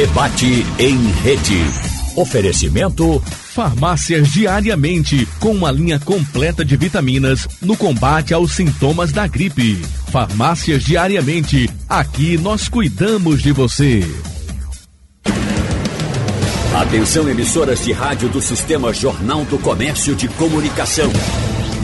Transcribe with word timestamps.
Debate 0.00 0.64
em 0.78 0.96
rede. 1.22 1.62
Oferecimento 2.16 3.22
Farmácias 3.54 4.32
diariamente, 4.32 5.28
com 5.38 5.50
uma 5.50 5.70
linha 5.70 6.00
completa 6.00 6.64
de 6.64 6.74
vitaminas 6.74 7.46
no 7.60 7.76
combate 7.76 8.32
aos 8.32 8.52
sintomas 8.52 9.12
da 9.12 9.26
gripe. 9.26 9.76
Farmácias 10.10 10.84
diariamente, 10.84 11.68
aqui 11.86 12.38
nós 12.38 12.66
cuidamos 12.66 13.42
de 13.42 13.52
você. 13.52 14.02
Atenção 16.74 17.28
emissoras 17.28 17.84
de 17.84 17.92
rádio 17.92 18.30
do 18.30 18.40
Sistema 18.40 18.94
Jornal 18.94 19.44
do 19.44 19.58
Comércio 19.58 20.14
de 20.14 20.28
Comunicação. 20.28 21.12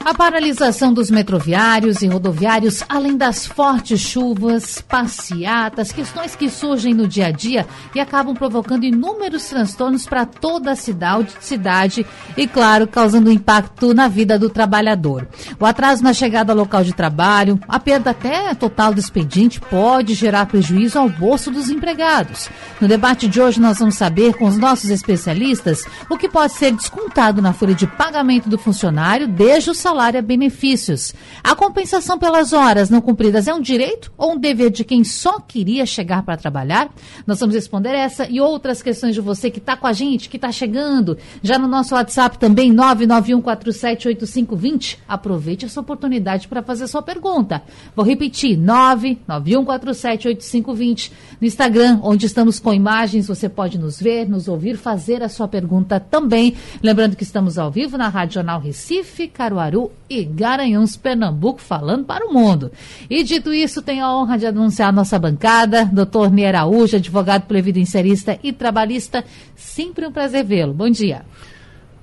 a 0.08 0.14
paralisação 0.14 0.94
dos 0.94 1.12
metroviários 1.12 2.02
e 2.02 2.08
rodoviários, 2.08 2.82
além 2.88 3.18
das 3.18 3.46
fortes 3.46 4.00
chuvas, 4.00 4.80
passeatas, 4.80 5.92
questões 5.92 6.34
que 6.34 6.50
surgem 6.50 6.94
no 6.94 7.06
dia 7.06 7.28
a 7.28 7.32
dia 7.32 7.68
e 7.94 8.00
acabam 8.00 8.34
provocando 8.34 8.86
inúmeros 8.86 9.50
transtornos 9.50 10.06
para 10.06 10.26
toda 10.26 10.72
a 10.72 10.76
cidade, 10.78 11.34
cidade 11.42 12.06
e, 12.38 12.48
claro, 12.48 12.88
causando 12.88 13.30
impacto 13.30 13.94
na 13.94 14.08
vida 14.08 14.40
do 14.40 14.50
trabalhador. 14.50 15.28
O 15.60 15.66
atraso 15.66 16.02
na 16.02 16.14
chegada 16.14 16.54
ao 16.54 16.58
local 16.58 16.86
de 16.86 16.94
trabalho, 16.94 17.60
a 17.68 17.78
perda 17.78 18.12
até 18.12 18.55
total 18.55 18.94
do 18.94 19.02
expediente 19.02 19.60
pode 19.60 20.14
gerar 20.14 20.46
prejuízo 20.46 20.98
ao 20.98 21.10
bolso 21.10 21.52
dos 21.52 21.70
empregados. 21.70 22.50
No 22.80 22.88
debate 22.88 23.28
de 23.28 23.42
hoje, 23.42 23.60
nós 23.60 23.80
vamos 23.80 23.96
saber 23.96 24.36
com 24.36 24.46
os 24.46 24.58
nossos 24.58 24.90
especialistas 24.90 25.84
o 26.10 26.18
que 26.18 26.30
pode 26.30 26.54
ser 26.54 26.72
descontado 26.72 27.42
na 27.42 27.52
folha 27.52 27.76
de 27.76 27.86
pagamento 27.86 28.48
do 28.48 28.58
funcionário 28.58 29.28
desde 29.28 29.71
o 29.71 29.76
salário 29.76 29.96
salário 29.98 30.20
a 30.20 30.21
benefícios. 30.21 31.15
A 31.43 31.55
compensação 31.55 32.20
pelas 32.20 32.53
horas 32.53 32.91
não 32.91 33.01
cumpridas 33.01 33.48
é 33.48 33.53
um 33.53 33.59
direito 33.59 34.13
ou 34.15 34.34
um 34.34 34.37
dever 34.37 34.70
de 34.70 34.84
quem 34.84 35.03
só 35.03 35.40
queria 35.40 35.87
chegar 35.87 36.21
para 36.21 36.37
trabalhar? 36.37 36.91
Nós 37.26 37.40
vamos 37.40 37.55
responder 37.55 37.95
essa 37.95 38.29
e 38.29 38.40
outras 38.40 38.84
questões 38.84 39.15
de 39.15 39.21
você 39.21 39.49
que 39.49 39.57
está 39.57 39.75
com 39.75 39.87
a 39.87 39.93
gente, 39.93 40.29
que 40.29 40.37
está 40.37 40.51
chegando. 40.51 41.18
Já 41.41 41.57
no 41.57 41.68
nosso 41.68 41.95
WhatsApp 41.95 42.37
também, 42.37 42.71
991478520. 42.75 44.99
Aproveite 45.07 45.65
essa 45.65 45.81
oportunidade 45.81 46.48
para 46.48 46.62
fazer 46.62 46.87
sua 46.87 47.01
pergunta. 47.01 47.63
Vou 47.95 48.05
repetir, 48.05 48.55
991478520. 48.59 51.12
No 51.41 51.48
Instagram, 51.48 52.01
onde 52.03 52.27
estamos 52.27 52.59
com 52.59 52.71
imagens, 52.71 53.27
você 53.27 53.49
pode 53.49 53.79
nos 53.79 53.99
ver, 53.99 54.29
nos 54.29 54.48
ouvir, 54.48 54.77
fazer 54.77 55.23
a 55.23 55.29
sua 55.29 55.48
pergunta 55.48 55.99
também. 55.99 56.55
Lembrando 56.84 57.15
que 57.15 57.23
estamos 57.23 57.57
ao 57.57 57.71
vivo 57.71 57.98
na 57.98 58.09
Rádio 58.09 58.35
Jornal 58.35 58.59
Recife, 58.59 59.27
Caruaru 59.27 59.77
e 60.10 60.24
Garanhuns, 60.24 60.96
Pernambuco, 60.96 61.62
falando 61.62 62.06
para 62.06 62.26
o 62.26 62.34
mundo. 62.34 62.72
E 63.10 63.24
dito 63.24 63.54
isso, 63.54 63.82
tenho 63.82 64.06
a 64.06 64.18
honra 64.18 64.38
de 64.38 64.46
anunciar 64.46 64.90
a 64.90 64.92
nossa 64.92 65.20
bancada, 65.20 65.86
doutor 65.86 66.31
Ney 66.31 66.47
Araújo, 66.47 66.96
advogado 66.97 67.44
previdenciarista 67.44 68.40
e 68.44 68.52
trabalhista. 68.52 69.24
Sempre 69.56 70.08
um 70.08 70.12
prazer 70.12 70.44
vê-lo. 70.44 70.74
Bom 70.74 70.90
dia. 70.90 71.24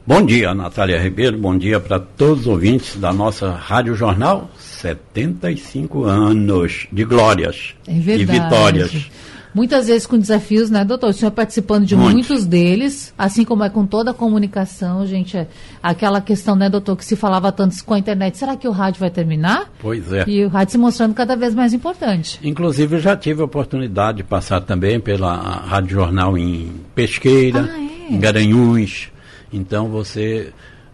Bom 0.06 0.22
dia, 0.22 0.52
Natália 0.52 1.00
Ribeiro. 1.00 1.38
Bom 1.38 1.56
dia 1.56 1.80
para 1.80 1.98
todos 1.98 2.42
os 2.42 2.46
ouvintes 2.46 2.96
da 2.96 3.10
nossa 3.10 3.50
Rádio 3.52 3.94
Jornal. 3.94 4.50
75 4.58 6.04
anos 6.04 6.86
de 6.92 7.04
glórias 7.04 7.74
é 7.88 7.92
e 7.92 8.24
vitórias 8.24 9.10
muitas 9.54 9.86
vezes 9.86 10.06
com 10.06 10.18
desafios, 10.18 10.68
né, 10.68 10.84
doutor? 10.84 11.10
O 11.10 11.12
senhor 11.12 11.30
participando 11.30 11.86
de 11.86 11.94
Muito. 11.94 12.12
muitos 12.12 12.44
deles, 12.44 13.14
assim 13.16 13.44
como 13.44 13.62
é 13.62 13.70
com 13.70 13.86
toda 13.86 14.10
a 14.10 14.14
comunicação, 14.14 15.06
gente, 15.06 15.36
é 15.36 15.46
aquela 15.82 16.20
questão, 16.20 16.56
né, 16.56 16.68
doutor, 16.68 16.96
que 16.96 17.04
se 17.04 17.14
falava 17.14 17.52
tanto 17.52 17.82
com 17.84 17.94
a 17.94 17.98
internet, 17.98 18.36
será 18.36 18.56
que 18.56 18.66
o 18.66 18.72
rádio 18.72 19.00
vai 19.00 19.10
terminar? 19.10 19.70
Pois 19.78 20.12
é. 20.12 20.24
E 20.26 20.44
o 20.44 20.48
rádio 20.48 20.72
se 20.72 20.78
mostrando 20.78 21.14
cada 21.14 21.36
vez 21.36 21.54
mais 21.54 21.72
importante. 21.72 22.40
Inclusive, 22.42 22.98
já 22.98 23.16
tive 23.16 23.42
a 23.42 23.44
oportunidade 23.44 24.18
de 24.18 24.24
passar 24.24 24.60
também 24.60 24.98
pela 24.98 25.34
Rádio 25.34 25.90
Jornal 25.90 26.36
em 26.36 26.72
Pesqueira, 26.94 27.70
ah, 27.72 27.78
é? 27.78 28.14
em 28.14 28.18
Garanhuns. 28.18 29.10
Então, 29.52 29.88
você, 29.88 30.52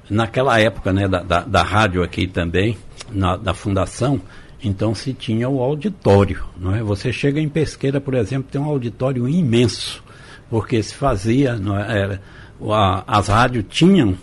naquela 0.09 0.61
época, 0.61 0.93
né, 0.93 1.09
da, 1.09 1.23
da, 1.23 1.41
da 1.41 1.63
rádio 1.63 2.03
aqui 2.03 2.27
também, 2.27 2.77
na, 3.11 3.37
da 3.37 3.55
fundação, 3.55 4.21
então 4.62 4.94
se 4.94 5.12
tinha 5.12 5.48
o 5.48 5.62
auditório, 5.62 6.44
não 6.56 6.75
é? 6.75 6.82
Você 6.82 7.12
chega 7.12 7.41
em 7.41 7.48
Pesqueira, 7.48 8.00
por 8.00 8.15
exemplo, 8.15 8.48
tem 8.50 8.60
um 8.60 8.69
auditório 8.69 9.28
imenso, 9.28 10.03
porque 10.48 10.82
se 10.82 10.94
fazia, 10.94 11.56
não 11.56 11.78
é? 11.78 11.98
Era, 11.98 12.22
a, 12.71 13.04
as 13.06 13.28
rádios 13.28 13.65
tinham 13.69 14.16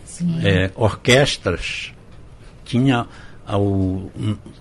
é, 0.43 0.71
orquestras, 0.75 1.91
tinha 2.63 3.07
o, 3.55 4.11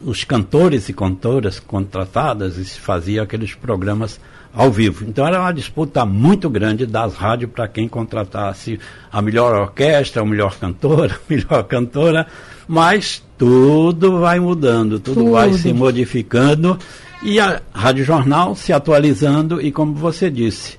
os 0.00 0.22
cantores 0.24 0.88
e 0.88 0.92
cantoras 0.92 1.58
contratadas 1.58 2.56
e 2.56 2.64
se 2.64 2.78
fazia 2.78 3.22
aqueles 3.22 3.54
programas 3.54 4.20
ao 4.54 4.70
vivo. 4.70 5.04
Então 5.06 5.26
era 5.26 5.40
uma 5.40 5.52
disputa 5.52 6.06
muito 6.06 6.48
grande 6.48 6.86
das 6.86 7.14
rádios 7.14 7.50
para 7.50 7.68
quem 7.68 7.88
contratasse 7.88 8.78
a 9.12 9.20
melhor 9.20 9.54
orquestra, 9.54 10.22
a 10.24 10.24
melhor 10.24 10.56
cantora, 10.58 11.14
a 11.14 11.32
melhor 11.32 11.64
cantora, 11.64 12.26
mas 12.66 13.22
tudo 13.38 14.20
vai 14.20 14.40
mudando, 14.40 14.98
tudo, 14.98 15.20
tudo, 15.20 15.30
vai 15.32 15.52
se 15.52 15.72
modificando 15.72 16.78
e 17.22 17.38
a 17.38 17.60
Rádio 17.72 18.04
Jornal 18.04 18.54
se 18.54 18.72
atualizando 18.72 19.60
e 19.60 19.70
como 19.72 19.94
você 19.94 20.30
disse, 20.30 20.78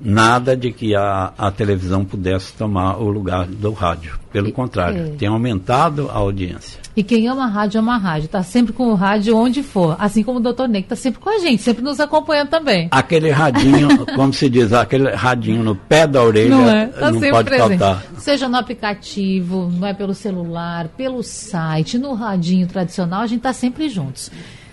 nada 0.00 0.56
de 0.56 0.72
que 0.72 0.94
a, 0.94 1.32
a 1.36 1.50
televisão 1.50 2.04
pudesse 2.04 2.52
tomar 2.54 2.98
o 2.98 3.08
lugar 3.08 3.46
do 3.46 3.72
rádio. 3.72 4.18
Pelo 4.32 4.52
contrário, 4.52 5.06
é. 5.06 5.10
tem 5.16 5.28
aumentado 5.28 6.08
a 6.10 6.14
audiência. 6.14 6.80
E 6.98 7.02
quem 7.04 7.28
ama 7.28 7.46
rádio, 7.46 7.78
ama 7.78 7.96
rádio. 7.96 8.26
Está 8.26 8.42
sempre 8.42 8.72
com 8.72 8.88
o 8.88 8.94
rádio 8.96 9.36
onde 9.36 9.62
for. 9.62 9.94
Assim 10.00 10.24
como 10.24 10.40
o 10.40 10.42
doutor 10.42 10.68
Ney, 10.68 10.82
que 10.82 10.86
está 10.86 10.96
sempre 10.96 11.20
com 11.20 11.30
a 11.30 11.38
gente, 11.38 11.62
sempre 11.62 11.80
nos 11.80 12.00
acompanhando 12.00 12.48
também. 12.48 12.88
Aquele 12.90 13.30
radinho, 13.30 14.04
como 14.16 14.32
se 14.32 14.50
diz, 14.50 14.72
aquele 14.72 15.08
radinho 15.10 15.62
no 15.62 15.76
pé 15.76 16.08
da 16.08 16.20
orelha 16.20 16.48
não, 16.48 16.68
é? 16.68 16.86
tá 16.88 17.12
não 17.12 17.20
pode 17.20 17.50
presente. 17.50 17.78
faltar. 17.78 18.04
Seja 18.18 18.48
no 18.48 18.56
aplicativo, 18.56 19.70
não 19.78 19.86
é 19.86 19.94
pelo 19.94 20.12
celular, 20.12 20.88
pelo 20.88 21.22
site, 21.22 21.98
no 21.98 22.14
radinho 22.14 22.66
tradicional, 22.66 23.20
a 23.20 23.26
gente 23.28 23.38
está 23.38 23.52
sempre 23.52 23.88
juntos. 23.88 24.28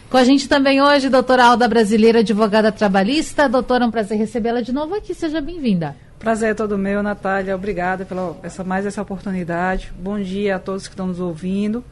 Com 0.09 0.17
a 0.17 0.23
gente 0.23 0.49
também 0.49 0.81
hoje, 0.81 1.09
doutora 1.09 1.45
Alda 1.45 1.67
Brasileira, 1.67 2.21
advogada 2.21 2.71
trabalhista. 2.71 3.47
Doutora, 3.47 3.83
é 3.83 3.87
um 3.87 3.91
prazer 3.91 4.17
recebê-la 4.17 4.61
de 4.61 4.71
novo 4.71 4.95
aqui. 4.95 5.13
Seja 5.13 5.39
bem-vinda. 5.41 5.95
Prazer 6.19 6.51
é 6.51 6.53
todo 6.53 6.77
meu, 6.77 7.03
Natália. 7.03 7.55
Obrigada 7.55 8.05
pela 8.05 8.37
essa, 8.41 8.63
mais 8.63 8.85
essa 8.85 9.01
oportunidade. 9.01 9.93
Bom 9.99 10.19
dia 10.19 10.55
a 10.55 10.59
todos 10.59 10.87
que 10.87 10.93
estão 10.93 11.07
nos 11.07 11.19
ouvindo. 11.19 11.83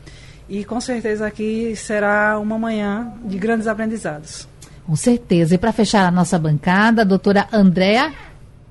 E 0.50 0.64
com 0.64 0.80
certeza 0.82 1.26
aqui 1.26 1.76
será 1.76 2.38
uma 2.40 2.58
manhã 2.58 3.14
de 3.24 3.38
grandes 3.38 3.68
aprendizados. 3.68 4.48
Com 4.86 4.96
certeza. 4.96 5.56
E 5.56 5.58
para 5.58 5.72
fechar 5.72 6.08
a 6.08 6.12
nossa 6.12 6.38
bancada, 6.38 7.02
a 7.02 7.06
doutora 7.06 7.48
Andréa 7.52 8.14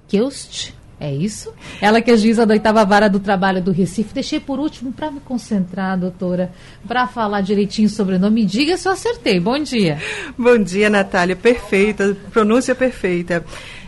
Keust. 0.09 0.75
É 1.01 1.13
isso? 1.13 1.53
Ela 1.81 2.01
que 2.01 2.13
é 2.13 2.17
juíza 2.17 2.47
da 2.47 2.55
oitava 2.55 2.85
vara 2.85 3.09
do 3.09 3.19
trabalho 3.19 3.61
do 3.61 3.73
Recife. 3.73 4.15
Deixei 4.15 4.39
por 4.39 4.61
último 4.61 4.93
para 4.93 5.11
me 5.11 5.19
concentrar, 5.19 5.99
doutora, 5.99 6.53
para 6.87 7.09
falar 7.09 7.41
direitinho 7.41 7.89
sobre 7.89 8.15
o 8.15 8.19
nome. 8.21 8.45
Diga 8.45 8.77
se 8.77 8.87
eu 8.87 8.93
acertei. 8.93 9.41
Bom 9.41 9.59
dia. 9.59 9.99
Bom 10.39 10.57
dia, 10.59 10.89
Natália. 10.89 11.35
Perfeita, 11.35 12.17
pronúncia 12.31 12.73
perfeita. 12.73 13.45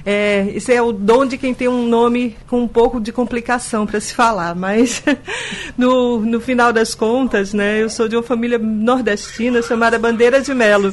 É, 0.06 0.48
esse 0.54 0.72
é 0.72 0.82
o 0.82 0.92
dom 0.92 1.25
de 1.25 1.38
quem 1.38 1.54
tem 1.54 1.66
um 1.66 1.87
nome 1.87 2.37
com 2.47 2.60
um 2.60 2.69
pouco 2.69 3.00
de 3.00 3.10
complicação 3.10 3.87
para 3.87 3.98
se 4.00 4.12
falar, 4.12 4.54
mas 4.54 5.03
no, 5.78 6.20
no 6.20 6.41
final 6.41 6.72
das 6.72 6.94
contas, 6.94 7.54
né, 7.54 7.82
eu 7.82 7.88
sou 7.88 8.06
de 8.06 8.15
uma 8.15 8.22
família 8.22 8.59
nordestina 8.59 9.62
chamada 9.62 9.98
Bandeira 9.98 10.42
de 10.42 10.53
Melo. 10.53 10.92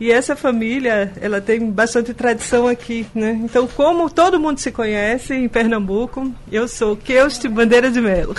E 0.00 0.12
essa 0.12 0.36
família, 0.36 1.12
ela 1.20 1.40
tem 1.40 1.70
bastante 1.70 2.14
tradição 2.14 2.68
aqui, 2.68 3.04
né? 3.12 3.40
Então, 3.42 3.66
como 3.66 4.08
todo 4.08 4.38
mundo 4.38 4.58
se 4.58 4.70
conhece 4.70 5.34
em 5.34 5.48
Pernambuco, 5.48 6.32
eu 6.52 6.68
sou 6.68 6.96
Keuste 6.96 7.48
Bandeira 7.48 7.90
de 7.90 8.00
Melo. 8.00 8.32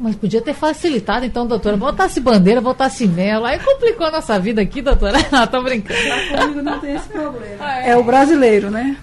Mas 0.00 0.16
podia 0.16 0.40
ter 0.40 0.54
facilitado, 0.54 1.24
então, 1.26 1.46
doutora. 1.46 1.76
Botasse 1.76 2.20
bandeira, 2.20 2.60
botasse 2.60 3.06
melo. 3.06 3.44
Aí 3.44 3.58
complicou 3.58 4.06
a 4.06 4.10
nossa 4.10 4.38
vida 4.38 4.62
aqui, 4.62 4.80
doutora. 4.80 5.18
Não, 5.30 5.46
tô 5.46 5.62
brincando. 5.62 6.00
Comigo 6.36 6.62
não 6.62 6.80
tem 6.80 6.94
esse 6.94 7.08
problema. 7.08 7.78
É. 7.82 7.90
é 7.90 7.96
o 7.96 8.02
brasileiro, 8.02 8.70
né? 8.70 8.96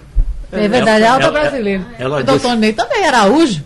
É 0.50 0.68
verdade, 0.68 1.02
ela, 1.02 1.06
é 1.06 1.08
alta 1.08 1.30
brasileiro. 1.30 1.84
Ela, 1.98 2.16
ela 2.16 2.20
o 2.20 2.24
doutor 2.24 2.48
disse, 2.48 2.56
Ney 2.56 2.72
também, 2.72 3.06
Araújo. 3.06 3.64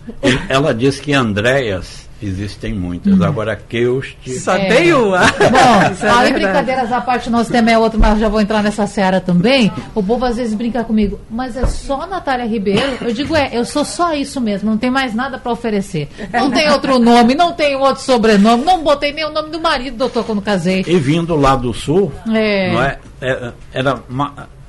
Ela 0.49 0.73
disse 0.73 1.01
que 1.01 1.13
Andréas 1.13 2.03
Existem 2.23 2.73
muitas. 2.73 3.19
Uhum. 3.19 3.25
Agora, 3.25 3.53
Keust. 3.55 4.15
Só 4.39 4.55
é. 4.55 4.65
tem 4.69 4.93
uma. 4.93 5.19
Bom, 5.19 5.27
é 6.07 6.09
aí 6.09 6.31
brincadeiras 6.31 6.89
à 6.89 7.01
parte, 7.01 7.29
nosso 7.29 7.51
tema 7.51 7.69
é 7.69 7.77
outro, 7.77 7.99
mas 7.99 8.17
já 8.17 8.29
vou 8.29 8.39
entrar 8.39 8.63
nessa 8.63 8.87
seara 8.87 9.19
também. 9.19 9.69
O 9.93 10.01
povo 10.01 10.23
às 10.23 10.37
vezes 10.37 10.53
brinca 10.53 10.85
comigo, 10.85 11.19
mas 11.29 11.57
é 11.57 11.65
só 11.65 12.07
Natália 12.07 12.45
Ribeiro? 12.45 12.97
Eu 13.01 13.11
digo, 13.13 13.35
é, 13.35 13.49
eu 13.51 13.65
sou 13.65 13.83
só 13.83 14.13
isso 14.13 14.39
mesmo, 14.39 14.69
não 14.69 14.77
tem 14.77 14.89
mais 14.89 15.13
nada 15.13 15.37
para 15.37 15.51
oferecer. 15.51 16.07
Não 16.31 16.49
tem 16.49 16.69
outro 16.69 16.97
nome, 16.97 17.35
não 17.35 17.51
tem 17.51 17.75
outro 17.75 18.01
sobrenome, 18.01 18.63
não 18.63 18.81
botei 18.81 19.11
nem 19.11 19.25
o 19.25 19.29
nome 19.29 19.49
do 19.49 19.59
marido, 19.59 19.97
doutor, 19.97 20.23
quando 20.23 20.41
casei. 20.41 20.85
E 20.87 20.97
vindo 20.97 21.35
lá 21.35 21.57
do 21.57 21.73
sul, 21.73 22.09
é. 22.33 22.71
não 22.71 22.81
é? 22.81 22.99
é 23.21 23.51
era 23.73 23.99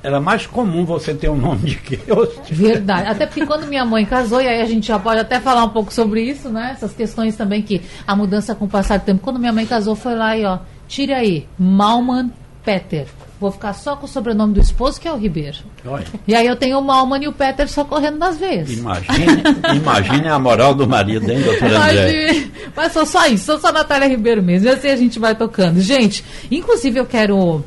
era 0.05 0.21
mais 0.21 0.45
comum 0.45 0.85
você 0.85 1.15
ter 1.15 1.29
um 1.29 1.35
nome 1.35 1.71
de 1.71 1.75
que 1.77 1.99
eu. 2.05 2.31
Verdade. 2.47 3.09
Até 3.09 3.25
porque 3.25 3.43
quando 3.43 3.65
minha 3.65 3.83
mãe 3.83 4.05
casou, 4.05 4.39
e 4.39 4.47
aí 4.47 4.61
a 4.61 4.65
gente 4.65 4.87
já 4.87 4.99
pode 4.99 5.19
até 5.19 5.39
falar 5.39 5.63
um 5.63 5.69
pouco 5.69 5.91
sobre 5.91 6.21
isso, 6.21 6.47
né? 6.47 6.71
Essas 6.73 6.93
questões 6.93 7.35
também 7.35 7.63
que 7.63 7.81
a 8.05 8.15
mudança 8.15 8.53
com 8.53 8.65
o 8.65 8.69
passar 8.69 8.99
do 8.99 9.05
tempo. 9.05 9.21
Quando 9.23 9.39
minha 9.39 9.51
mãe 9.51 9.65
casou, 9.65 9.95
foi 9.95 10.13
lá 10.13 10.37
e 10.37 10.45
ó, 10.45 10.59
tire 10.87 11.11
aí, 11.11 11.47
Malman 11.57 12.31
Peter. 12.63 13.07
Vou 13.39 13.51
ficar 13.51 13.73
só 13.73 13.95
com 13.95 14.05
o 14.05 14.07
sobrenome 14.07 14.53
do 14.53 14.61
esposo, 14.61 15.01
que 15.01 15.07
é 15.07 15.11
o 15.11 15.17
Ribeiro. 15.17 15.57
Olha. 15.85 16.05
E 16.27 16.35
aí 16.35 16.45
eu 16.45 16.55
tenho 16.55 16.77
o 16.77 16.83
Malman 16.83 17.23
e 17.23 17.27
o 17.27 17.33
Peter 17.33 17.67
só 17.67 17.83
correndo 17.83 18.17
nas 18.17 18.37
veias. 18.37 18.71
Imagine, 18.71 19.43
imagine 19.75 20.27
a 20.27 20.37
moral 20.37 20.75
do 20.75 20.87
marido, 20.87 21.29
hein, 21.31 21.41
doutora 21.41 21.79
André? 21.79 22.47
Mas 22.75 22.93
sou 22.93 23.05
só 23.07 23.25
isso, 23.25 23.45
sou 23.45 23.59
só 23.59 23.69
a 23.69 23.73
Natália 23.73 24.07
Ribeiro 24.07 24.43
mesmo. 24.43 24.67
E 24.67 24.71
assim 24.71 24.87
a 24.87 24.95
gente 24.95 25.17
vai 25.17 25.33
tocando. 25.33 25.81
Gente, 25.81 26.23
inclusive 26.51 26.99
eu 26.99 27.05
quero 27.07 27.65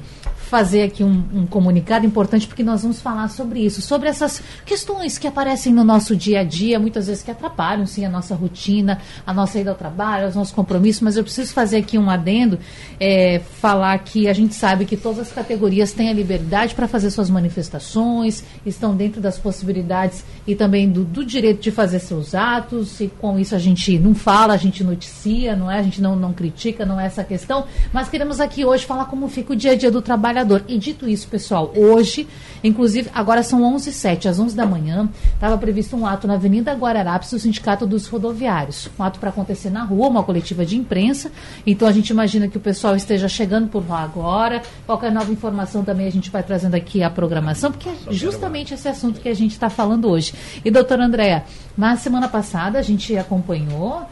fazer 0.48 0.82
aqui 0.82 1.04
um, 1.04 1.22
um, 1.32 1.46
comunicado 1.46 2.06
importante, 2.06 2.46
porque 2.46 2.62
nós 2.62 2.82
vamos 2.82 3.00
falar 3.00 3.28
sobre 3.28 3.60
isso, 3.60 3.82
sobre 3.82 4.08
essas 4.08 4.42
questões 4.64 5.18
que 5.18 5.26
aparecem 5.26 5.72
no 5.72 5.84
nosso 5.84 6.16
dia 6.16 6.40
a 6.40 6.44
dia, 6.44 6.78
muitas 6.78 7.06
vezes 7.06 7.22
que 7.22 7.30
atrapalham, 7.30 7.86
sim, 7.86 8.04
a 8.04 8.08
nossa 8.08 8.34
rotina, 8.34 8.98
a 9.26 9.32
nossa 9.32 9.58
ida 9.58 9.70
ao 9.70 9.76
trabalho, 9.76 10.26
os 10.26 10.34
nossos 10.34 10.52
compromissos, 10.52 11.02
mas 11.02 11.16
eu 11.16 11.22
preciso 11.22 11.52
fazer 11.52 11.76
aqui 11.76 11.98
um 11.98 12.08
adendo, 12.08 12.58
é, 12.98 13.40
falar 13.60 13.98
que 13.98 14.26
a 14.26 14.32
gente 14.32 14.54
sabe 14.54 14.86
que 14.86 14.96
todas 14.96 15.20
as 15.20 15.32
categorias 15.32 15.92
têm 15.92 16.08
a 16.08 16.12
liberdade 16.12 16.74
para 16.74 16.88
fazer 16.88 17.10
suas 17.10 17.28
manifestações, 17.28 18.42
estão 18.64 18.96
dentro 18.96 19.20
das 19.20 19.38
possibilidades 19.38 20.24
e 20.46 20.54
também 20.54 20.90
do, 20.90 21.04
do, 21.04 21.24
direito 21.24 21.60
de 21.60 21.70
fazer 21.70 21.98
seus 21.98 22.34
atos, 22.34 23.00
e 23.00 23.08
com 23.08 23.38
isso 23.38 23.54
a 23.54 23.58
gente 23.58 23.98
não 23.98 24.14
fala, 24.14 24.54
a 24.54 24.56
gente 24.56 24.82
noticia, 24.82 25.54
não 25.54 25.70
é? 25.70 25.78
A 25.78 25.82
gente 25.82 26.00
não, 26.00 26.16
não 26.16 26.32
critica, 26.32 26.86
não 26.86 26.98
é 26.98 27.04
essa 27.04 27.22
questão, 27.22 27.66
mas 27.92 28.08
queremos 28.08 28.40
aqui 28.40 28.64
hoje 28.64 28.86
falar 28.86 29.04
como 29.04 29.28
fica 29.28 29.52
o 29.52 29.56
dia 29.56 29.72
a 29.72 29.74
dia 29.74 29.90
do 29.90 30.00
trabalho 30.00 30.37
trabalhador. 30.38 30.64
E 30.68 30.78
dito 30.78 31.08
isso, 31.08 31.28
pessoal, 31.28 31.72
hoje, 31.74 32.28
inclusive, 32.62 33.10
agora 33.14 33.42
são 33.42 33.62
11 33.62 33.90
h 34.06 34.30
às 34.30 34.38
11 34.38 34.54
da 34.54 34.66
manhã, 34.66 35.08
estava 35.34 35.56
previsto 35.58 35.96
um 35.96 36.06
ato 36.06 36.26
na 36.26 36.34
Avenida 36.34 36.72
Guararapes 36.74 37.30
do 37.30 37.38
Sindicato 37.38 37.86
dos 37.86 38.06
Rodoviários. 38.06 38.88
Um 38.98 39.02
ato 39.02 39.18
para 39.18 39.30
acontecer 39.30 39.70
na 39.70 39.84
rua, 39.84 40.08
uma 40.08 40.22
coletiva 40.22 40.64
de 40.64 40.76
imprensa. 40.76 41.30
Então 41.66 41.88
a 41.88 41.92
gente 41.92 42.10
imagina 42.10 42.48
que 42.48 42.56
o 42.56 42.60
pessoal 42.60 42.94
esteja 42.94 43.28
chegando 43.28 43.68
por 43.68 43.88
lá 43.88 44.02
agora. 44.02 44.62
Qualquer 44.86 45.10
nova 45.10 45.32
informação 45.32 45.84
também 45.84 46.06
a 46.06 46.12
gente 46.12 46.30
vai 46.30 46.42
trazendo 46.42 46.74
aqui 46.74 47.02
a 47.02 47.10
programação, 47.10 47.72
porque 47.72 47.88
é 47.88 48.12
justamente 48.12 48.74
esse 48.74 48.88
assunto 48.88 49.20
que 49.20 49.28
a 49.28 49.34
gente 49.34 49.52
está 49.52 49.70
falando 49.70 50.08
hoje. 50.08 50.32
E, 50.64 50.70
doutora 50.70 51.04
Andréa, 51.04 51.44
na 51.76 51.96
semana 51.96 52.28
passada 52.28 52.78
a 52.78 52.82
gente 52.82 53.16
acompanhou 53.16 54.06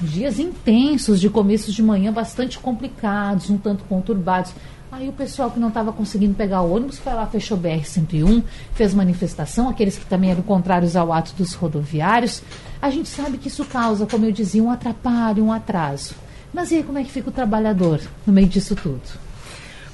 dias 0.00 0.38
intensos 0.38 1.20
de 1.20 1.28
começos 1.28 1.74
de 1.74 1.82
manhã 1.82 2.12
bastante 2.12 2.58
complicados, 2.58 3.50
um 3.50 3.58
tanto 3.58 3.84
conturbados. 3.84 4.52
Aí 4.90 5.08
o 5.08 5.12
pessoal 5.12 5.50
que 5.50 5.60
não 5.60 5.68
estava 5.68 5.92
conseguindo 5.92 6.34
pegar 6.34 6.62
o 6.62 6.74
ônibus 6.74 6.98
foi 6.98 7.12
lá, 7.12 7.26
fechou 7.26 7.58
o 7.58 7.60
BR-101, 7.60 8.42
fez 8.74 8.94
manifestação, 8.94 9.68
aqueles 9.68 9.98
que 9.98 10.06
também 10.06 10.30
eram 10.30 10.42
contrários 10.42 10.96
ao 10.96 11.12
ato 11.12 11.34
dos 11.34 11.52
rodoviários. 11.52 12.42
A 12.80 12.88
gente 12.88 13.08
sabe 13.08 13.36
que 13.36 13.48
isso 13.48 13.64
causa, 13.66 14.06
como 14.06 14.24
eu 14.24 14.32
dizia, 14.32 14.62
um 14.62 14.70
atrapalho, 14.70 15.44
um 15.44 15.52
atraso. 15.52 16.14
Mas 16.52 16.70
e 16.70 16.76
aí 16.76 16.82
como 16.82 16.98
é 16.98 17.04
que 17.04 17.10
fica 17.10 17.28
o 17.28 17.32
trabalhador 17.32 18.00
no 18.26 18.32
meio 18.32 18.48
disso 18.48 18.74
tudo? 18.74 19.02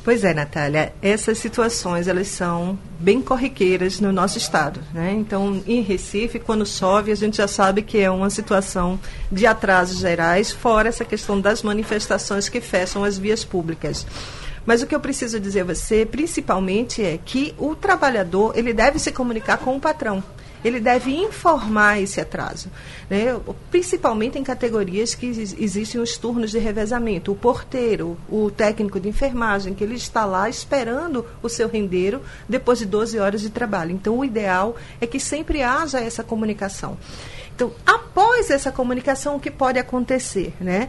Pois 0.05 0.23
é, 0.23 0.35
Natália, 0.35 0.93
essas 1.01 1.39
situações 1.39 2.07
elas 2.07 2.29
são 2.29 2.79
bem 3.01 3.23
corriqueiras 3.23 4.01
no 4.01 4.13
nosso 4.13 4.37
estado. 4.37 4.79
Né? 4.93 5.15
Então, 5.15 5.63
em 5.67 5.81
Recife, 5.81 6.39
quando 6.39 6.67
chove, 6.67 7.11
a 7.11 7.15
gente 7.15 7.39
já 7.39 7.49
sabe 7.49 7.81
que 7.81 7.99
é 7.99 8.11
uma 8.11 8.29
situação 8.29 9.01
de 9.33 9.47
atrasos 9.47 9.99
gerais, 9.99 10.53
fora 10.53 10.91
essa 10.91 11.07
questão 11.07 11.41
das 11.41 11.63
manifestações 11.63 12.51
que 12.51 12.61
fecham 12.61 13.03
as 13.03 13.17
vias 13.17 13.47
públicas. 13.47 14.07
Mas 14.67 14.83
o 14.83 14.87
que 14.87 14.95
eu 14.95 15.01
preciso 15.01 15.39
dizer 15.39 15.61
a 15.61 15.75
você, 15.75 16.07
principalmente, 16.07 17.03
é 17.03 17.19
que 17.23 17.55
o 17.59 17.75
trabalhador 17.75 18.57
ele 18.57 18.73
deve 18.73 18.99
se 18.99 19.13
comunicar 19.13 19.59
com 19.59 19.77
o 19.77 19.81
patrão 19.81 20.23
ele 20.65 20.81
deve 20.81 21.15
informar 21.15 22.01
esse 22.01 22.21
atraso, 22.21 22.71
né? 23.11 23.39
principalmente 23.71 24.39
em 24.39 24.43
categorias 24.43 25.15
que 25.15 25.27
existem 25.27 26.01
os 26.01 26.17
turnos 26.17 26.51
de 26.51 26.59
revezamento. 26.59 27.31
O 27.31 27.37
porteiro, 27.37 28.17
o 28.31 28.51
técnico 28.51 28.99
de 28.99 29.09
enfermagem, 29.09 29.75
que 29.75 29.85
ele 29.85 29.95
está 29.95 30.25
lá 30.25 30.49
esperando 30.49 31.27
o 31.43 31.51
seu 31.51 31.69
rendeiro 31.69 32.23
depois 32.49 32.79
de 32.79 32.87
12 32.87 33.19
horas 33.19 33.43
de 33.43 33.51
trabalho. 33.51 33.91
Então, 33.93 34.19
o 34.19 34.25
ideal 34.25 34.75
é 35.01 35.07
que 35.07 35.21
sempre 35.21 35.63
haja 35.63 36.01
essa 36.01 36.25
comunicação. 36.25 36.97
Então, 37.55 37.71
após 37.85 38.51
essa 38.51 38.73
comunicação, 38.73 39.37
o 39.37 39.41
que 39.41 39.51
pode 39.51 39.79
acontecer? 39.79 40.55
Né? 40.59 40.89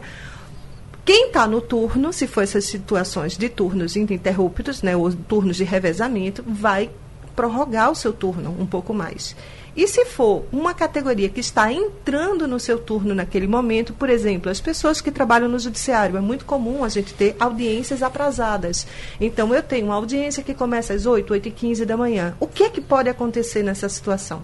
Quem 1.06 1.28
está 1.28 1.46
no 1.46 1.60
turno, 1.60 2.12
se 2.12 2.26
for 2.26 2.42
essas 2.42 2.64
situações 2.64 3.38
de 3.38 3.48
turnos 3.48 3.94
ininterruptos, 3.94 4.82
né, 4.82 4.96
ou 4.96 5.12
turnos 5.12 5.56
de 5.56 5.62
revezamento, 5.62 6.42
vai 6.44 6.90
prorrogar 7.36 7.92
o 7.92 7.94
seu 7.94 8.12
turno 8.12 8.56
um 8.58 8.66
pouco 8.66 8.92
mais. 8.92 9.36
E 9.76 9.86
se 9.86 10.04
for 10.04 10.44
uma 10.50 10.74
categoria 10.74 11.28
que 11.28 11.38
está 11.38 11.72
entrando 11.72 12.48
no 12.48 12.58
seu 12.58 12.76
turno 12.76 13.14
naquele 13.14 13.46
momento, 13.46 13.92
por 13.92 14.10
exemplo, 14.10 14.50
as 14.50 14.60
pessoas 14.60 15.00
que 15.00 15.12
trabalham 15.12 15.48
no 15.48 15.60
judiciário, 15.60 16.16
é 16.16 16.20
muito 16.20 16.44
comum 16.44 16.82
a 16.82 16.88
gente 16.88 17.14
ter 17.14 17.36
audiências 17.38 18.02
atrasadas. 18.02 18.84
Então, 19.20 19.54
eu 19.54 19.62
tenho 19.62 19.86
uma 19.86 19.94
audiência 19.94 20.42
que 20.42 20.54
começa 20.54 20.92
às 20.92 21.06
8, 21.06 21.30
8 21.30 21.46
e 21.46 21.50
15 21.52 21.86
da 21.86 21.96
manhã. 21.96 22.34
O 22.40 22.48
que, 22.48 22.64
é 22.64 22.68
que 22.68 22.80
pode 22.80 23.08
acontecer 23.08 23.62
nessa 23.62 23.88
situação? 23.88 24.42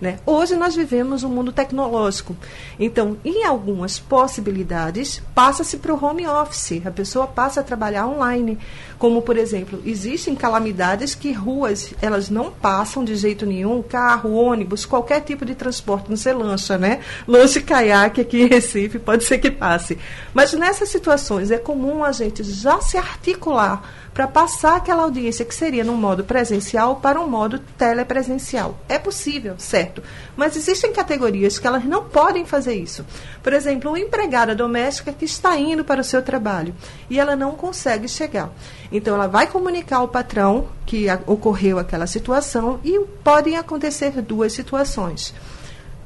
Né? 0.00 0.20
Hoje 0.24 0.54
nós 0.54 0.76
vivemos 0.76 1.24
um 1.24 1.28
mundo 1.28 1.50
tecnológico. 1.50 2.36
Então, 2.78 3.16
em 3.24 3.44
algumas 3.44 3.98
possibilidades, 3.98 5.20
passa-se 5.34 5.78
para 5.78 5.92
o 5.92 6.04
home 6.04 6.24
office. 6.26 6.80
A 6.84 6.90
pessoa 6.90 7.26
passa 7.26 7.60
a 7.60 7.64
trabalhar 7.64 8.06
online. 8.06 8.56
Como, 8.96 9.22
por 9.22 9.36
exemplo, 9.36 9.82
existem 9.84 10.36
calamidades 10.36 11.16
que 11.16 11.32
ruas 11.32 11.94
elas 12.00 12.30
não 12.30 12.50
passam 12.50 13.04
de 13.04 13.16
jeito 13.16 13.44
nenhum, 13.44 13.82
carro, 13.82 14.34
ônibus, 14.34 14.86
qualquer 14.86 15.20
tipo 15.20 15.44
de 15.44 15.54
transporte, 15.54 16.10
não 16.10 16.16
sei 16.16 16.32
lancha, 16.32 16.78
né? 16.78 17.00
Lanche 17.26 17.60
caiaque 17.60 18.20
aqui 18.20 18.42
em 18.42 18.46
Recife, 18.46 18.98
pode 18.98 19.24
ser 19.24 19.38
que 19.38 19.50
passe. 19.50 19.98
Mas 20.32 20.52
nessas 20.52 20.88
situações 20.88 21.50
é 21.50 21.58
comum 21.58 22.04
a 22.04 22.12
gente 22.12 22.44
já 22.44 22.80
se 22.80 22.96
articular 22.96 23.82
para 24.12 24.26
passar 24.26 24.76
aquela 24.76 25.02
audiência 25.04 25.44
que 25.44 25.54
seria 25.54 25.84
num 25.84 25.96
modo 25.96 26.24
presencial 26.24 26.96
para 26.96 27.20
um 27.20 27.28
modo 27.28 27.58
telepresencial. 27.76 28.78
É 28.88 28.98
possível, 28.98 29.54
certo? 29.58 30.02
Mas 30.36 30.56
existem 30.56 30.92
categorias 30.92 31.58
que 31.58 31.66
elas 31.66 31.84
não 31.84 32.04
podem 32.04 32.44
fazer 32.44 32.74
isso. 32.74 33.04
Por 33.42 33.52
exemplo, 33.52 33.90
uma 33.90 34.00
empregada 34.00 34.54
doméstica 34.54 35.12
que 35.12 35.24
está 35.24 35.56
indo 35.56 35.84
para 35.84 36.00
o 36.00 36.04
seu 36.04 36.22
trabalho 36.22 36.74
e 37.08 37.18
ela 37.18 37.36
não 37.36 37.52
consegue 37.52 38.08
chegar. 38.08 38.50
Então, 38.90 39.14
ela 39.14 39.26
vai 39.26 39.46
comunicar 39.46 39.98
ao 39.98 40.08
patrão 40.08 40.68
que 40.86 41.06
ocorreu 41.26 41.78
aquela 41.78 42.06
situação 42.06 42.80
e 42.82 42.98
podem 43.22 43.56
acontecer 43.56 44.10
duas 44.22 44.52
situações. 44.52 45.34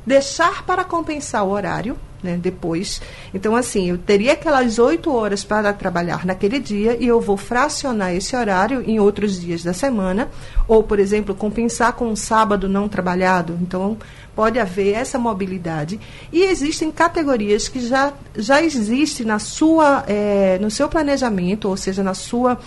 Deixar 0.06 0.64
para 0.64 0.84
compensar 0.84 1.44
o 1.44 1.50
horário, 1.50 1.96
né, 2.22 2.38
depois. 2.40 3.00
Então, 3.34 3.56
assim, 3.56 3.90
eu 3.90 3.98
teria 3.98 4.32
aquelas 4.32 4.78
oito 4.78 5.12
horas 5.12 5.44
para 5.44 5.72
trabalhar 5.72 6.24
naquele 6.24 6.58
dia 6.58 6.96
e 6.98 7.06
eu 7.06 7.20
vou 7.20 7.36
fracionar 7.36 8.14
esse 8.14 8.34
horário 8.36 8.82
em 8.86 9.00
outros 9.00 9.40
dias 9.40 9.62
da 9.62 9.72
semana, 9.72 10.28
ou, 10.68 10.82
por 10.82 10.98
exemplo, 10.98 11.34
compensar 11.34 11.92
com 11.94 12.06
um 12.06 12.16
sábado 12.16 12.68
não 12.68 12.88
trabalhado. 12.88 13.58
Então, 13.60 13.96
pode 14.34 14.58
haver 14.58 14.94
essa 14.94 15.18
mobilidade. 15.18 16.00
E 16.32 16.42
existem 16.44 16.90
categorias 16.90 17.68
que 17.68 17.80
já, 17.80 18.12
já 18.36 18.62
existem 18.62 19.26
na 19.26 19.38
sua, 19.38 20.04
é, 20.06 20.58
no 20.60 20.70
seu 20.70 20.88
planejamento, 20.88 21.68
ou 21.68 21.76
seja, 21.76 22.02
na 22.02 22.14
sua 22.14 22.58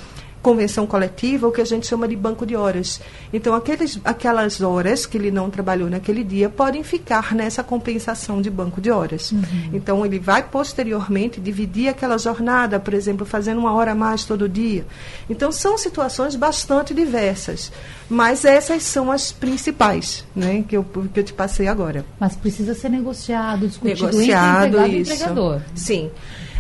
convenção 0.45 0.85
coletiva, 0.85 1.47
o 1.47 1.51
que 1.51 1.59
a 1.59 1.65
gente 1.65 1.87
chama 1.87 2.07
de 2.07 2.15
banco 2.15 2.45
de 2.45 2.55
horas. 2.55 3.01
Então, 3.33 3.55
aqueles, 3.55 3.99
aquelas 4.05 4.61
horas 4.61 5.03
que 5.07 5.17
ele 5.17 5.31
não 5.31 5.49
trabalhou 5.49 5.89
naquele 5.89 6.23
dia 6.23 6.51
podem 6.51 6.83
ficar 6.83 7.33
nessa 7.33 7.63
compensação 7.63 8.39
de 8.43 8.51
banco 8.51 8.79
de 8.79 8.91
horas. 8.91 9.31
Uhum. 9.31 9.41
Então, 9.73 10.05
ele 10.05 10.19
vai 10.19 10.43
posteriormente 10.43 11.41
dividir 11.41 11.87
aquela 11.87 12.19
jornada, 12.19 12.79
por 12.79 12.93
exemplo, 12.93 13.25
fazendo 13.25 13.57
uma 13.57 13.73
hora 13.73 13.93
a 13.93 13.95
mais 13.95 14.23
todo 14.23 14.47
dia. 14.47 14.85
Então, 15.27 15.51
são 15.51 15.79
situações 15.79 16.35
bastante 16.35 16.93
diversas. 16.93 17.71
Mas 18.07 18.45
essas 18.45 18.83
são 18.83 19.11
as 19.11 19.31
principais, 19.31 20.23
né, 20.35 20.63
que 20.67 20.77
eu, 20.77 20.83
que 21.11 21.19
eu 21.19 21.23
te 21.23 21.33
passei 21.33 21.67
agora. 21.67 22.05
Mas 22.19 22.35
precisa 22.35 22.75
ser 22.75 22.89
negociado, 22.89 23.67
discutido 23.67 24.05
negociado, 24.05 24.77
entre 24.77 24.97
isso. 24.99 25.11
e 25.11 25.15
empregador. 25.15 25.61
Sim. 25.73 26.11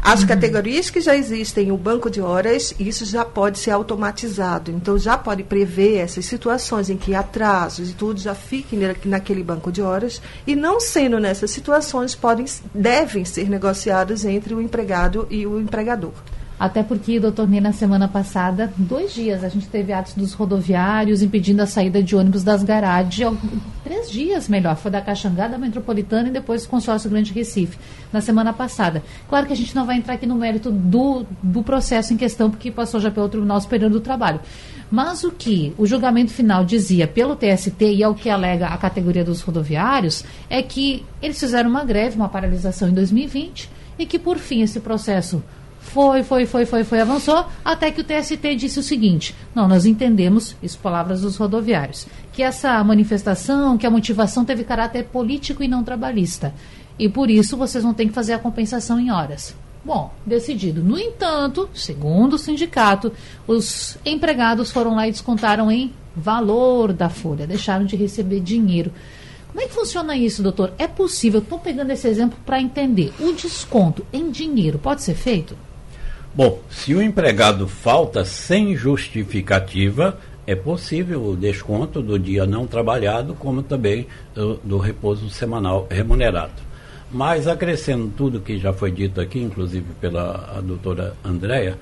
As 0.05 0.21
uhum. 0.21 0.27
categorias 0.27 0.91
que 0.91 1.01
já 1.01 1.15
existem, 1.15 1.71
o 1.71 1.77
banco 1.77 2.11
de 2.11 2.21
horas, 2.21 2.75
isso 2.79 3.03
já 3.05 3.25
pode 3.25 3.57
ser 3.57 3.71
automatizado. 3.71 4.69
Então, 4.69 4.99
já 4.99 5.17
pode 5.17 5.41
prever 5.41 5.97
essas 5.97 6.25
situações 6.25 6.91
em 6.91 6.95
que 6.95 7.15
atrasos 7.15 7.89
e 7.89 7.93
tudo 7.93 8.19
já 8.19 8.35
fiquem 8.35 8.79
naquele 9.03 9.43
banco 9.43 9.71
de 9.71 9.81
horas. 9.81 10.21
E 10.45 10.55
não 10.55 10.79
sendo 10.79 11.19
nessas 11.19 11.49
situações, 11.49 12.13
podem, 12.13 12.45
devem 12.71 13.25
ser 13.25 13.49
negociados 13.49 14.23
entre 14.25 14.53
o 14.53 14.61
empregado 14.61 15.25
e 15.27 15.47
o 15.47 15.59
empregador. 15.59 16.13
Até 16.57 16.81
porque, 16.83 17.19
doutor 17.19 17.49
Ney, 17.49 17.59
na 17.59 17.73
semana 17.73 18.07
passada, 18.07 18.71
dois 18.77 19.13
dias, 19.13 19.43
a 19.43 19.49
gente 19.49 19.67
teve 19.67 19.91
atos 19.91 20.13
dos 20.13 20.33
rodoviários 20.33 21.21
impedindo 21.21 21.61
a 21.61 21.67
saída 21.67 22.01
de 22.01 22.15
ônibus 22.15 22.43
das 22.43 22.63
garagens. 22.63 23.37
Três 23.83 24.09
dias, 24.09 24.47
melhor. 24.47 24.77
Foi 24.77 24.89
da 24.89 25.01
Caxangá, 25.01 25.49
da 25.49 25.57
Metropolitana 25.57 26.29
e 26.29 26.31
depois 26.31 26.63
do 26.63 26.69
Consórcio 26.69 27.09
Grande 27.09 27.33
Recife, 27.33 27.77
na 28.11 28.21
semana 28.21 28.53
passada. 28.53 29.03
Claro 29.27 29.45
que 29.45 29.53
a 29.53 29.55
gente 29.55 29.75
não 29.75 29.85
vai 29.85 29.97
entrar 29.97 30.13
aqui 30.13 30.25
no 30.25 30.35
mérito 30.35 30.71
do, 30.71 31.25
do 31.43 31.61
processo 31.61 32.13
em 32.13 32.17
questão, 32.17 32.49
porque 32.49 32.71
passou 32.71 33.01
já 33.01 33.11
pelo 33.11 33.27
Tribunal 33.27 33.59
Superior 33.59 33.91
do 33.91 33.99
Trabalho. 33.99 34.39
Mas 34.89 35.25
o 35.25 35.31
que 35.31 35.73
o 35.77 35.85
julgamento 35.85 36.31
final 36.31 36.63
dizia 36.63 37.05
pelo 37.05 37.35
TST 37.35 37.83
e 37.85 38.01
é 38.01 38.07
o 38.07 38.15
que 38.15 38.29
alega 38.29 38.67
a 38.67 38.77
categoria 38.77 39.25
dos 39.25 39.41
rodoviários 39.41 40.23
é 40.49 40.61
que 40.61 41.03
eles 41.21 41.39
fizeram 41.39 41.69
uma 41.69 41.83
greve, 41.83 42.15
uma 42.15 42.29
paralisação 42.29 42.87
em 42.87 42.93
2020 42.93 43.69
e 43.99 44.05
que, 44.05 44.17
por 44.17 44.37
fim, 44.37 44.61
esse 44.61 44.79
processo 44.79 45.43
foi, 45.85 46.23
foi, 46.23 46.45
foi, 46.45 46.65
foi, 46.65 46.83
foi, 46.83 46.99
avançou, 46.99 47.45
até 47.63 47.91
que 47.91 48.01
o 48.01 48.03
TST 48.03 48.55
disse 48.55 48.79
o 48.79 48.83
seguinte: 48.83 49.35
não, 49.53 49.67
nós 49.67 49.85
entendemos, 49.85 50.55
isso 50.61 50.77
palavras 50.79 51.21
dos 51.21 51.37
rodoviários, 51.37 52.07
que 52.33 52.43
essa 52.43 52.83
manifestação, 52.83 53.77
que 53.77 53.85
a 53.85 53.91
motivação 53.91 54.43
teve 54.43 54.63
caráter 54.63 55.05
político 55.05 55.63
e 55.63 55.67
não 55.67 55.83
trabalhista. 55.83 56.53
E 56.97 57.07
por 57.07 57.29
isso 57.29 57.55
vocês 57.55 57.83
vão 57.83 57.93
ter 57.93 58.07
que 58.07 58.13
fazer 58.13 58.33
a 58.33 58.39
compensação 58.39 58.99
em 58.99 59.11
horas. 59.11 59.55
Bom, 59.83 60.11
decidido. 60.25 60.83
No 60.83 60.97
entanto, 60.97 61.69
segundo 61.73 62.33
o 62.33 62.39
sindicato, 62.39 63.13
os 63.47 63.97
empregados 64.03 64.71
foram 64.71 64.95
lá 64.95 65.07
e 65.07 65.11
descontaram 65.11 65.71
em 65.71 65.93
valor 66.15 66.91
da 66.91 67.09
folha, 67.09 67.45
deixaram 67.45 67.85
de 67.85 67.95
receber 67.95 68.39
dinheiro. 68.39 68.91
Como 69.49 69.61
é 69.61 69.67
que 69.67 69.73
funciona 69.73 70.17
isso, 70.17 70.41
doutor? 70.41 70.73
É 70.77 70.87
possível, 70.87 71.39
estou 71.39 71.59
pegando 71.59 71.91
esse 71.91 72.07
exemplo 72.07 72.37
para 72.45 72.59
entender, 72.59 73.13
o 73.19 73.31
desconto 73.31 74.05
em 74.11 74.29
dinheiro 74.29 74.79
pode 74.79 75.03
ser 75.03 75.13
feito? 75.13 75.55
Bom, 76.35 76.59
se 76.69 76.93
o 76.93 77.01
empregado 77.01 77.65
falta 77.65 78.25
sem 78.25 78.75
justificativa, 78.75 80.19
é 80.45 80.53
possível 80.53 81.23
o 81.23 81.37
desconto 81.37 82.01
do 82.01 82.19
dia 82.19 82.45
não 82.45 82.67
trabalhado, 82.67 83.33
como 83.35 83.63
também 83.63 84.05
do, 84.33 84.55
do 84.55 84.77
repouso 84.77 85.29
semanal 85.29 85.87
remunerado. 85.89 86.61
Mas 87.09 87.47
acrescendo 87.47 88.11
tudo 88.17 88.41
que 88.41 88.59
já 88.59 88.73
foi 88.73 88.91
dito 88.91 89.21
aqui, 89.21 89.39
inclusive 89.39 89.85
pela 90.01 90.61
doutora 90.61 91.15
Andréia, 91.23 91.77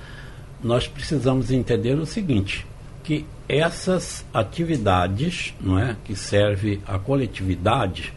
nós 0.64 0.88
precisamos 0.88 1.50
entender 1.50 1.96
o 1.96 2.06
seguinte, 2.06 2.64
que 3.04 3.26
essas 3.50 4.24
atividades 4.32 5.56
não 5.60 5.80
é, 5.80 5.98
que 6.06 6.16
servem 6.16 6.80
à 6.86 7.00
coletividade, 7.00 8.14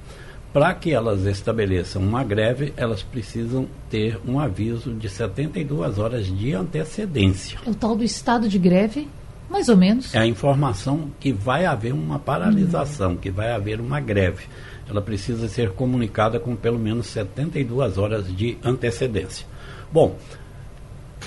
para 0.56 0.72
que 0.72 0.90
elas 0.90 1.26
estabeleçam 1.26 2.00
uma 2.00 2.24
greve, 2.24 2.72
elas 2.78 3.02
precisam 3.02 3.68
ter 3.90 4.18
um 4.26 4.40
aviso 4.40 4.94
de 4.94 5.06
72 5.06 5.98
horas 5.98 6.26
de 6.26 6.54
antecedência. 6.54 7.58
O 7.66 7.74
tal 7.74 7.94
do 7.94 8.02
estado 8.02 8.48
de 8.48 8.58
greve, 8.58 9.06
mais 9.50 9.68
ou 9.68 9.76
menos? 9.76 10.14
É 10.14 10.18
a 10.18 10.26
informação 10.26 11.10
que 11.20 11.30
vai 11.30 11.66
haver 11.66 11.92
uma 11.92 12.18
paralisação, 12.18 13.10
uhum. 13.10 13.16
que 13.18 13.30
vai 13.30 13.52
haver 13.52 13.82
uma 13.82 14.00
greve. 14.00 14.44
Ela 14.88 15.02
precisa 15.02 15.46
ser 15.46 15.72
comunicada 15.72 16.40
com 16.40 16.56
pelo 16.56 16.78
menos 16.78 17.08
72 17.08 17.98
horas 17.98 18.34
de 18.34 18.56
antecedência. 18.64 19.46
Bom, 19.92 20.16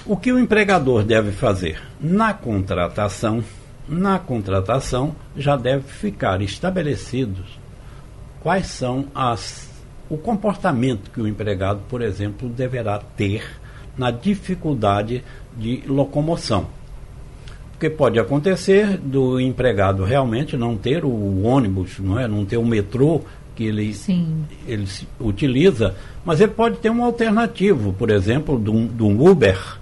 o 0.08 0.18
que 0.18 0.32
o 0.32 0.40
empregador 0.40 1.04
deve 1.04 1.32
fazer? 1.32 1.80
Na 2.02 2.34
contratação, 2.34 3.44
na 3.88 4.18
contratação 4.18 5.16
já 5.38 5.56
deve 5.56 5.84
ficar 5.84 6.42
estabelecidos 6.42 7.60
quais 8.42 8.68
são 8.68 9.06
as 9.14 9.70
o 10.10 10.18
comportamento 10.18 11.12
que 11.12 11.22
o 11.22 11.28
empregado, 11.28 11.82
por 11.88 12.02
exemplo, 12.02 12.50
deverá 12.50 12.98
ter 12.98 13.44
na 13.96 14.10
dificuldade 14.10 15.24
de 15.56 15.84
locomoção. 15.86 16.68
Porque 17.72 17.90
pode 17.90 18.20
acontecer 18.20 18.98
do 18.98 19.40
empregado 19.40 20.04
realmente 20.04 20.58
não 20.58 20.76
ter 20.76 21.06
o 21.06 21.44
ônibus, 21.44 22.00
não 22.00 22.20
é, 22.20 22.28
não 22.28 22.44
ter 22.44 22.58
o 22.58 22.66
metrô 22.66 23.22
que 23.56 23.66
ele, 23.66 23.96
ele 24.68 24.88
utiliza, 25.20 25.96
mas 26.26 26.42
ele 26.42 26.52
pode 26.52 26.78
ter 26.78 26.90
um 26.90 27.04
alternativo, 27.04 27.94
por 27.94 28.10
exemplo, 28.10 28.60
de 28.60 28.70
um, 28.70 28.88
de 28.88 29.04
um 29.04 29.30
Uber, 29.30 29.78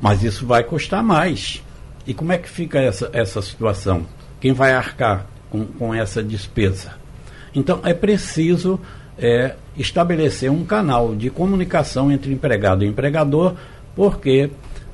mas 0.00 0.22
isso 0.22 0.44
vai 0.44 0.62
custar 0.62 1.02
mais. 1.02 1.62
E 2.06 2.12
como 2.12 2.32
é 2.32 2.38
que 2.38 2.48
fica 2.48 2.78
essa, 2.78 3.08
essa 3.12 3.40
situação? 3.40 4.06
Quem 4.40 4.52
vai 4.52 4.72
arcar 4.72 5.26
com, 5.50 5.64
com 5.64 5.94
essa 5.94 6.22
despesa? 6.22 7.05
Então, 7.56 7.80
é 7.82 7.94
preciso 7.94 8.78
é, 9.18 9.54
estabelecer 9.76 10.50
um 10.50 10.64
canal 10.64 11.16
de 11.16 11.30
comunicação 11.30 12.12
entre 12.12 12.32
empregado 12.32 12.84
e 12.84 12.86
empregador, 12.86 13.54
porque 13.94 14.50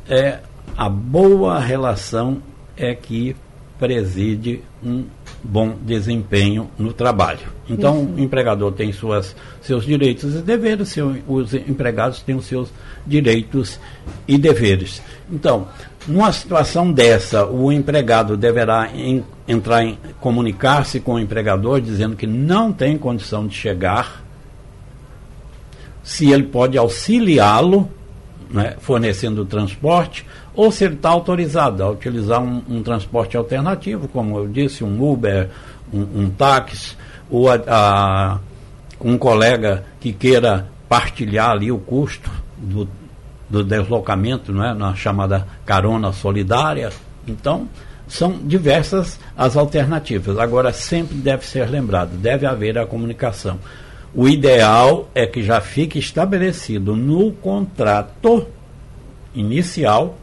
é, 0.09 0.39
a 0.77 0.89
boa 0.89 1.59
relação 1.59 2.41
é 2.77 2.95
que 2.95 3.35
preside 3.79 4.63
um 4.81 5.05
bom 5.43 5.75
desempenho 5.83 6.71
no 6.79 6.93
trabalho. 6.93 7.41
Então, 7.69 8.05
Isso. 8.05 8.13
o 8.15 8.21
empregador 8.21 8.71
tem 8.71 8.93
suas, 8.93 9.35
seus 9.61 9.85
direitos 9.85 10.37
e 10.37 10.39
deveres, 10.39 10.91
seu, 10.91 11.17
os 11.27 11.53
empregados 11.53 12.23
têm 12.23 12.37
os 12.37 12.45
seus 12.45 12.71
direitos 13.05 13.81
e 14.29 14.39
deveres. 14.39 15.03
Então, 15.29 15.67
numa 16.07 16.31
situação 16.31 16.93
dessa, 16.93 17.45
o 17.45 17.73
empregado 17.73 18.37
deverá 18.37 18.89
em, 18.95 19.25
entrar 19.53 19.85
em 19.85 19.99
comunicar-se 20.21 21.01
com 21.01 21.15
o 21.15 21.19
empregador 21.19 21.81
dizendo 21.81 22.17
que 22.17 22.27
não 22.27 22.73
tem 22.73 22.99
condição 22.99 23.47
de 23.47 23.55
chegar, 23.55 24.23
se 26.03 26.31
ele 26.31 26.45
pode 26.45 26.77
auxiliá-lo, 26.77 27.89
né, 28.51 28.77
fornecendo 28.81 29.43
o 29.43 29.45
transporte, 29.45 30.27
ou 30.55 30.71
se 30.71 30.85
ele 30.85 30.95
está 30.95 31.09
autorizado 31.11 31.83
a 31.83 31.91
utilizar 31.91 32.43
um, 32.43 32.63
um, 32.69 32.83
transporte 32.83 33.37
alternativo, 33.37 34.09
como 34.09 34.37
eu 34.37 34.49
disse, 34.49 34.85
um 34.85 35.03
Uber, 35.03 35.49
um, 35.93 36.23
um 36.23 36.31
táxi, 36.31 36.97
ou 37.31 37.49
a, 37.49 37.61
a, 37.67 38.39
um 39.01 39.17
colega 39.17 39.85
que 40.01 40.13
queira 40.13 40.67
partilhar 40.89 41.51
ali 41.51 41.73
o 41.73 41.79
custo 41.79 42.31
do, 42.59 42.87
do 43.49 43.65
deslocamento, 43.65 44.53
não 44.53 44.65
é? 44.65 44.75
na 44.75 44.95
chamada 44.95 45.47
carona 45.65 46.13
solidária. 46.13 46.91
Então, 47.27 47.69
são 48.13 48.33
diversas 48.45 49.19
as 49.35 49.57
alternativas. 49.57 50.39
Agora, 50.39 50.71
sempre 50.71 51.17
deve 51.17 51.47
ser 51.47 51.71
lembrado, 51.71 52.11
deve 52.11 52.45
haver 52.45 52.77
a 52.77 52.85
comunicação. 52.85 53.59
O 54.15 54.29
ideal 54.29 55.09
é 55.15 55.27
que 55.27 55.43
já 55.43 55.63
fique 55.63 55.99
estabelecido 55.99 56.95
no 56.95 57.33
contrato 57.33 58.47
inicial 59.35 60.19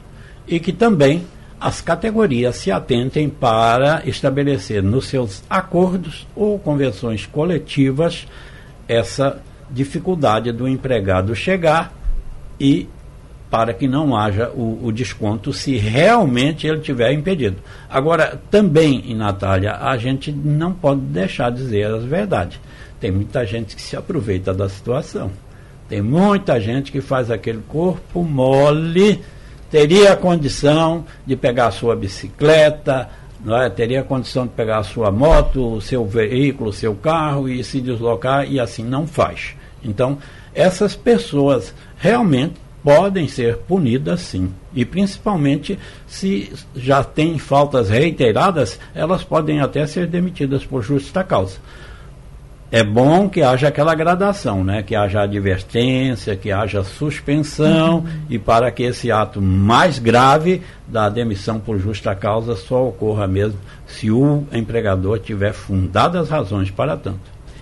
e 0.47 0.59
que 0.59 0.71
também 0.71 1.25
as 1.59 1.81
categorias 1.81 2.57
se 2.57 2.71
atentem 2.71 3.27
para 3.27 4.03
estabelecer 4.05 4.83
nos 4.83 5.07
seus 5.07 5.43
acordos 5.49 6.27
ou 6.35 6.59
convenções 6.59 7.25
coletivas 7.25 8.27
essa 8.87 9.41
dificuldade 9.67 10.51
do 10.51 10.67
empregado 10.67 11.35
chegar 11.35 11.91
e 12.59 12.87
para 13.49 13.73
que 13.73 13.87
não 13.87 14.15
haja 14.15 14.49
o, 14.49 14.79
o, 14.83 14.91
desconto 14.91 15.51
se 15.51 15.75
realmente 15.75 16.67
ele 16.67 16.79
tiver 16.79 17.11
impedido. 17.11 17.57
Agora, 17.89 18.39
também, 18.51 19.15
Natália, 19.15 19.75
a 19.75 19.97
gente 19.97 20.31
não 20.31 20.71
pode 20.71 21.01
deixar 21.01 21.51
de 21.51 21.57
dizer 21.57 21.85
as 21.87 22.03
verdades. 22.03 22.59
Tem 22.99 23.11
muita 23.11 23.45
gente 23.45 23.75
que 23.75 23.81
se 23.81 23.95
aproveita 23.95 24.53
da 24.53 24.69
situação. 24.69 25.31
Tem 25.87 26.01
muita 26.01 26.59
gente 26.59 26.91
que 26.91 27.01
faz 27.01 27.31
aquele 27.31 27.63
corpo 27.67 28.23
mole, 28.23 29.19
teria 29.71 30.13
a 30.13 30.17
condição 30.17 31.03
de 31.25 31.35
pegar 31.35 31.67
a 31.67 31.71
sua 31.71 31.95
bicicleta, 31.95 33.09
é? 33.63 33.69
teria 33.69 34.01
a 34.01 34.03
condição 34.03 34.45
de 34.45 34.53
pegar 34.53 34.79
a 34.79 34.83
sua 34.83 35.11
moto, 35.11 35.75
o 35.75 35.81
seu 35.81 36.05
veículo, 36.05 36.69
o 36.69 36.73
seu 36.73 36.93
carro 36.93 37.49
e 37.49 37.63
se 37.63 37.81
deslocar, 37.81 38.45
e 38.51 38.59
assim 38.59 38.83
não 38.83 39.07
faz. 39.07 39.55
Então, 39.83 40.19
essas 40.53 40.95
pessoas 40.95 41.73
realmente 41.97 42.55
podem 42.83 43.27
ser 43.27 43.57
punidas 43.57 44.21
sim. 44.21 44.51
E 44.73 44.85
principalmente 44.85 45.77
se 46.07 46.51
já 46.75 47.03
têm 47.03 47.37
faltas 47.37 47.89
reiteradas, 47.89 48.79
elas 48.93 49.23
podem 49.23 49.61
até 49.61 49.85
ser 49.85 50.07
demitidas 50.07 50.65
por 50.65 50.81
justa 50.81 51.23
causa. 51.23 51.57
É 52.71 52.83
bom 52.83 53.27
que 53.27 53.41
haja 53.41 53.67
aquela 53.67 53.95
gradação, 53.95 54.63
né? 54.63 54.83
que 54.83 54.95
haja 54.95 55.23
advertência, 55.23 56.35
que 56.35 56.51
haja 56.51 56.83
suspensão, 56.83 57.97
uhum. 57.97 58.07
e 58.29 58.37
para 58.37 58.69
que 58.69 58.83
esse 58.83 59.11
ato 59.11 59.41
mais 59.41 59.97
grave 59.97 60.61
da 60.87 61.09
demissão 61.09 61.59
por 61.59 61.79
justa 61.79 62.13
causa 62.13 62.55
só 62.55 62.87
ocorra 62.87 63.27
mesmo 63.27 63.57
se 63.87 64.11
o 64.11 64.43
empregador 64.53 65.17
tiver 65.17 65.51
fundadas 65.51 66.29
razões 66.29 66.69
para 66.69 66.95
tanto. 66.95 67.19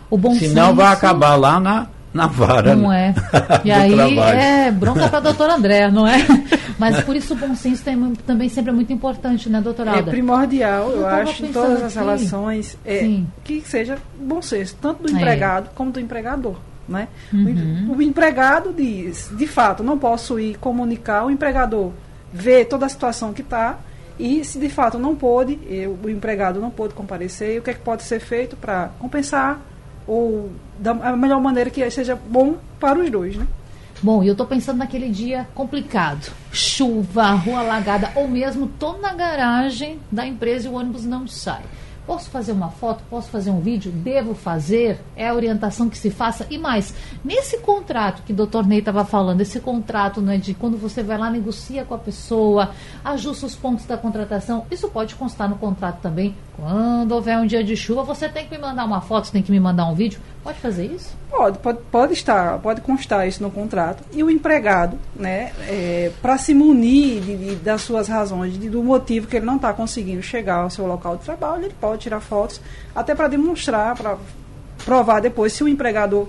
O 0.10 0.18
bom 0.18 0.36
Senão 0.36 0.68
senso... 0.68 0.76
vai 0.76 0.92
acabar 0.92 1.36
lá 1.38 1.58
na 1.58 1.88
na 2.14 2.28
vara. 2.28 2.76
Não 2.76 2.92
é. 2.92 3.14
E 3.64 3.72
aí 3.72 3.94
trabalho. 3.94 4.40
é 4.40 4.72
bronca 4.72 5.08
para 5.10 5.18
a 5.18 5.22
doutora 5.22 5.56
André, 5.56 5.92
não 5.92 6.08
é? 6.08 6.18
Mas 6.80 7.02
por 7.02 7.16
isso 7.16 7.34
o 7.34 7.38
bom 7.38 7.56
senso 7.56 7.84
tem, 7.84 8.14
também 8.26 8.50
sempre 8.50 8.72
é 8.72 8.74
muito 8.74 8.94
importante, 8.94 9.50
né, 9.50 9.60
doutora 9.60 9.92
Alda? 9.92 10.10
É 10.10 10.14
primordial, 10.14 10.92
eu, 10.92 11.02
eu 11.02 11.08
acho, 11.08 11.46
em 11.46 11.52
todas 11.52 11.82
as 11.84 11.96
relações, 11.96 12.78
é, 12.86 13.22
que 13.44 13.62
seja 13.62 13.98
bom 14.20 14.42
senso, 14.42 14.76
tanto 14.80 15.04
do 15.04 15.10
é. 15.10 15.14
empregado 15.14 15.66
é. 15.66 15.70
como 15.76 15.92
do 15.92 16.00
empregador. 16.00 16.58
Né? 16.88 17.08
Uhum. 17.34 17.90
O, 17.90 17.98
o 17.98 18.02
empregado 18.02 18.74
diz, 18.74 19.30
de 19.36 19.48
fato, 19.48 19.84
não 19.84 19.98
posso 19.98 20.40
ir 20.40 20.58
comunicar, 20.58 21.26
o 21.26 21.32
empregador 21.32 21.92
vê 22.32 22.64
toda 22.64 22.86
a 22.86 22.90
situação 22.90 23.34
que 23.34 23.42
está, 23.42 23.80
e 24.20 24.44
se 24.44 24.58
de 24.58 24.70
fato 24.70 24.98
não 24.98 25.16
pôde, 25.16 25.60
eu, 25.68 25.98
o 26.02 26.10
empregado 26.10 26.60
não 26.60 26.70
pôde 26.70 26.94
comparecer, 26.94 27.60
o 27.60 27.64
que, 27.64 27.72
é 27.72 27.74
que 27.74 27.80
pode 27.80 28.04
ser 28.04 28.20
feito 28.20 28.56
para 28.56 28.90
compensar 29.00 29.60
ou 30.08 30.50
da 30.80 30.94
melhor 31.16 31.42
maneira 31.42 31.70
que 31.70 31.90
seja 31.92 32.16
bom 32.16 32.56
para 32.80 33.00
os 33.00 33.10
dois, 33.10 33.36
né? 33.36 33.46
Bom, 34.02 34.24
e 34.24 34.28
eu 34.28 34.34
estou 34.34 34.46
pensando 34.46 34.78
naquele 34.78 35.10
dia 35.10 35.48
complicado. 35.56 36.32
Chuva, 36.52 37.32
rua 37.32 37.60
alagada, 37.60 38.12
ou 38.16 38.28
mesmo 38.28 38.68
tô 38.80 38.94
na 38.98 39.14
garagem 39.14 40.00
da 40.12 40.26
empresa 40.26 40.68
e 40.68 40.70
o 40.70 40.76
ônibus 40.76 41.04
não 41.04 41.28
sai. 41.28 41.64
Posso 42.08 42.30
fazer 42.30 42.54
uma 42.54 42.70
foto? 42.70 43.04
Posso 43.10 43.30
fazer 43.30 43.52
um 43.52 43.60
vídeo? 43.60 43.92
Devo 43.92 44.34
fazer? 44.34 44.98
É 45.14 45.28
a 45.28 45.34
orientação 45.34 45.90
que 45.90 45.98
se 45.98 46.10
faça? 46.10 46.48
E 46.50 46.58
mais, 46.58 46.96
nesse 47.22 47.58
contrato 47.58 48.24
que 48.24 48.32
o 48.32 48.36
doutor 48.36 48.66
Ney 48.66 48.80
estava 48.80 49.04
falando, 49.04 49.42
esse 49.42 49.60
contrato 49.60 50.22
né, 50.22 50.38
de 50.38 50.54
quando 50.54 50.78
você 50.78 51.04
vai 51.04 51.18
lá, 51.18 51.30
negocia 51.30 51.84
com 51.84 51.94
a 51.94 51.98
pessoa, 51.98 52.72
ajusta 53.04 53.46
os 53.46 53.56
pontos 53.58 53.86
da 53.86 53.98
contratação, 53.98 54.66
isso 54.72 54.88
pode 54.88 55.16
constar 55.16 55.50
no 55.50 55.58
contrato 55.58 56.00
também. 56.00 56.34
Quando 56.56 57.12
houver 57.12 57.38
um 57.38 57.46
dia 57.46 57.62
de 57.62 57.76
chuva, 57.76 58.04
você 58.04 58.30
tem 58.30 58.46
que 58.46 58.56
me 58.56 58.62
mandar 58.62 58.86
uma 58.86 59.02
foto, 59.02 59.26
você 59.26 59.34
tem 59.34 59.44
que 59.44 59.52
me 59.52 59.60
mandar 59.60 59.86
um 59.86 59.94
vídeo. 59.94 60.22
Pode 60.44 60.60
fazer 60.60 60.86
isso? 60.86 61.16
Pode, 61.30 61.58
pode, 61.60 61.80
pode 61.92 62.14
estar, 62.14 62.58
pode 62.60 62.82
constar 62.82 63.28
isso 63.28 63.44
no 63.44 63.52
contrato. 63.52 64.02
E 64.14 64.24
o 64.24 64.30
empregado, 64.30 64.98
né, 65.16 65.52
é, 65.68 66.12
para 66.22 66.38
se 66.38 66.54
munir 66.54 67.22
de, 67.22 67.36
de, 67.36 67.56
das 67.56 67.82
suas 67.82 68.08
razões, 68.08 68.58
de, 68.58 68.70
do 68.70 68.82
motivo 68.82 69.28
que 69.28 69.36
ele 69.36 69.46
não 69.46 69.58
está 69.58 69.74
conseguindo 69.74 70.22
chegar 70.22 70.60
ao 70.60 70.70
seu 70.70 70.86
local 70.88 71.18
de 71.18 71.24
trabalho, 71.24 71.66
ele 71.66 71.76
pode 71.80 72.02
tirar 72.02 72.22
fotos, 72.22 72.62
até 72.96 73.14
para 73.14 73.28
demonstrar, 73.28 73.96
para 73.96 74.18
provar 74.86 75.20
depois 75.20 75.52
se 75.52 75.64
o 75.64 75.68
empregador 75.68 76.28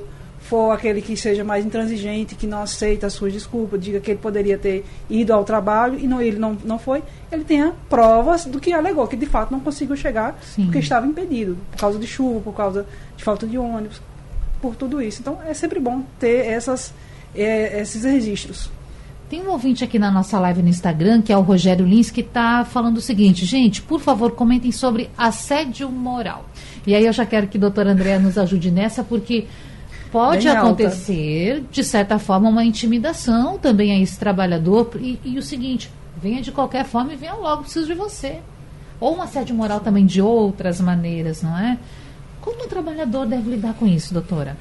for 0.49 0.73
aquele 0.73 1.03
que 1.03 1.17
seja 1.17 1.45
mais 1.45 1.65
intransigente, 1.65 2.35
que 2.35 2.47
não 2.47 2.63
aceita 2.63 3.07
as 3.07 3.13
suas 3.13 3.33
desculpas, 3.33 3.81
diga 3.81 4.01
que 4.01 4.11
ele 4.11 4.19
poderia 4.19 4.57
ter 4.57 4.85
ido 5.11 5.33
ao 5.33 5.45
trabalho 5.45 5.99
e 5.99 6.07
não, 6.07 6.21
ele 6.21 6.39
não, 6.39 6.57
não 6.65 6.79
foi, 6.79 7.03
ele 7.31 7.45
tenha 7.45 7.75
provas 7.89 8.47
do 8.47 8.59
que 8.59 8.73
alegou, 8.73 9.07
que 9.07 9.17
de 9.17 9.27
fato 9.27 9.51
não 9.51 9.61
conseguiu 9.61 9.97
chegar 9.97 10.39
Sim. 10.43 10.65
porque 10.65 10.79
estava 10.79 11.07
impedido, 11.07 11.57
por 11.71 11.79
causa 11.79 11.99
de 11.99 12.07
chuva, 12.07 12.41
por 12.41 12.55
causa 12.55 12.87
de 13.17 13.23
falta 13.23 13.47
de 13.47 13.59
ônibus 13.59 14.01
por 14.61 14.77
tudo 14.77 15.01
isso. 15.01 15.21
Então 15.21 15.39
é 15.47 15.55
sempre 15.55 15.81
bom 15.81 16.03
ter 16.19 16.47
essas, 16.47 16.93
é, 17.35 17.81
esses 17.81 18.05
registros. 18.05 18.71
Tem 19.29 19.43
um 19.43 19.51
ouvinte 19.51 19.85
aqui 19.85 19.99
na 19.99 20.11
nossa 20.11 20.41
live 20.41 20.63
no 20.63 20.69
Instagram, 20.71 21.21
que 21.21 21.31
é 21.31 21.37
o 21.37 21.43
Rogério 21.43 21.85
Lins, 21.85 22.11
que 22.11 22.23
está 22.23 22.65
falando 22.65 22.97
o 22.97 23.01
seguinte: 23.01 23.45
gente, 23.45 23.83
por 23.83 24.01
favor, 24.01 24.33
comentem 24.33 24.73
sobre 24.73 25.11
assédio 25.19 25.91
moral. 25.91 26.49
E 26.87 26.95
aí 26.95 27.05
eu 27.05 27.13
já 27.13 27.27
quero 27.27 27.47
que 27.47 27.59
a 27.59 27.61
doutora 27.61 27.93
Andréa 27.93 28.19
nos 28.19 28.39
ajude 28.39 28.71
nessa, 28.71 29.05
porque 29.05 29.47
pode 30.11 30.47
Bem 30.47 30.57
acontecer, 30.57 31.57
alta. 31.57 31.67
de 31.71 31.85
certa 31.85 32.19
forma, 32.19 32.49
uma 32.49 32.65
intimidação 32.65 33.59
também 33.59 33.93
a 33.93 33.99
esse 33.99 34.19
trabalhador. 34.19 34.91
E, 34.97 35.19
e, 35.25 35.39
o 35.39 35.43
seguinte: 35.43 35.91
venha 36.21 36.43
de 36.43 36.53
qualquer 36.53 36.85
forma 36.85 37.13
e 37.13 37.17
venha 37.17 37.35
logo, 37.35 37.63
preciso 37.63 37.87
de 37.87 37.95
você. 37.95 38.41
Ou 39.01 39.17
um 39.17 39.23
assédio 39.23 39.55
moral 39.55 39.81
também 39.81 40.05
de 40.05 40.21
outras 40.21 40.81
maneiras, 40.81 41.43
não 41.43 41.57
é? 41.57 41.79
Como 42.41 42.65
o 42.65 42.69
trabalhador 42.69 43.27
deve 43.27 43.51
lidar 43.51 43.75
com 43.75 43.87
isso, 43.87 44.13
doutora? 44.13 44.57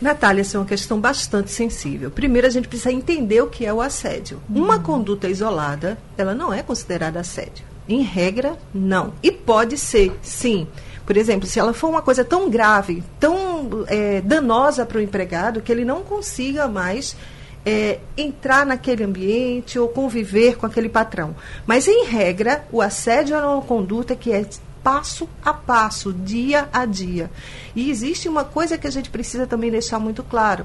Natália, 0.00 0.42
essa 0.42 0.58
é 0.58 0.60
uma 0.60 0.66
questão 0.66 1.00
bastante 1.00 1.50
sensível. 1.50 2.10
Primeiro, 2.10 2.46
a 2.46 2.50
gente 2.50 2.68
precisa 2.68 2.92
entender 2.92 3.40
o 3.40 3.46
que 3.46 3.64
é 3.64 3.72
o 3.72 3.80
assédio. 3.80 4.40
Uhum. 4.48 4.64
Uma 4.64 4.78
conduta 4.78 5.28
isolada, 5.28 5.96
ela 6.18 6.34
não 6.34 6.52
é 6.52 6.62
considerada 6.62 7.18
assédio. 7.18 7.64
Em 7.88 8.02
regra, 8.02 8.58
não. 8.74 9.14
E 9.22 9.32
pode 9.32 9.78
ser, 9.78 10.12
sim. 10.20 10.66
Por 11.06 11.16
exemplo, 11.16 11.46
se 11.46 11.58
ela 11.58 11.72
for 11.72 11.88
uma 11.88 12.02
coisa 12.02 12.24
tão 12.24 12.50
grave, 12.50 13.02
tão 13.20 13.84
é, 13.86 14.20
danosa 14.20 14.84
para 14.84 14.98
o 14.98 15.00
empregado, 15.00 15.62
que 15.62 15.70
ele 15.70 15.84
não 15.84 16.02
consiga 16.02 16.66
mais 16.66 17.16
é, 17.64 18.00
entrar 18.16 18.66
naquele 18.66 19.04
ambiente 19.04 19.78
ou 19.78 19.88
conviver 19.88 20.56
com 20.56 20.66
aquele 20.66 20.88
patrão. 20.88 21.34
Mas, 21.64 21.86
em 21.86 22.04
regra, 22.04 22.66
o 22.72 22.82
assédio 22.82 23.36
é 23.36 23.46
uma 23.46 23.62
conduta 23.62 24.16
que 24.16 24.32
é 24.32 24.44
passo 24.82 25.28
a 25.44 25.52
passo, 25.52 26.12
dia 26.12 26.68
a 26.72 26.84
dia. 26.84 27.28
E 27.74 27.90
existe 27.90 28.28
uma 28.28 28.44
coisa 28.44 28.78
que 28.78 28.86
a 28.86 28.90
gente 28.90 29.10
precisa 29.10 29.44
também 29.44 29.70
deixar 29.70 29.98
muito 29.98 30.22
claro: 30.22 30.64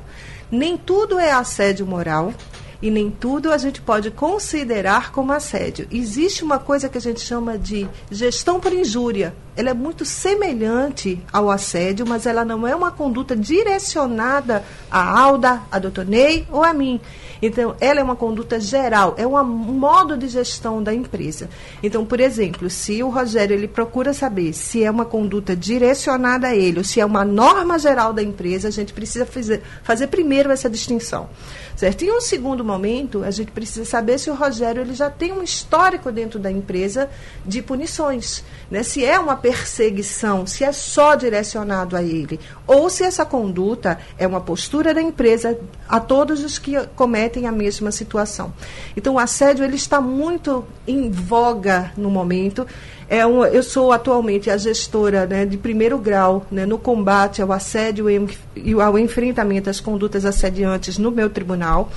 nem 0.51 0.77
tudo 0.77 1.19
é 1.19 1.31
assédio 1.31 1.88
moral. 1.88 2.33
E 2.81 2.89
nem 2.89 3.11
tudo 3.11 3.51
a 3.51 3.57
gente 3.57 3.81
pode 3.81 4.09
considerar 4.09 5.11
como 5.11 5.31
assédio. 5.31 5.88
Existe 5.91 6.43
uma 6.43 6.57
coisa 6.57 6.89
que 6.89 6.97
a 6.97 7.01
gente 7.01 7.21
chama 7.21 7.57
de 7.57 7.88
gestão 8.09 8.59
por 8.59 8.73
injúria. 8.73 9.35
Ela 9.55 9.69
é 9.69 9.73
muito 9.73 10.03
semelhante 10.03 11.21
ao 11.31 11.51
assédio, 11.51 12.07
mas 12.07 12.25
ela 12.25 12.43
não 12.43 12.65
é 12.65 12.75
uma 12.75 12.91
conduta 12.91 13.35
direcionada 13.35 14.63
a 14.89 15.19
Alda, 15.19 15.61
a 15.71 15.77
doutor 15.77 16.05
Ney 16.05 16.47
ou 16.50 16.63
a 16.63 16.73
mim. 16.73 17.00
Então, 17.41 17.75
ela 17.79 18.00
é 18.00 18.03
uma 18.03 18.15
conduta 18.15 18.59
geral, 18.59 19.15
é 19.17 19.25
um 19.25 19.43
modo 19.43 20.15
de 20.15 20.27
gestão 20.27 20.82
da 20.82 20.93
empresa. 20.93 21.49
Então, 21.82 22.06
por 22.06 22.19
exemplo, 22.19 22.69
se 22.69 23.01
o 23.01 23.10
Rogério 23.10 23.56
ele 23.56 23.67
procura 23.67 24.13
saber 24.13 24.53
se 24.53 24.84
é 24.84 24.91
uma 24.91 25.06
conduta 25.06 25.56
direcionada 25.56 26.47
a 26.47 26.56
ele 26.56 26.77
ou 26.77 26.84
se 26.84 26.99
é 26.99 27.06
uma 27.06 27.25
norma 27.25 27.79
geral 27.79 28.13
da 28.13 28.21
empresa, 28.21 28.67
a 28.67 28.71
gente 28.71 28.93
precisa 28.93 29.25
fazer, 29.25 29.63
fazer 29.84 30.08
primeiro 30.08 30.51
essa 30.51 30.69
distinção. 30.69 31.29
Certo? 31.75 32.03
Em 32.03 32.12
um 32.12 32.21
segundo 32.21 32.63
momento, 32.71 33.23
a 33.23 33.31
gente 33.31 33.51
precisa 33.51 33.86
saber 33.86 34.17
se 34.17 34.29
o 34.29 34.34
Rogério 34.34 34.81
ele 34.81 34.93
já 34.93 35.10
tem 35.10 35.31
um 35.31 35.43
histórico 35.43 36.12
dentro 36.12 36.39
da 36.39 36.49
empresa 36.49 37.10
de 37.45 37.62
punições. 37.62 38.43
Né? 38.69 38.84
Se 38.84 39.03
é 39.03 39.19
uma 39.19 39.36
perseguição, 39.36 40.47
se 40.47 40.63
é 40.63 40.71
só 40.71 41.15
direcionado 41.15 41.95
a 41.95 42.01
ele, 42.01 42.39
ou 42.65 42.89
se 42.89 43.03
essa 43.03 43.25
conduta 43.25 43.99
é 44.17 44.25
uma 44.25 44.39
postura 44.39 44.93
da 44.93 45.01
empresa 45.01 45.57
a 45.88 45.99
todos 45.99 46.43
os 46.43 46.57
que 46.57 46.79
cometem 46.95 47.47
a 47.47 47.51
mesma 47.51 47.91
situação. 47.91 48.53
Então, 48.95 49.15
o 49.15 49.19
assédio 49.19 49.65
ele 49.65 49.75
está 49.75 49.99
muito 49.99 50.65
em 50.88 51.12
voga 51.12 51.91
no 51.97 52.10
momento. 52.10 52.65
É 53.10 53.25
um, 53.25 53.43
eu 53.43 53.62
sou 53.62 53.91
atualmente 53.91 54.49
a 54.49 54.55
gestora 54.55 55.25
né, 55.25 55.45
de 55.45 55.57
primeiro 55.57 55.97
grau 55.97 56.45
né, 56.49 56.65
no 56.65 56.77
combate 56.77 57.41
ao 57.41 57.51
assédio 57.51 58.10
e 58.55 58.73
ao 58.81 58.97
enfrentamento 58.97 59.69
às 59.69 59.81
condutas 59.81 60.23
assediantes 60.23 60.97
no 60.97 61.12
meu 61.12 61.29
tribunal. 61.29 61.89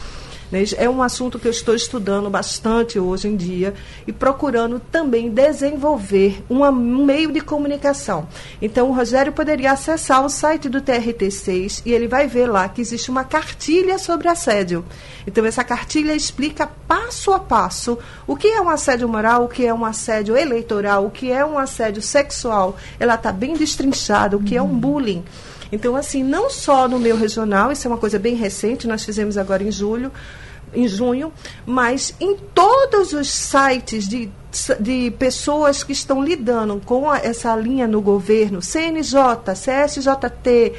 Né? 0.55 0.63
É 0.77 0.89
um 0.89 1.03
assunto 1.03 1.37
que 1.37 1.49
eu 1.49 1.51
estou 1.51 1.75
estudando 1.75 2.31
bastante 2.31 2.97
hoje 2.97 3.27
em 3.27 3.35
dia 3.35 3.75
e 4.07 4.13
procurando 4.13 4.79
também 4.79 5.29
desenvolver 5.29 6.45
um 6.49 6.71
meio 7.05 7.33
de 7.33 7.41
comunicação. 7.41 8.29
Então, 8.63 8.89
o 8.89 8.93
Rogério 8.93 9.33
poderia 9.33 9.73
acessar 9.73 10.25
o 10.25 10.29
site 10.29 10.69
do 10.69 10.81
TRT6 10.81 11.83
e 11.85 11.93
ele 11.93 12.07
vai 12.07 12.29
ver 12.29 12.47
lá 12.47 12.69
que 12.69 12.81
existe 12.81 13.11
uma 13.11 13.25
cartilha 13.25 13.99
sobre 13.99 14.29
assédio. 14.29 14.85
Então, 15.27 15.45
essa 15.45 15.65
cartilha 15.65 16.15
explica 16.15 16.69
passo 16.87 17.33
a 17.33 17.41
passo 17.41 17.99
o 18.25 18.37
que 18.37 18.47
é 18.47 18.61
um 18.61 18.69
assédio 18.69 19.09
moral, 19.09 19.45
o 19.45 19.49
que 19.49 19.67
é 19.67 19.75
um 19.75 19.85
assédio 19.85 20.37
eleitoral, 20.37 21.07
o 21.07 21.11
que 21.11 21.33
é 21.33 21.45
um 21.45 21.59
assédio 21.59 22.01
sexual. 22.01 22.77
Ela 23.01 23.17
está 23.17 23.33
bem 23.33 23.55
destrinchada, 23.55 24.37
o 24.37 24.43
que 24.43 24.57
uhum. 24.57 24.61
é 24.61 24.63
um 24.63 24.79
bullying. 24.79 25.25
Então, 25.73 25.97
assim, 25.97 26.23
não 26.23 26.49
só 26.49 26.87
no 26.87 27.01
meu 27.01 27.17
regional, 27.17 27.73
isso 27.73 27.89
é 27.89 27.91
uma 27.91 27.99
coisa 27.99 28.17
bem 28.17 28.37
recente, 28.37 28.87
nós 28.87 29.05
fizemos 29.05 29.37
agora 29.37 29.63
em 29.65 29.73
julho, 29.73 30.13
em 30.75 30.89
junho, 30.89 31.33
mas 31.65 32.15
em 32.21 32.37
todos 32.37 33.13
os 33.13 33.31
sites 33.31 34.09
de, 34.09 34.31
de 34.81 35.11
pessoas 35.19 35.83
que 35.83 35.93
estão 35.93 36.23
lidando 36.23 36.81
com 36.85 37.11
a, 37.11 37.19
essa 37.19 37.55
linha 37.57 37.87
no 37.87 38.01
governo, 38.01 38.61
CNJ, 38.61 39.19
CSJT, 39.55 40.73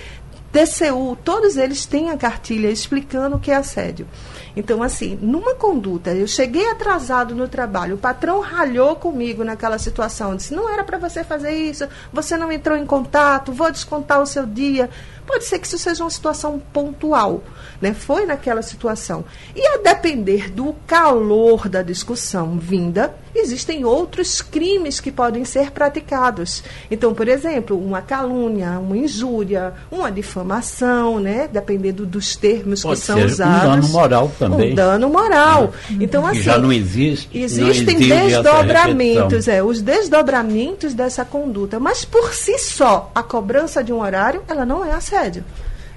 TCU, 0.55 1.17
todos 1.21 1.58
eles 1.58 1.86
têm 1.86 2.12
a 2.12 2.17
cartilha 2.17 2.69
explicando 2.69 3.36
o 3.36 3.39
que 3.39 3.51
é 3.51 3.55
assédio. 3.55 4.08
Então, 4.55 4.81
assim, 4.81 5.19
numa 5.21 5.53
conduta, 5.53 6.13
eu 6.13 6.25
cheguei 6.25 6.69
atrasado 6.69 7.36
no 7.36 7.45
trabalho, 7.45 7.95
o 7.95 7.97
patrão 7.97 8.39
ralhou 8.39 8.95
comigo 8.95 9.43
naquela 9.43 9.77
situação, 9.77 10.34
disse: 10.34 10.55
não 10.55 10.69
era 10.69 10.81
para 10.81 10.97
você 10.97 11.25
fazer 11.25 11.51
isso, 11.51 11.86
você 12.13 12.38
não 12.38 12.49
entrou 12.49 12.77
em 12.77 12.86
contato, 12.86 13.51
vou 13.51 13.69
descontar 13.69 14.21
o 14.21 14.25
seu 14.25 14.45
dia. 14.45 14.89
Pode 15.25 15.45
ser 15.45 15.59
que 15.59 15.67
isso 15.67 15.77
seja 15.77 16.03
uma 16.03 16.09
situação 16.09 16.61
pontual, 16.71 17.43
né? 17.81 17.93
Foi 17.93 18.25
naquela 18.25 18.61
situação. 18.61 19.25
E 19.55 19.65
a 19.65 19.77
depender 19.77 20.51
do 20.51 20.75
calor 20.85 21.67
da 21.67 21.81
discussão 21.81 22.57
vinda, 22.57 23.13
existem 23.33 23.83
outros 23.83 24.41
crimes 24.41 24.99
que 24.99 25.11
podem 25.11 25.43
ser 25.43 25.71
praticados. 25.71 26.63
Então, 26.89 27.13
por 27.13 27.27
exemplo, 27.27 27.77
uma 27.77 28.01
calúnia, 28.01 28.79
uma 28.79 28.97
injúria, 28.97 29.73
uma 29.91 30.11
difamação, 30.11 31.19
né? 31.19 31.49
Dependendo 31.51 32.05
dos 32.05 32.35
termos 32.35 32.83
Pode 32.83 32.99
que 32.99 33.05
são 33.05 33.19
usados. 33.23 33.65
Um 33.65 33.69
dano 33.69 33.88
moral 33.89 34.31
também. 34.39 34.71
Um 34.71 34.75
dano 34.75 35.09
moral. 35.09 35.73
É. 35.89 36.03
Então, 36.03 36.25
assim. 36.25 36.41
já 36.41 36.57
não 36.57 36.71
existe. 36.71 37.38
Existem 37.38 37.99
não 37.99 38.27
desdobramentos, 38.27 39.47
é, 39.47 39.63
os 39.63 39.81
desdobramentos 39.81 40.93
dessa 40.93 41.25
conduta. 41.25 41.79
Mas 41.79 42.05
por 42.05 42.33
si 42.33 42.57
só, 42.57 43.11
a 43.13 43.23
cobrança 43.23 43.83
de 43.83 43.91
um 43.91 44.01
horário, 44.01 44.43
ela 44.47 44.65
não 44.65 44.85
é 44.85 44.91
assédio. 45.15 45.43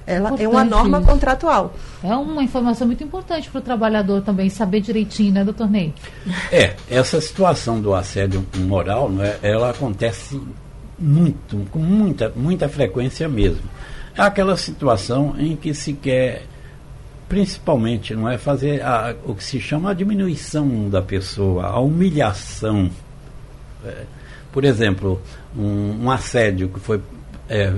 Ela 0.07 0.29
importante 0.29 0.43
é 0.43 0.47
uma 0.47 0.63
norma 0.63 0.97
isso. 0.99 1.07
contratual. 1.07 1.75
É 2.03 2.15
uma 2.15 2.43
informação 2.43 2.87
muito 2.87 3.03
importante 3.03 3.49
para 3.49 3.59
o 3.59 3.61
trabalhador 3.61 4.21
também 4.21 4.49
saber 4.49 4.81
direitinho, 4.81 5.33
né, 5.33 5.43
doutor 5.43 5.69
Ney? 5.69 5.93
É, 6.51 6.75
essa 6.89 7.21
situação 7.21 7.79
do 7.79 7.93
assédio 7.93 8.43
moral, 8.57 9.09
não 9.09 9.23
é, 9.23 9.37
ela 9.43 9.69
acontece 9.69 10.41
muito, 10.97 11.57
com 11.69 11.79
muita, 11.79 12.33
muita 12.35 12.67
frequência 12.67 13.29
mesmo. 13.29 13.69
É 14.15 14.21
aquela 14.21 14.57
situação 14.57 15.35
em 15.37 15.55
que 15.55 15.75
se 15.75 15.93
quer, 15.93 16.43
principalmente, 17.27 18.15
não 18.15 18.27
é 18.27 18.37
fazer 18.37 18.81
a, 18.81 19.15
o 19.25 19.35
que 19.35 19.43
se 19.43 19.59
chama 19.59 19.91
a 19.91 19.93
diminuição 19.93 20.89
da 20.89 21.03
pessoa, 21.03 21.67
a 21.67 21.79
humilhação. 21.79 22.89
É, 23.85 24.05
por 24.51 24.65
exemplo, 24.65 25.21
um, 25.55 26.05
um, 26.05 26.11
assédio 26.11 26.69
que 26.69 26.79
foi 26.79 26.99
é, 27.47 27.71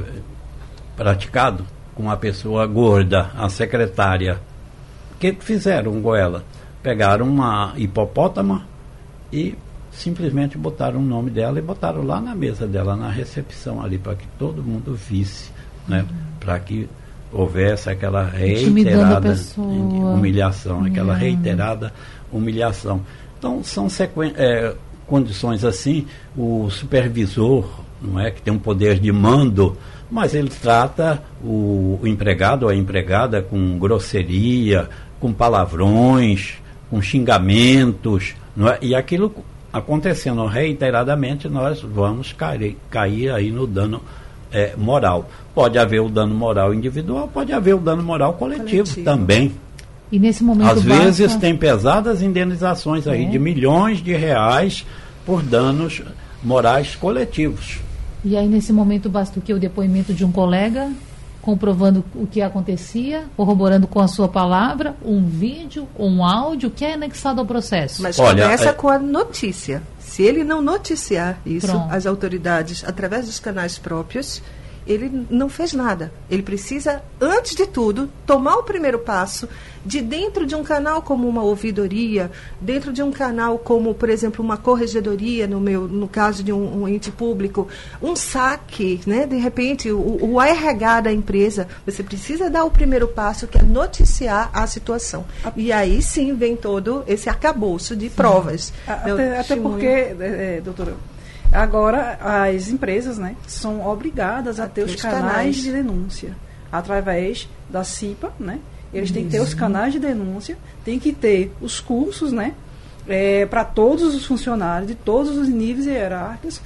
praticado 1.01 1.65
com 1.95 2.03
uma 2.03 2.15
pessoa 2.15 2.63
gorda, 2.67 3.31
a 3.35 3.49
secretária. 3.49 4.39
O 5.15 5.17
que 5.17 5.35
fizeram 5.39 5.99
com 5.99 6.15
ela? 6.15 6.43
Pegaram 6.83 7.27
uma 7.27 7.73
hipopótama 7.75 8.67
e 9.33 9.55
simplesmente 9.91 10.59
botaram 10.59 10.99
o 10.99 11.01
nome 11.01 11.31
dela 11.31 11.57
e 11.57 11.61
botaram 11.61 12.03
lá 12.03 12.21
na 12.21 12.35
mesa 12.35 12.67
dela, 12.67 12.95
na 12.95 13.09
recepção 13.09 13.81
ali, 13.81 13.97
para 13.97 14.13
que 14.13 14.27
todo 14.37 14.61
mundo 14.61 14.93
visse, 14.93 15.49
né? 15.87 16.05
Para 16.39 16.59
que 16.59 16.87
houvesse 17.33 17.89
aquela 17.89 18.23
reiterada 18.23 19.35
humilhação, 19.57 20.85
aquela 20.85 21.15
reiterada 21.15 21.91
humilhação. 22.31 23.01
Então, 23.39 23.63
são 23.63 23.87
é, 24.35 24.75
condições 25.07 25.65
assim, 25.65 26.05
o 26.37 26.69
supervisor, 26.69 27.67
não 27.99 28.19
é, 28.19 28.29
que 28.29 28.39
tem 28.39 28.53
um 28.53 28.59
poder 28.59 28.99
de 28.99 29.11
mando, 29.11 29.75
mas 30.11 30.35
ele 30.35 30.49
trata 30.49 31.23
o, 31.41 31.97
o 32.01 32.05
empregado 32.05 32.63
ou 32.63 32.69
a 32.69 32.75
empregada 32.75 33.41
com 33.41 33.79
grosseria, 33.79 34.89
com 35.21 35.31
palavrões, 35.31 36.55
com 36.89 37.01
xingamentos, 37.01 38.35
é? 38.59 38.77
e 38.81 38.93
aquilo 38.93 39.33
acontecendo 39.71 40.45
reiteradamente, 40.45 41.47
nós 41.47 41.81
vamos 41.81 42.33
cair, 42.33 42.77
cair 42.89 43.31
aí 43.31 43.49
no 43.49 43.65
dano 43.65 44.01
é, 44.51 44.73
moral. 44.77 45.29
Pode 45.55 45.79
haver 45.79 46.01
o 46.01 46.09
dano 46.09 46.35
moral 46.35 46.73
individual, 46.73 47.29
pode 47.33 47.53
haver 47.53 47.75
o 47.75 47.79
dano 47.79 48.03
moral 48.03 48.33
coletivo, 48.33 48.83
coletivo. 48.83 49.05
também. 49.05 49.53
E 50.11 50.19
nesse 50.19 50.43
momento 50.43 50.71
Às 50.71 50.83
basta... 50.83 51.03
vezes 51.03 51.35
tem 51.37 51.55
pesadas 51.55 52.21
indenizações 52.21 53.07
aí 53.07 53.23
é. 53.23 53.29
de 53.29 53.39
milhões 53.39 54.03
de 54.03 54.13
reais 54.13 54.85
por 55.25 55.41
danos 55.41 56.01
morais 56.43 56.97
coletivos. 56.97 57.79
E 58.23 58.37
aí 58.37 58.47
nesse 58.47 58.71
momento 58.71 59.09
basta 59.09 59.39
o 59.39 59.41
que 59.41 59.53
o 59.53 59.59
depoimento 59.59 60.13
de 60.13 60.23
um 60.23 60.31
colega 60.31 60.91
comprovando 61.41 62.05
o 62.13 62.27
que 62.27 62.41
acontecia, 62.41 63.25
corroborando 63.35 63.87
com 63.87 63.99
a 63.99 64.07
sua 64.07 64.27
palavra, 64.27 64.95
um 65.03 65.25
vídeo, 65.25 65.87
um 65.97 66.23
áudio 66.23 66.69
que 66.69 66.85
é 66.85 66.93
anexado 66.93 67.41
ao 67.41 67.47
processo. 67.47 68.01
Mas 68.01 68.19
Olha, 68.19 68.43
começa 68.43 68.69
é... 68.69 68.73
com 68.73 68.87
a 68.87 68.99
notícia. 68.99 69.81
Se 69.99 70.21
ele 70.23 70.43
não 70.43 70.61
noticiar 70.61 71.39
isso, 71.45 71.67
Pronto. 71.67 71.91
as 71.91 72.05
autoridades, 72.05 72.83
através 72.85 73.25
dos 73.25 73.39
canais 73.39 73.79
próprios, 73.79 74.41
ele 74.91 75.25
não 75.29 75.49
fez 75.49 75.73
nada. 75.73 76.11
Ele 76.29 76.41
precisa, 76.41 77.01
antes 77.19 77.55
de 77.55 77.65
tudo, 77.65 78.09
tomar 78.25 78.55
o 78.55 78.63
primeiro 78.63 78.99
passo 78.99 79.47
de 79.85 80.01
dentro 80.01 80.45
de 80.45 80.55
um 80.55 80.63
canal 80.63 81.01
como 81.01 81.27
uma 81.27 81.43
ouvidoria, 81.43 82.31
dentro 82.59 82.93
de 82.93 83.01
um 83.01 83.11
canal 83.11 83.57
como, 83.57 83.93
por 83.93 84.09
exemplo, 84.09 84.43
uma 84.43 84.57
corregedoria, 84.57 85.47
no 85.47 85.59
meu, 85.59 85.87
no 85.87 86.07
caso 86.07 86.43
de 86.43 86.53
um, 86.53 86.81
um 86.81 86.87
ente 86.87 87.11
público, 87.11 87.67
um 88.01 88.15
saque, 88.15 89.01
né? 89.05 89.25
De 89.25 89.37
repente, 89.37 89.91
o, 89.91 90.33
o 90.33 90.41
RH 90.41 91.01
da 91.01 91.11
empresa, 91.11 91.67
você 91.85 92.03
precisa 92.03 92.49
dar 92.49 92.63
o 92.63 92.71
primeiro 92.71 93.07
passo, 93.07 93.47
que 93.47 93.57
é 93.57 93.63
noticiar 93.63 94.49
a 94.53 94.67
situação. 94.67 95.25
E 95.55 95.71
aí 95.71 96.01
sim 96.01 96.35
vem 96.35 96.55
todo 96.55 97.03
esse 97.07 97.29
arcabouço 97.29 97.95
de 97.95 98.09
provas. 98.09 98.71
Até, 98.85 99.39
até 99.39 99.55
porque, 99.55 99.85
é, 99.85 100.15
é, 100.19 100.61
doutora, 100.63 100.95
Agora, 101.51 102.17
as 102.21 102.69
empresas 102.69 103.17
né, 103.17 103.35
são 103.45 103.85
obrigadas 103.85 104.59
a, 104.59 104.63
a 104.63 104.67
ter 104.69 104.83
os 104.83 104.95
canais, 104.95 105.21
canais, 105.21 105.55
de 105.57 105.71
denúncia 105.71 106.35
através 106.71 107.49
da 107.69 107.83
CIPA, 107.83 108.31
né? 108.39 108.59
Eles 108.93 109.09
Isso. 109.09 109.13
têm 109.13 109.25
que 109.25 109.31
ter 109.31 109.41
os 109.41 109.53
canais 109.53 109.91
de 109.91 109.99
denúncia, 109.99 110.57
tem 110.83 110.97
que 110.97 111.11
ter 111.11 111.51
os 111.61 111.79
cursos, 111.79 112.31
né? 112.31 112.53
É, 113.07 113.45
para 113.45 113.65
todos 113.65 114.15
os 114.15 114.25
funcionários 114.25 114.87
de 114.87 114.95
todos 114.95 115.35
os 115.37 115.49
níveis 115.49 115.85
hierárquicos, 115.85 116.61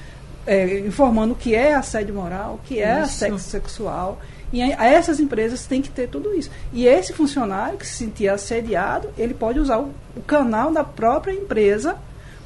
é, 0.46 0.80
informando 0.80 1.34
o 1.34 1.36
que 1.36 1.56
é 1.56 1.74
assédio 1.74 2.14
moral, 2.14 2.56
o 2.56 2.68
que 2.68 2.80
é 2.80 3.00
assédio 3.00 3.40
sexual. 3.40 4.20
E 4.54 4.62
a, 4.62 4.86
essas 4.86 5.20
empresas 5.20 5.66
têm 5.66 5.82
que 5.82 5.90
ter 5.90 6.08
tudo 6.10 6.34
isso. 6.36 6.52
E 6.72 6.86
esse 6.86 7.14
funcionário 7.14 7.78
que 7.78 7.88
se 7.88 7.96
sentir 7.96 8.28
assediado, 8.28 9.10
ele 9.18 9.34
pode 9.34 9.60
usar 9.60 9.80
o, 9.80 9.92
o 10.16 10.22
canal 10.22 10.72
da 10.72 10.84
própria 10.84 11.34
empresa 11.34 11.98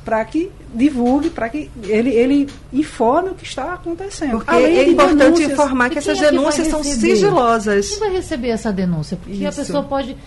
para 0.10 0.26
que 0.26 0.52
divulgue, 0.74 1.30
para 1.30 1.48
que 1.50 1.70
ele, 1.84 2.10
ele 2.10 2.50
informe 2.74 3.30
o 3.30 3.36
que 3.36 3.44
está 3.44 3.74
acontecendo. 3.74 4.32
Porque 4.32 4.50
Além 4.50 4.78
é 4.78 4.90
importante 4.90 5.44
informar 5.44 5.92
que 5.92 6.00
essas 6.00 6.20
é 6.20 6.32
denúncias 6.32 6.68
são 6.68 6.84
sigilosas. 6.84 7.90
Quem 7.90 8.00
vai 8.00 8.10
receber 8.14 8.50
essa 8.50 8.74
denúncia? 8.74 9.16
Porque 9.18 9.38
Isso. 9.38 9.48
a 9.48 9.52
pessoa 9.52 9.84
pode. 9.84 10.18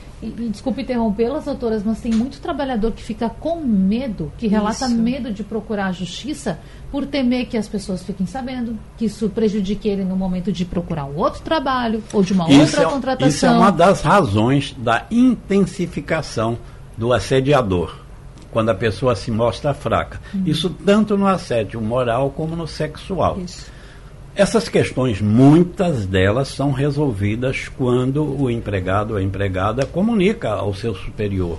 Desculpe 0.50 0.82
interrompê-las, 0.82 1.46
doutoras, 1.46 1.82
mas 1.82 2.00
tem 2.00 2.12
muito 2.12 2.40
trabalhador 2.40 2.92
que 2.92 3.02
fica 3.02 3.28
com 3.28 3.56
medo, 3.56 4.30
que 4.38 4.46
relata 4.46 4.86
isso. 4.86 4.94
medo 4.94 5.32
de 5.32 5.42
procurar 5.42 5.86
a 5.86 5.92
justiça 5.92 6.60
por 6.92 7.04
temer 7.04 7.46
que 7.46 7.56
as 7.58 7.66
pessoas 7.66 8.04
fiquem 8.04 8.24
sabendo, 8.24 8.78
que 8.96 9.06
isso 9.06 9.28
prejudique 9.30 9.88
ele 9.88 10.04
no 10.04 10.14
momento 10.14 10.52
de 10.52 10.64
procurar 10.64 11.06
um 11.06 11.16
outro 11.16 11.42
trabalho 11.42 12.04
ou 12.12 12.22
de 12.22 12.32
uma 12.34 12.48
isso 12.48 12.60
outra 12.60 12.82
é, 12.82 12.84
contratação. 12.84 13.28
Isso 13.28 13.46
é 13.46 13.50
uma 13.50 13.72
das 13.72 14.00
razões 14.00 14.76
da 14.78 15.06
intensificação 15.10 16.56
do 16.96 17.12
assediador 17.12 18.01
quando 18.52 18.68
a 18.68 18.74
pessoa 18.74 19.16
se 19.16 19.30
mostra 19.30 19.74
fraca. 19.74 20.20
Uhum. 20.32 20.42
Isso 20.46 20.70
tanto 20.70 21.16
no 21.16 21.26
assédio 21.26 21.80
moral 21.80 22.30
como 22.30 22.54
no 22.54 22.68
sexual. 22.68 23.40
Isso. 23.40 23.72
Essas 24.34 24.68
questões, 24.68 25.20
muitas 25.20 26.06
delas 26.06 26.48
são 26.48 26.70
resolvidas 26.70 27.68
quando 27.68 28.24
o 28.24 28.50
empregado 28.50 29.12
ou 29.12 29.16
a 29.16 29.22
empregada 29.22 29.84
comunica 29.84 30.50
ao 30.50 30.72
seu 30.72 30.94
superior. 30.94 31.58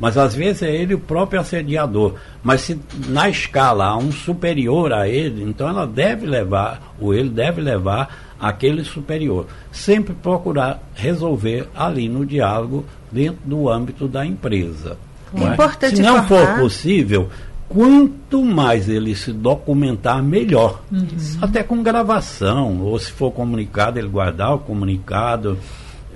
Mas 0.00 0.16
às 0.16 0.34
vezes 0.34 0.62
é 0.62 0.74
ele 0.74 0.94
o 0.94 0.98
próprio 0.98 1.40
assediador. 1.40 2.14
Mas 2.42 2.62
se 2.62 2.80
na 3.06 3.28
escala 3.28 3.84
há 3.84 3.96
um 3.96 4.10
superior 4.10 4.92
a 4.92 5.06
ele, 5.06 5.44
então 5.44 5.68
ela 5.68 5.86
deve 5.86 6.26
levar, 6.26 6.94
ou 6.98 7.12
ele 7.12 7.28
deve 7.28 7.60
levar 7.60 8.34
aquele 8.40 8.82
superior. 8.82 9.46
Sempre 9.70 10.14
procurar 10.14 10.82
resolver 10.94 11.68
ali 11.76 12.08
no 12.08 12.24
diálogo 12.24 12.84
dentro 13.12 13.42
do 13.44 13.68
âmbito 13.68 14.08
da 14.08 14.24
empresa. 14.24 14.96
É, 15.34 15.42
é 15.42 15.52
importante 15.52 15.96
Se 15.96 16.02
não 16.02 16.26
for 16.26 16.58
possível, 16.58 17.28
quanto 17.68 18.44
mais 18.44 18.88
ele 18.88 19.14
se 19.14 19.32
documentar, 19.32 20.22
melhor. 20.22 20.82
Uhum. 20.90 21.06
Até 21.40 21.62
com 21.62 21.82
gravação, 21.82 22.80
ou 22.80 22.98
se 22.98 23.12
for 23.12 23.30
comunicado, 23.30 23.98
ele 23.98 24.08
guardar 24.08 24.54
o 24.54 24.58
comunicado, 24.58 25.56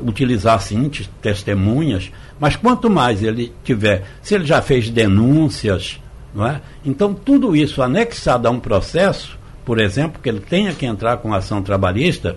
utilizar 0.00 0.60
sim 0.60 0.90
testemunhas, 1.22 2.10
mas 2.38 2.56
quanto 2.56 2.90
mais 2.90 3.22
ele 3.22 3.52
tiver, 3.62 4.04
se 4.20 4.34
ele 4.34 4.44
já 4.44 4.60
fez 4.60 4.90
denúncias, 4.90 6.00
não 6.34 6.46
é? 6.46 6.60
Então 6.84 7.14
tudo 7.14 7.54
isso 7.54 7.82
anexado 7.82 8.48
a 8.48 8.50
um 8.50 8.58
processo, 8.58 9.38
por 9.64 9.80
exemplo, 9.80 10.20
que 10.20 10.28
ele 10.28 10.40
tenha 10.40 10.72
que 10.72 10.84
entrar 10.84 11.18
com 11.18 11.32
ação 11.32 11.62
trabalhista, 11.62 12.36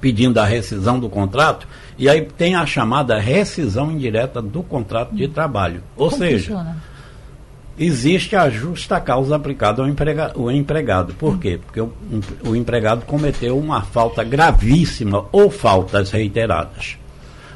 pedindo 0.00 0.38
a 0.38 0.44
rescisão 0.44 0.98
do 0.98 1.08
contrato, 1.08 1.66
e 1.96 2.08
aí 2.08 2.22
tem 2.22 2.54
a 2.54 2.64
chamada 2.64 3.18
rescisão 3.18 3.90
indireta 3.90 4.40
do 4.40 4.62
contrato 4.62 5.14
de 5.14 5.28
trabalho. 5.28 5.82
Ou 5.96 6.08
Como 6.08 6.22
seja, 6.22 6.38
funciona? 6.52 6.76
existe 7.78 8.36
a 8.36 8.48
justa 8.50 9.00
causa 9.00 9.36
aplicada 9.36 9.82
ao, 9.82 9.88
emprega, 9.88 10.32
ao 10.34 10.50
empregado. 10.50 11.14
Por 11.14 11.38
quê? 11.38 11.58
Porque 11.64 11.80
o, 11.80 11.92
o 12.44 12.56
empregado 12.56 13.04
cometeu 13.04 13.58
uma 13.58 13.82
falta 13.82 14.22
gravíssima 14.24 15.26
ou 15.32 15.50
faltas 15.50 16.10
reiteradas. 16.10 16.96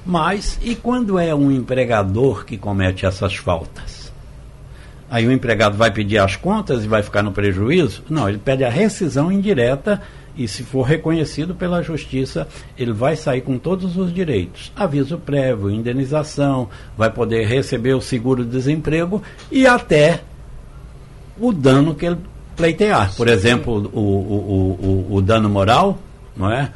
Mas 0.05 0.59
e 0.63 0.75
quando 0.75 1.19
é 1.19 1.35
um 1.35 1.51
empregador 1.51 2.45
que 2.45 2.57
comete 2.57 3.07
essas 3.07 3.37
faltas? 3.37 4.13
Aí 5.09 5.27
o 5.27 5.33
empregado 5.33 5.77
vai 5.77 5.91
pedir 5.91 6.19
as 6.19 6.37
contas 6.37 6.85
e 6.85 6.89
vai 6.89 7.03
ficar 7.03 7.23
no 7.23 7.33
prejuízo? 7.33 8.03
Não, 8.09 8.29
ele 8.29 8.39
pede 8.39 8.65
a 8.65 8.71
rescisão 8.71 9.31
indireta 9.31 10.01
e 10.37 10.49
se 10.49 10.63
for 10.63 10.83
reconhecido 10.83 11.55
pela 11.55 11.83
justiça, 11.83 12.49
ele 12.79 12.93
vai 12.93 13.17
sair 13.17 13.43
com 13.43 13.59
todos 13.59 13.97
os 13.97 14.13
direitos: 14.13 14.73
aviso 14.75 15.19
prévio, 15.19 15.71
indenização, 15.71 16.69
vai 16.97 17.11
poder 17.11 17.47
receber 17.47 17.95
o 17.95 18.01
seguro-desemprego 18.01 19.23
e 19.51 19.67
até 19.67 20.21
o 21.39 21.53
dano 21.53 21.95
que 21.95 22.07
ele 22.07 22.19
pleitear. 22.57 23.15
Por 23.17 23.29
exemplo, 23.29 23.91
o, 23.93 24.01
o, 24.01 25.09
o, 25.11 25.17
o 25.17 25.23
dano 25.23 25.49
moral, 25.49 25.99
não 26.37 26.51
é? 26.51 26.71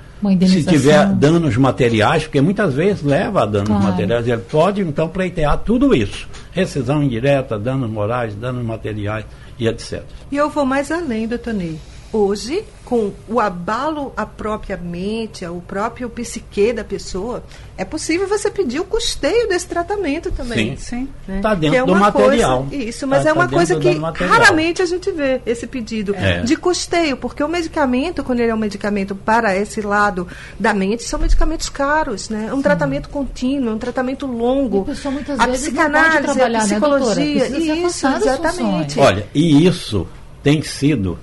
Se 0.49 0.65
tiver 0.65 1.07
danos 1.13 1.57
materiais, 1.57 2.25
porque 2.25 2.41
muitas 2.41 2.73
vezes 2.73 3.03
leva 3.03 3.43
a 3.43 3.47
danos 3.47 3.69
claro. 3.69 3.85
materiais, 3.85 4.27
ele 4.27 4.41
pode 4.41 4.81
então 4.81 5.09
pleitear 5.09 5.59
tudo 5.59 5.95
isso: 5.95 6.27
rescisão 6.53 7.03
indireta, 7.03 7.59
danos 7.59 7.89
morais, 7.89 8.35
danos 8.35 8.65
materiais 8.65 9.25
e 9.59 9.69
etc. 9.69 10.03
E 10.31 10.37
eu 10.37 10.51
vou 10.51 10.65
mais 10.65 10.91
além, 10.91 11.29
doutor 11.29 11.55
Ney 11.55 11.79
hoje, 12.13 12.65
com 12.85 13.13
o 13.29 13.41
abalo 13.41 14.13
à 14.17 14.25
própria 14.25 14.77
mente, 14.77 15.45
ao 15.45 15.57
próprio 15.57 16.09
psique 16.09 16.73
da 16.73 16.85
pessoa, 16.85 17.43
é 17.77 17.85
possível 17.85 18.29
você 18.29 18.51
pedir 18.51 18.81
o 18.81 18.85
custeio 18.85 19.49
desse 19.49 19.67
tratamento 19.67 20.31
também. 20.31 20.77
Sim, 20.77 21.07
sim. 21.07 21.09
Né? 21.27 21.37
Está 21.39 21.55
dentro 21.55 21.79
é 21.79 21.85
do 21.85 21.95
material. 21.97 22.65
Coisa, 22.65 22.85
isso, 22.85 23.07
mas 23.07 23.25
tá, 23.25 23.31
é 23.31 23.33
uma 23.33 23.49
tá 23.49 23.57
coisa 23.57 23.77
que 23.77 23.91
raramente 24.25 24.81
a 24.81 24.87
gente 24.87 25.11
vê 25.11 25.41
esse 25.45 25.67
pedido 25.67 26.15
é. 26.15 26.43
de 26.43 26.57
custeio, 26.57 27.17
porque 27.17 27.43
o 27.43 27.49
medicamento, 27.49 28.23
quando 28.23 28.41
ele 28.41 28.51
é 28.51 28.55
um 28.55 28.59
medicamento 28.59 29.15
para 29.15 29.57
esse 29.57 29.81
lado 29.81 30.27
da 30.59 30.73
mente, 30.73 31.03
são 31.03 31.19
medicamentos 31.19 31.69
caros, 31.69 32.29
né? 32.29 32.47
É 32.49 32.53
um 32.53 32.59
sim. 32.59 32.63
tratamento 32.63 33.09
contínuo, 33.09 33.75
um 33.75 33.79
tratamento 33.79 34.27
longo. 34.27 34.79
E 34.79 34.81
a 34.81 34.85
pessoa 34.85 35.13
muitas 35.13 35.41
a 35.41 35.47
vezes 35.47 35.69
psicanálise, 35.69 36.41
a 36.41 36.49
né, 36.49 36.59
psicologia, 36.61 37.49
né, 37.49 37.59
isso, 37.59 38.07
exatamente. 38.07 38.99
Olha, 38.99 39.27
e 39.35 39.67
isso 39.67 40.07
tem 40.43 40.63
sido 40.63 41.19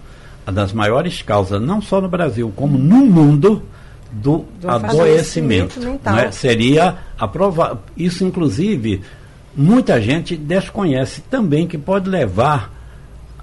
das 0.52 0.74
maiores 0.74 1.22
causas, 1.22 1.62
não 1.62 1.82
só 1.82 2.02
no 2.02 2.10
Brasil, 2.10 2.52
como 2.56 2.78
no 2.78 3.06
mundo, 3.06 3.64
do, 4.14 4.46
do 4.62 4.70
adoecimento. 4.70 5.80
Né? 5.80 6.32
Seria 6.32 6.98
aprovar. 7.18 7.80
Isso, 7.98 8.24
inclusive, 8.24 9.02
muita 9.56 10.00
gente 10.00 10.36
desconhece 10.38 11.22
também 11.22 11.68
que 11.68 11.78
pode 11.78 12.10
levar 12.10 12.72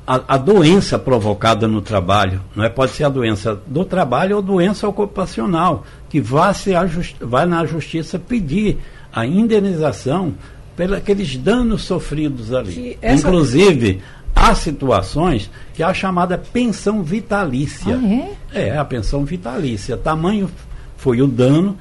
a, 0.07 0.35
a, 0.35 0.37
doença 0.37 0.99
provocada 0.99 1.67
no 1.67 1.81
trabalho. 1.81 2.41
Não 2.55 2.65
é? 2.65 2.69
Pode 2.69 2.93
ser 2.93 3.05
a 3.05 3.09
doença 3.09 3.61
do 3.67 3.85
trabalho 3.85 4.37
ou 4.37 4.43
doença 4.43 4.87
ocupacional, 4.87 5.85
que 6.09 6.21
vai, 6.21 6.55
se 6.55 6.73
vai 7.21 7.47
na 7.47 7.65
justiça 7.65 8.19
pedir 8.19 8.79
a 9.13 9.27
indenização 9.27 10.35
pelos 10.77 11.37
danos 11.37 11.83
sofridos 11.83 12.53
ali. 12.55 12.97
Essa... 13.03 13.29
Inclusive, 13.29 14.01
há 14.41 14.55
situações 14.55 15.51
que 15.75 15.83
há 15.83 15.89
a 15.89 15.95
chamada 15.95 16.39
pensão 16.39 17.03
vitalícia. 17.03 17.95
Ah, 18.03 18.57
é? 18.59 18.69
é, 18.69 18.79
a 18.79 18.85
pensão 18.85 19.23
vitalícia. 19.23 19.99
Tamanho 19.99 20.51
foi 20.97 21.21
o 21.21 21.27
dano 21.27 21.77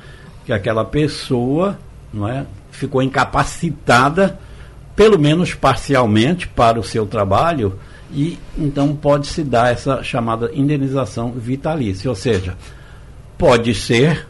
que 0.46 0.52
aquela 0.52 0.84
pessoa 0.84 1.80
não 2.14 2.28
é, 2.28 2.46
ficou 2.70 3.02
incapacitada, 3.02 4.38
pelo 4.94 5.18
menos 5.18 5.54
parcialmente, 5.54 6.50
para 6.50 6.78
o 6.78 6.84
seu 6.84 7.06
trabalho, 7.06 7.80
e 8.12 8.38
então 8.58 8.94
pode-se 8.94 9.42
dar 9.44 9.72
essa 9.72 10.04
chamada 10.04 10.52
indenização 10.54 11.32
vitalícia. 11.32 12.10
Ou 12.10 12.16
seja, 12.16 12.58
pode 13.38 13.74
ser 13.74 14.28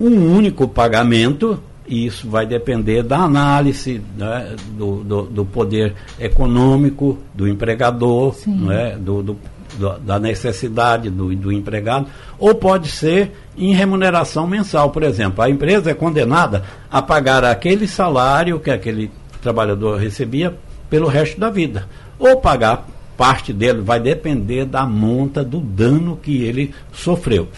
um 0.00 0.34
único 0.34 0.66
pagamento 0.66 1.62
e 1.86 2.06
isso 2.06 2.28
vai 2.28 2.46
depender 2.46 3.02
da 3.02 3.18
análise 3.18 4.00
né, 4.16 4.56
do, 4.76 5.04
do, 5.04 5.22
do, 5.22 5.44
poder 5.44 5.94
econômico 6.18 7.18
do 7.34 7.46
empregador, 7.46 8.34
né, 8.46 8.96
do, 8.98 9.22
do, 9.22 9.38
da 10.00 10.18
necessidade 10.18 11.10
do, 11.10 11.34
do 11.34 11.52
empregado, 11.52 12.06
ou 12.38 12.54
pode 12.54 12.88
ser 12.88 13.32
em 13.56 13.74
remuneração 13.74 14.46
mensal. 14.46 14.90
Por 14.90 15.02
exemplo, 15.02 15.42
a 15.42 15.50
empresa 15.50 15.90
é 15.90 15.94
condenada 15.94 16.64
a 16.90 17.02
pagar 17.02 17.44
aquele 17.44 17.86
salário 17.86 18.60
que 18.60 18.70
aquele 18.70 19.10
trabalhador 19.42 19.98
recebia 19.98 20.56
pelo 20.88 21.08
resto 21.08 21.38
da 21.38 21.50
vida, 21.50 21.86
ou 22.18 22.36
pagar 22.38 22.86
parte 23.16 23.52
dele, 23.52 23.80
vai 23.80 24.00
depender 24.00 24.64
da 24.64 24.86
monta 24.86 25.44
do 25.44 25.60
dano 25.60 26.16
que 26.16 26.42
ele 26.42 26.74
sofreu. 26.92 27.48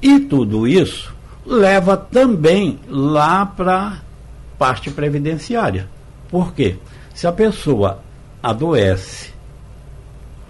E 0.00 0.20
tudo 0.20 0.66
isso 0.68 1.15
leva 1.46 1.96
também 1.96 2.78
lá 2.88 3.46
para 3.46 3.98
parte 4.58 4.90
previdenciária. 4.90 5.88
Por 6.28 6.52
quê? 6.52 6.76
Se 7.14 7.26
a 7.26 7.32
pessoa 7.32 8.00
adoece 8.42 9.30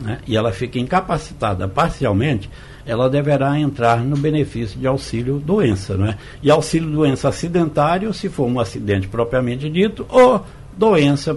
né, 0.01 0.19
e 0.27 0.37
ela 0.37 0.53
fica 0.53 0.79
incapacitada 0.79 1.69
parcialmente, 1.69 2.51
ela 2.85 3.11
deverá 3.11 3.59
entrar 3.59 3.99
no 3.99 4.17
benefício 4.17 4.79
de 4.79 4.87
auxílio 4.87 5.39
doença. 5.39 5.97
Né? 5.97 6.17
E 6.43 6.51
auxílio 6.51 6.91
doença 6.91 7.29
acidentário, 7.29 8.13
se 8.15 8.29
for 8.29 8.47
um 8.47 8.61
acidente 8.61 9.09
propriamente 9.09 9.69
dito, 9.69 10.07
ou 10.09 10.45
doença 10.77 11.37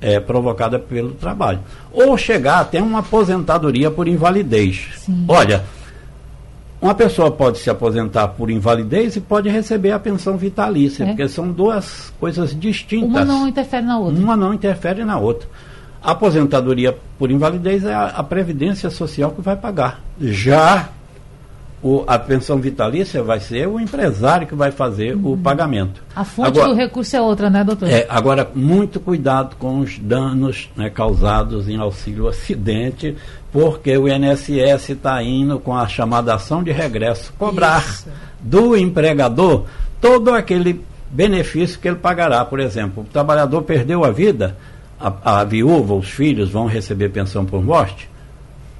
é, 0.00 0.18
provocada 0.20 0.78
pelo 0.78 1.12
trabalho. 1.12 1.60
Ou 1.92 2.16
chegar 2.16 2.60
até 2.60 2.80
uma 2.80 3.00
aposentadoria 3.00 3.90
por 3.90 4.08
invalidez. 4.08 4.88
Sim. 4.96 5.24
Olha, 5.28 5.64
uma 6.80 6.94
pessoa 6.94 7.30
pode 7.30 7.58
se 7.58 7.70
aposentar 7.70 8.28
por 8.28 8.50
invalidez 8.50 9.16
e 9.16 9.20
pode 9.20 9.48
receber 9.48 9.92
a 9.92 9.98
pensão 9.98 10.36
vitalícia, 10.36 11.04
é. 11.04 11.06
porque 11.08 11.28
são 11.28 11.50
duas 11.50 12.12
coisas 12.20 12.58
distintas. 12.58 13.08
Uma 13.08 13.24
não 13.24 13.48
interfere 13.48 13.86
na 13.86 13.98
outra. 13.98 14.22
Uma 14.22 14.36
não 14.36 14.54
interfere 14.54 15.04
na 15.04 15.18
outra. 15.18 15.48
A 16.02 16.12
aposentadoria 16.12 16.96
por 17.18 17.30
invalidez 17.30 17.84
é 17.84 17.94
a, 17.94 18.06
a 18.08 18.22
Previdência 18.22 18.90
Social 18.90 19.30
que 19.30 19.40
vai 19.40 19.56
pagar. 19.56 20.00
Já 20.20 20.90
o, 21.82 22.04
a 22.06 22.18
pensão 22.18 22.58
vitalícia 22.58 23.22
vai 23.22 23.38
ser 23.38 23.68
o 23.68 23.78
empresário 23.78 24.46
que 24.46 24.54
vai 24.54 24.70
fazer 24.70 25.14
uhum. 25.14 25.32
o 25.32 25.36
pagamento. 25.36 26.02
A 26.14 26.24
fonte 26.24 26.48
agora, 26.48 26.68
do 26.68 26.74
recurso 26.74 27.14
é 27.14 27.20
outra, 27.20 27.50
né, 27.50 27.62
doutor? 27.62 27.88
É, 27.88 28.06
agora, 28.08 28.48
muito 28.54 28.98
cuidado 28.98 29.56
com 29.56 29.80
os 29.80 29.98
danos 29.98 30.70
né, 30.74 30.88
causados 30.88 31.68
em 31.68 31.76
auxílio 31.76 32.28
acidente, 32.28 33.16
porque 33.52 33.96
o 33.96 34.08
INSS 34.08 34.90
está 34.90 35.22
indo 35.22 35.60
com 35.60 35.76
a 35.76 35.86
chamada 35.86 36.34
ação 36.34 36.62
de 36.62 36.72
regresso 36.72 37.32
cobrar 37.38 37.84
Isso. 37.86 38.08
do 38.40 38.76
empregador 38.76 39.66
todo 40.00 40.34
aquele 40.34 40.82
benefício 41.10 41.78
que 41.78 41.88
ele 41.88 41.98
pagará. 41.98 42.44
Por 42.44 42.58
exemplo, 42.58 43.02
o 43.02 43.06
trabalhador 43.06 43.62
perdeu 43.62 44.04
a 44.04 44.10
vida, 44.10 44.56
a, 44.98 45.40
a 45.40 45.44
viúva, 45.44 45.94
os 45.94 46.08
filhos 46.08 46.50
vão 46.50 46.66
receber 46.66 47.10
pensão 47.10 47.44
por 47.44 47.62
morte. 47.62 48.08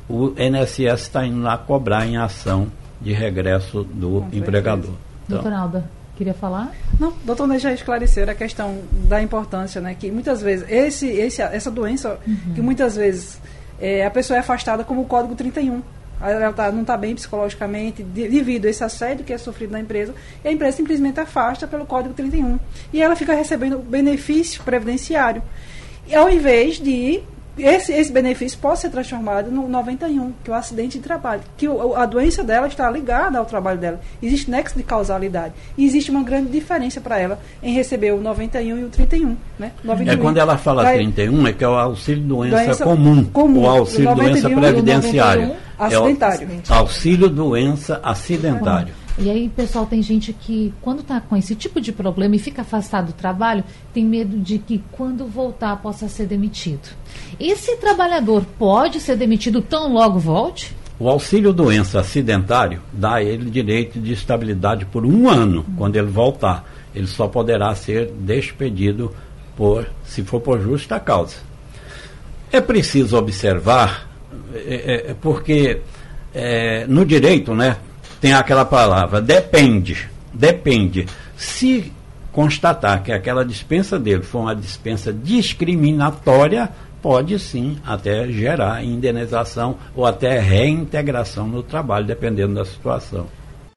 O 0.08 0.32
INSS 0.38 1.02
está 1.02 1.26
indo 1.26 1.42
lá 1.42 1.58
cobrar 1.58 2.06
em 2.06 2.16
ação 2.16 2.68
de 3.00 3.12
regresso 3.12 3.84
do 3.84 4.26
com 4.30 4.36
empregador. 4.36 4.90
Então, 5.24 5.38
Doutora 5.38 5.58
Alda, 5.58 5.90
queria 6.16 6.34
falar? 6.34 6.72
Não, 6.98 7.12
doutor 7.24 7.46
Ney 7.46 7.58
já 7.58 7.72
esclareceu 7.72 8.28
a 8.28 8.34
questão 8.34 8.78
da 8.90 9.22
importância, 9.22 9.80
né? 9.80 9.94
Que 9.98 10.10
muitas 10.10 10.40
vezes, 10.40 10.66
esse, 10.68 11.06
esse, 11.08 11.42
essa 11.42 11.70
doença, 11.70 12.18
uhum. 12.26 12.54
que 12.54 12.60
muitas 12.60 12.96
vezes 12.96 13.40
é, 13.80 14.04
a 14.04 14.10
pessoa 14.10 14.36
é 14.36 14.40
afastada 14.40 14.84
como 14.84 15.02
o 15.02 15.04
Código 15.04 15.34
31. 15.34 15.82
Ela 16.18 16.50
tá, 16.52 16.72
não 16.72 16.80
está 16.80 16.96
bem 16.96 17.14
psicologicamente 17.14 18.02
devido 18.02 18.64
a 18.64 18.70
esse 18.70 18.82
assédio 18.82 19.24
que 19.24 19.34
é 19.34 19.38
sofrido 19.38 19.72
na 19.72 19.80
empresa, 19.80 20.14
e 20.42 20.48
a 20.48 20.52
empresa 20.52 20.78
simplesmente 20.78 21.20
afasta 21.20 21.66
pelo 21.66 21.84
Código 21.84 22.14
31. 22.14 22.58
E 22.92 23.02
ela 23.02 23.14
fica 23.14 23.34
recebendo 23.34 23.78
benefício 23.78 24.62
previdenciário. 24.62 25.42
E 26.06 26.14
ao 26.14 26.30
invés 26.30 26.76
de 26.76 27.22
esse, 27.58 27.92
esse 27.92 28.12
benefício 28.12 28.58
pode 28.58 28.80
ser 28.80 28.90
transformado 28.90 29.50
no 29.50 29.66
91, 29.68 30.32
que 30.44 30.50
é 30.50 30.54
o 30.54 30.56
acidente 30.56 30.98
de 30.98 31.04
trabalho, 31.04 31.42
que 31.56 31.66
o, 31.66 31.94
a 31.94 32.04
doença 32.04 32.44
dela 32.44 32.66
está 32.66 32.90
ligada 32.90 33.38
ao 33.38 33.46
trabalho 33.46 33.78
dela. 33.78 34.00
Existe 34.22 34.50
nexo 34.50 34.76
de 34.76 34.82
causalidade. 34.82 35.54
E 35.76 35.84
existe 35.84 36.10
uma 36.10 36.22
grande 36.22 36.50
diferença 36.50 37.00
para 37.00 37.18
ela 37.18 37.40
em 37.62 37.72
receber 37.72 38.12
o 38.12 38.20
91 38.20 38.78
e 38.78 38.84
o 38.84 38.88
31. 38.88 39.36
Né? 39.58 39.72
91, 39.82 40.12
é 40.12 40.16
quando 40.22 40.36
ela 40.36 40.58
fala 40.58 40.82
vai, 40.82 40.96
31, 40.96 41.46
é 41.46 41.52
que 41.52 41.64
é 41.64 41.68
o 41.68 41.74
auxílio 41.74 42.22
doença, 42.22 42.56
doença 42.56 42.84
comum, 42.84 43.24
comum, 43.24 43.60
o 43.62 43.66
auxílio 43.66 44.14
doença 44.14 44.50
previdenciário. 44.50 45.56
É 45.90 45.98
o 45.98 46.74
auxílio 46.74 47.28
doença 47.28 48.00
acidentário. 48.02 49.05
E 49.18 49.30
aí, 49.30 49.48
pessoal, 49.48 49.86
tem 49.86 50.02
gente 50.02 50.32
que, 50.32 50.74
quando 50.82 51.00
está 51.00 51.20
com 51.20 51.34
esse 51.34 51.54
tipo 51.54 51.80
de 51.80 51.90
problema 51.90 52.36
e 52.36 52.38
fica 52.38 52.60
afastado 52.60 53.06
do 53.06 53.12
trabalho, 53.14 53.64
tem 53.94 54.04
medo 54.04 54.38
de 54.38 54.58
que, 54.58 54.82
quando 54.92 55.26
voltar, 55.26 55.76
possa 55.76 56.06
ser 56.06 56.26
demitido. 56.26 56.90
Esse 57.40 57.76
trabalhador 57.76 58.44
pode 58.58 59.00
ser 59.00 59.16
demitido 59.16 59.62
tão 59.62 59.90
logo 59.90 60.18
volte? 60.18 60.76
O 60.98 61.08
auxílio 61.08 61.52
doença 61.52 62.00
acidentário 62.00 62.80
dá 62.92 63.14
a 63.14 63.22
ele 63.22 63.50
direito 63.50 63.98
de 63.98 64.12
estabilidade 64.12 64.84
por 64.84 65.06
um 65.06 65.28
ano, 65.30 65.64
hum. 65.66 65.74
quando 65.78 65.96
ele 65.96 66.08
voltar. 66.08 66.64
Ele 66.94 67.06
só 67.06 67.26
poderá 67.26 67.74
ser 67.74 68.10
despedido 68.20 69.14
por, 69.56 69.88
se 70.04 70.22
for 70.24 70.40
por 70.40 70.60
justa 70.60 71.00
causa. 71.00 71.36
É 72.52 72.60
preciso 72.60 73.16
observar, 73.16 74.08
é, 74.54 75.10
é, 75.10 75.14
porque 75.14 75.80
é, 76.34 76.86
no 76.86 77.04
direito, 77.04 77.54
né, 77.54 77.76
tem 78.20 78.32
aquela 78.32 78.64
palavra, 78.64 79.20
depende. 79.20 80.08
Depende. 80.32 81.06
Se 81.36 81.92
constatar 82.32 83.02
que 83.02 83.12
aquela 83.12 83.44
dispensa 83.44 83.98
dele 83.98 84.22
foi 84.22 84.40
uma 84.42 84.54
dispensa 84.54 85.12
discriminatória, 85.12 86.70
pode 87.00 87.38
sim 87.38 87.78
até 87.84 88.28
gerar 88.28 88.84
indenização 88.84 89.76
ou 89.94 90.04
até 90.04 90.38
reintegração 90.38 91.46
no 91.46 91.62
trabalho, 91.62 92.06
dependendo 92.06 92.54
da 92.54 92.64
situação. 92.64 93.26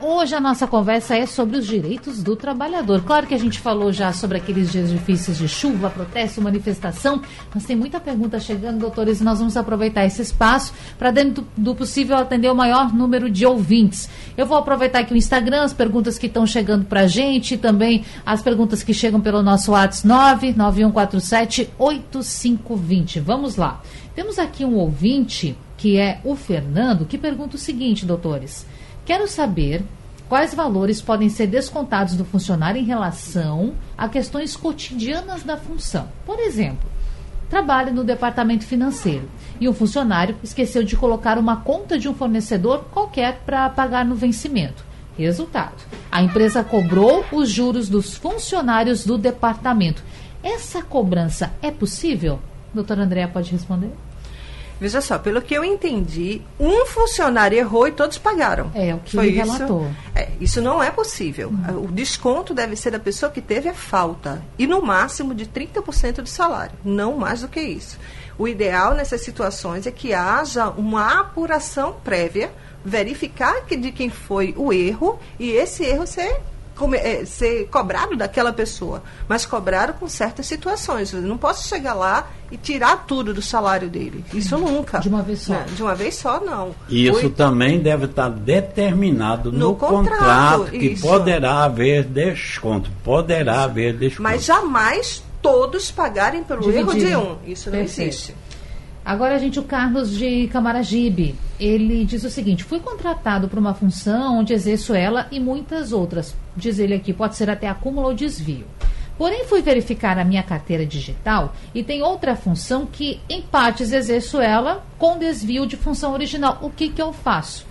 Hoje 0.02 0.34
a 0.34 0.40
nossa 0.40 0.66
conversa 0.66 1.18
é 1.18 1.26
sobre 1.26 1.58
os 1.58 1.68
direitos 1.68 2.24
do 2.24 2.34
trabalhador. 2.34 3.04
Claro 3.04 3.28
que 3.28 3.34
a 3.34 3.38
gente 3.38 3.60
falou 3.60 3.92
já 3.92 4.14
sobre 4.14 4.38
aqueles 4.38 4.72
dias 4.72 4.90
difíceis 4.90 5.38
de 5.38 5.46
chuva, 5.50 5.90
protesto, 5.90 6.42
manifestação, 6.42 7.22
mas 7.54 7.66
tem 7.66 7.76
muita 7.76 8.00
pergunta 8.00 8.40
chegando, 8.40 8.80
doutores, 8.80 9.20
e 9.20 9.26
nós 9.26 9.40
vamos 9.40 9.58
aproveitar 9.58 10.06
esse 10.06 10.22
espaço 10.22 10.74
para, 10.98 11.12
dentro 11.12 11.46
do 11.58 11.76
possível, 11.76 12.16
atender 12.16 12.50
o 12.50 12.56
maior 12.56 12.94
número 12.94 13.30
de 13.30 13.46
ouvintes. 13.46 14.10
Eu 14.38 14.46
vou 14.46 14.58
aproveitar 14.58 15.00
aqui 15.00 15.14
o 15.14 15.18
Instagram, 15.18 15.64
as 15.64 15.74
perguntas 15.74 16.18
que 16.18 16.28
estão 16.28 16.48
chegando 16.48 16.86
para 16.86 17.02
a 17.02 17.08
gente, 17.08 17.58
também 17.58 18.06
as 18.26 18.42
perguntas 18.42 18.82
que 18.82 18.94
chegam 18.94 19.20
pelo 19.20 19.44
nosso 19.44 19.74
WhatsApp 19.74 20.08
99147 20.08 21.72
8520. 21.78 23.20
Vamos 23.20 23.58
lá. 23.58 23.82
Temos 24.16 24.40
aqui 24.40 24.64
um 24.64 24.76
ouvinte 24.76 25.58
que 25.76 25.98
é 25.98 26.20
o 26.24 26.36
Fernando, 26.36 27.06
que 27.06 27.18
pergunta 27.18 27.58
o 27.58 27.60
seguinte, 27.60 28.06
doutores. 28.06 28.66
Quero 29.10 29.28
saber 29.28 29.84
quais 30.28 30.54
valores 30.54 31.02
podem 31.02 31.30
ser 31.30 31.48
descontados 31.48 32.16
do 32.16 32.24
funcionário 32.24 32.80
em 32.80 32.86
relação 32.86 33.74
a 33.98 34.08
questões 34.08 34.56
cotidianas 34.56 35.42
da 35.42 35.58
função. 35.58 36.08
Por 36.28 36.38
exemplo, 36.38 36.88
trabalha 37.50 37.92
no 37.92 38.04
departamento 38.04 38.66
financeiro 38.66 39.28
e 39.60 39.68
um 39.68 39.74
funcionário 39.74 40.36
esqueceu 40.44 40.84
de 40.84 40.96
colocar 40.96 41.40
uma 41.40 41.58
conta 41.58 41.98
de 41.98 42.08
um 42.08 42.14
fornecedor 42.14 42.86
qualquer 42.92 43.40
para 43.48 43.68
pagar 43.72 44.06
no 44.06 44.14
vencimento. 44.14 44.86
Resultado: 45.18 45.84
a 46.12 46.22
empresa 46.22 46.64
cobrou 46.64 47.26
os 47.32 47.50
juros 47.50 47.90
dos 47.90 48.14
funcionários 48.14 49.04
do 49.04 49.18
departamento. 49.18 50.04
Essa 50.44 50.84
cobrança 50.84 51.52
é 51.64 51.72
possível? 51.72 52.40
Doutora 52.72 53.06
Andréa 53.06 53.28
pode 53.28 53.52
responder? 53.52 53.90
Veja 54.80 55.02
só, 55.02 55.20
pelo 55.20 55.42
que 55.42 55.54
eu 55.54 55.64
entendi, 55.64 56.42
um 56.60 56.86
funcionário 56.86 57.58
errou 57.58 57.88
e 57.88 57.92
todos 57.92 58.18
pagaram. 58.18 58.72
É, 58.74 58.96
o 58.96 59.00
que 59.00 59.16
Foi 59.16 59.28
ele 59.28 59.42
isso? 59.42 59.52
relatou. 59.52 59.92
É, 60.16 60.30
isso 60.40 60.62
não 60.62 60.82
é 60.82 60.90
possível. 60.90 61.50
Uhum. 61.50 61.86
O 61.86 61.92
desconto 61.92 62.54
deve 62.54 62.76
ser 62.76 62.92
da 62.92 63.00
pessoa 63.00 63.32
que 63.32 63.42
teve 63.42 63.68
a 63.68 63.74
falta. 63.74 64.42
E 64.58 64.66
no 64.66 64.82
máximo 64.82 65.36
de 65.36 65.46
30% 65.46 66.22
do 66.22 66.30
salário. 66.30 66.74
Não 66.84 67.18
mais 67.18 67.42
do 67.42 67.48
que 67.48 67.60
isso. 67.60 68.00
O 68.38 68.48
ideal 68.48 68.94
nessas 68.94 69.22
situações 69.22 69.86
é 69.86 69.92
que 69.92 70.14
haja 70.14 70.70
uma 70.70 71.20
apuração 71.20 71.96
prévia 72.04 72.50
verificar 72.86 73.66
que 73.66 73.76
de 73.76 73.92
quem 73.92 74.10
foi 74.10 74.54
o 74.58 74.72
erro 74.72 75.20
e 75.38 75.52
esse 75.52 75.84
erro 75.84 76.08
ser 76.08 76.40
é, 76.94 77.26
ser 77.26 77.68
cobrado 77.68 78.16
daquela 78.16 78.54
pessoa, 78.54 79.04
mas 79.28 79.46
cobrado 79.46 79.94
com 79.94 80.08
certas 80.08 80.46
situações. 80.46 81.14
Eu 81.14 81.22
não 81.22 81.38
posso 81.38 81.68
chegar 81.68 81.94
lá 81.94 82.30
e 82.52 82.58
tirar 82.58 83.06
tudo 83.06 83.34
do 83.34 83.42
salário 83.42 83.90
dele. 83.90 84.24
Isso 84.34 84.58
nunca. 84.58 85.00
De 85.00 85.10
uma 85.10 85.22
vez 85.22 85.42
só. 85.42 85.54
Não, 85.54 85.66
de 85.66 85.84
uma 85.84 85.96
vez 85.96 86.16
só, 86.16 86.40
não. 86.40 86.76
Isso 86.90 87.28
o... 87.28 87.30
também 87.30 87.80
deve 87.80 88.06
estar 88.06 88.30
determinado 88.30 89.52
no, 89.52 89.60
no 89.70 89.76
contrato, 89.76 90.20
contrato, 90.20 90.72
que 90.72 90.86
isso. 90.88 91.08
poderá 91.08 91.64
haver 91.64 92.04
desconto. 92.04 92.90
Poderá 93.04 93.64
haver 93.64 93.94
desconto. 93.94 94.24
Mas 94.24 94.44
jamais 94.44 95.24
todos 95.42 95.92
pagarem 95.92 96.44
pelo 96.44 96.62
Dividir. 96.62 96.80
erro 96.80 96.94
de 96.96 97.16
um. 97.16 97.52
Isso 97.52 97.70
não 97.70 97.80
Perfeito. 97.80 98.10
existe. 98.10 98.36
Agora, 99.10 99.40
gente, 99.40 99.60
o 99.60 99.64
Carlos 99.64 100.16
de 100.16 100.48
Camaragibe, 100.50 101.34
ele 101.60 102.06
diz 102.06 102.24
o 102.24 102.30
seguinte: 102.30 102.64
fui 102.64 102.80
contratado 102.80 103.50
para 103.50 103.60
uma 103.60 103.74
função 103.74 104.38
onde 104.38 104.54
exerço 104.54 104.94
ela 104.94 105.26
e 105.32 105.40
muitas 105.40 105.92
outras. 105.92 106.36
Diz 106.56 106.78
ele 106.78 106.94
aqui, 106.94 107.12
pode 107.12 107.36
ser 107.36 107.50
até 107.50 107.68
acúmulo 107.68 108.10
ou 108.10 108.14
desvio. 108.14 108.68
Porém, 109.18 109.46
fui 109.46 109.64
verificar 109.64 110.20
a 110.20 110.24
minha 110.24 110.44
carteira 110.44 110.86
digital 110.86 111.56
e 111.74 111.84
tem 111.84 112.04
outra 112.04 112.36
função 112.36 112.86
que, 112.86 113.20
em 113.28 113.42
partes, 113.42 113.92
exerço 113.92 114.40
ela 114.40 114.86
com 115.00 115.18
desvio 115.18 115.66
de 115.66 115.76
função 115.76 116.14
original. 116.14 116.60
O 116.62 116.70
que, 116.70 116.90
que 116.90 117.02
eu 117.02 117.12
faço? 117.12 117.66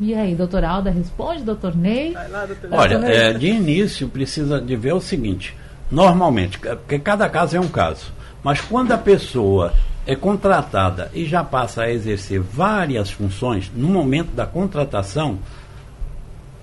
E 0.00 0.14
aí, 0.14 0.34
doutor 0.34 0.64
Alda, 0.64 0.90
responde, 0.90 1.42
doutor 1.42 1.76
Ney? 1.76 2.12
Lá, 2.12 2.46
doutor 2.46 2.70
Olha. 2.72 2.94
É, 3.04 3.34
de 3.34 3.48
início 3.48 4.08
precisa 4.08 4.58
de 4.62 4.74
ver 4.76 4.94
o 4.94 5.00
seguinte: 5.00 5.54
normalmente, 5.90 6.58
porque 6.58 6.98
cada 6.98 7.28
caso 7.28 7.54
é 7.54 7.60
um 7.60 7.68
caso, 7.68 8.14
mas 8.42 8.62
quando 8.62 8.92
a 8.92 8.98
pessoa 8.98 9.70
é 10.06 10.14
contratada 10.14 11.10
e 11.14 11.24
já 11.24 11.42
passa 11.42 11.82
a 11.82 11.90
exercer 11.90 12.40
várias 12.40 13.10
funções 13.10 13.70
no 13.74 13.88
momento 13.88 14.32
da 14.32 14.46
contratação, 14.46 15.38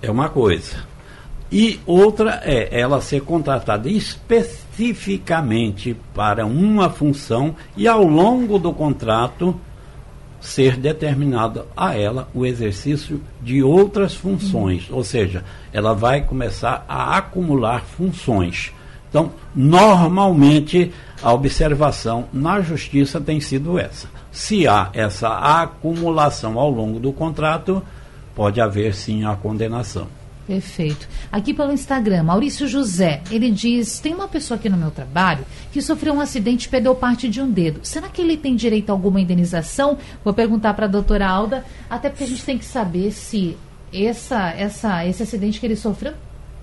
é 0.00 0.10
uma 0.10 0.28
coisa. 0.28 0.76
E 1.50 1.80
outra 1.84 2.40
é 2.44 2.80
ela 2.80 3.00
ser 3.00 3.22
contratada 3.22 3.88
especificamente 3.88 5.96
para 6.14 6.46
uma 6.46 6.88
função 6.88 7.54
e 7.76 7.86
ao 7.86 8.04
longo 8.04 8.58
do 8.58 8.72
contrato 8.72 9.54
ser 10.40 10.76
determinado 10.76 11.66
a 11.76 11.96
ela 11.96 12.28
o 12.34 12.44
exercício 12.44 13.22
de 13.40 13.62
outras 13.62 14.14
funções, 14.14 14.88
ou 14.90 15.04
seja, 15.04 15.44
ela 15.72 15.94
vai 15.94 16.22
começar 16.22 16.84
a 16.88 17.16
acumular 17.16 17.82
funções. 17.82 18.72
Então, 19.12 19.30
normalmente 19.54 20.90
a 21.22 21.34
observação 21.34 22.24
na 22.32 22.62
justiça 22.62 23.20
tem 23.20 23.42
sido 23.42 23.78
essa. 23.78 24.08
Se 24.30 24.66
há 24.66 24.88
essa 24.94 25.28
acumulação 25.28 26.58
ao 26.58 26.70
longo 26.70 26.98
do 26.98 27.12
contrato, 27.12 27.82
pode 28.34 28.58
haver 28.58 28.94
sim 28.94 29.22
a 29.26 29.36
condenação. 29.36 30.06
Perfeito. 30.46 31.06
Aqui 31.30 31.52
pelo 31.52 31.72
Instagram, 31.72 32.22
Maurício 32.22 32.66
José, 32.66 33.20
ele 33.30 33.50
diz: 33.50 34.00
tem 34.00 34.14
uma 34.14 34.26
pessoa 34.26 34.58
aqui 34.58 34.70
no 34.70 34.78
meu 34.78 34.90
trabalho 34.90 35.44
que 35.70 35.82
sofreu 35.82 36.14
um 36.14 36.20
acidente 36.20 36.66
e 36.66 36.70
perdeu 36.70 36.94
parte 36.94 37.28
de 37.28 37.38
um 37.38 37.50
dedo. 37.50 37.80
Será 37.82 38.08
que 38.08 38.22
ele 38.22 38.38
tem 38.38 38.56
direito 38.56 38.88
a 38.88 38.92
alguma 38.94 39.20
indenização? 39.20 39.98
Vou 40.24 40.32
perguntar 40.32 40.72
para 40.72 40.86
a 40.86 40.88
doutora 40.88 41.28
Alda, 41.28 41.66
até 41.88 42.08
porque 42.08 42.24
a 42.24 42.26
gente 42.26 42.44
tem 42.44 42.56
que 42.56 42.64
saber 42.64 43.12
se 43.12 43.58
essa, 43.92 44.50
essa, 44.52 45.06
esse 45.06 45.22
acidente 45.22 45.60
que 45.60 45.66
ele 45.66 45.76
sofreu 45.76 46.14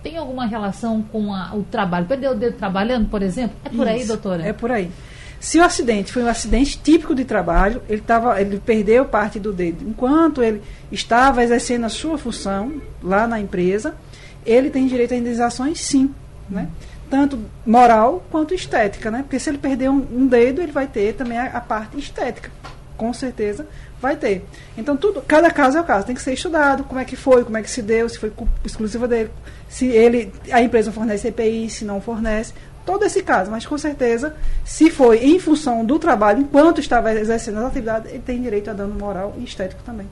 tem 0.01 0.17
alguma 0.17 0.45
relação 0.45 1.01
com 1.01 1.33
a, 1.33 1.53
o 1.53 1.63
trabalho? 1.63 2.05
Perdeu 2.05 2.31
o 2.31 2.35
dedo 2.35 2.57
trabalhando, 2.57 3.09
por 3.09 3.21
exemplo? 3.21 3.55
É 3.65 3.69
por 3.69 3.87
Isso, 3.87 3.89
aí, 3.89 4.05
doutora? 4.05 4.43
É 4.45 4.53
por 4.53 4.71
aí. 4.71 4.91
Se 5.39 5.57
o 5.57 5.63
acidente 5.63 6.11
foi 6.11 6.23
um 6.23 6.27
acidente 6.27 6.77
típico 6.77 7.15
de 7.15 7.23
trabalho, 7.23 7.81
ele, 7.87 8.01
tava, 8.01 8.39
ele 8.41 8.59
perdeu 8.59 9.05
parte 9.05 9.39
do 9.39 9.53
dedo. 9.53 9.87
Enquanto 9.87 10.43
ele 10.43 10.61
estava 10.91 11.43
exercendo 11.43 11.85
a 11.85 11.89
sua 11.89 12.17
função 12.17 12.81
lá 13.01 13.25
na 13.25 13.39
empresa, 13.39 13.95
ele 14.45 14.69
tem 14.69 14.85
direito 14.87 15.13
a 15.13 15.17
indenizações, 15.17 15.79
sim. 15.79 16.13
Né? 16.49 16.67
Tanto 17.09 17.39
moral 17.65 18.25
quanto 18.29 18.53
estética. 18.53 19.09
Né? 19.09 19.21
Porque 19.21 19.39
se 19.39 19.49
ele 19.49 19.57
perder 19.57 19.89
um, 19.89 20.05
um 20.11 20.27
dedo, 20.27 20.61
ele 20.61 20.73
vai 20.73 20.87
ter 20.87 21.13
também 21.13 21.37
a, 21.37 21.45
a 21.45 21.61
parte 21.61 21.97
estética. 21.97 22.51
Com 22.97 23.13
certeza 23.13 23.65
vai 24.01 24.15
ter. 24.15 24.45
Então, 24.77 24.95
tudo, 24.95 25.21
cada 25.21 25.51
caso 25.51 25.77
é 25.77 25.81
o 25.81 25.83
caso, 25.83 26.05
tem 26.05 26.15
que 26.15 26.21
ser 26.21 26.33
estudado, 26.33 26.83
como 26.83 26.99
é 26.99 27.05
que 27.05 27.15
foi, 27.15 27.43
como 27.43 27.57
é 27.57 27.61
que 27.61 27.69
se 27.69 27.81
deu, 27.81 28.07
se 28.07 28.17
foi 28.17 28.31
exclusiva 28.63 29.07
dele, 29.07 29.29
se 29.67 29.87
ele, 29.87 30.31
a 30.51 30.61
empresa 30.61 30.91
fornece 30.91 31.27
EPI, 31.27 31.69
se 31.69 31.85
não 31.85 32.01
fornece, 32.01 32.53
todo 32.85 33.05
esse 33.05 33.21
caso, 33.21 33.51
mas 33.51 33.65
com 33.65 33.77
certeza, 33.77 34.35
se 34.65 34.89
foi 34.89 35.17
em 35.17 35.39
função 35.39 35.85
do 35.85 35.99
trabalho, 35.99 36.41
enquanto 36.41 36.79
estava 36.79 37.13
exercendo 37.13 37.59
as 37.59 37.65
atividades, 37.65 38.11
ele 38.11 38.23
tem 38.25 38.41
direito 38.41 38.69
a 38.69 38.73
dano 38.73 38.95
moral 38.95 39.35
e 39.37 39.43
estético 39.43 39.83
também. 39.83 40.07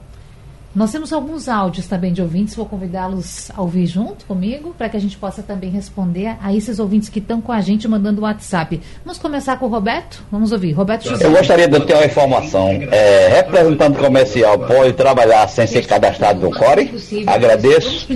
Nós 0.74 0.92
temos 0.92 1.12
alguns 1.12 1.48
áudios 1.48 1.86
também 1.86 2.12
de 2.12 2.20
ouvintes, 2.20 2.54
vou 2.54 2.66
convidá-los 2.66 3.50
a 3.56 3.62
ouvir 3.62 3.86
junto 3.86 4.24
comigo, 4.26 4.74
para 4.76 4.88
que 4.88 4.96
a 4.96 5.00
gente 5.00 5.16
possa 5.16 5.42
também 5.42 5.70
responder 5.70 6.36
a 6.40 6.54
esses 6.54 6.78
ouvintes 6.78 7.08
que 7.08 7.18
estão 7.18 7.40
com 7.40 7.50
a 7.50 7.60
gente 7.60 7.88
mandando 7.88 8.20
o 8.20 8.24
WhatsApp. 8.24 8.80
Vamos 9.04 9.18
começar 9.18 9.58
com 9.58 9.66
o 9.66 9.68
Roberto? 9.68 10.22
Vamos 10.30 10.52
ouvir. 10.52 10.72
Roberto 10.72 11.08
José. 11.08 11.26
Eu 11.26 11.32
gostaria 11.32 11.66
de 11.66 11.80
ter 11.80 11.94
uma 11.94 12.04
informação. 12.04 12.68
É, 12.92 13.28
representante 13.28 13.98
comercial 13.98 14.58
pode 14.58 14.92
trabalhar 14.92 15.48
sem 15.48 15.66
ser 15.66 15.86
cadastrado 15.86 16.40
no 16.40 16.50
CORE? 16.50 16.92
Agradeço. 17.26 18.06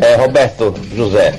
É, 0.00 0.16
Roberto 0.16 0.74
José. 0.94 1.38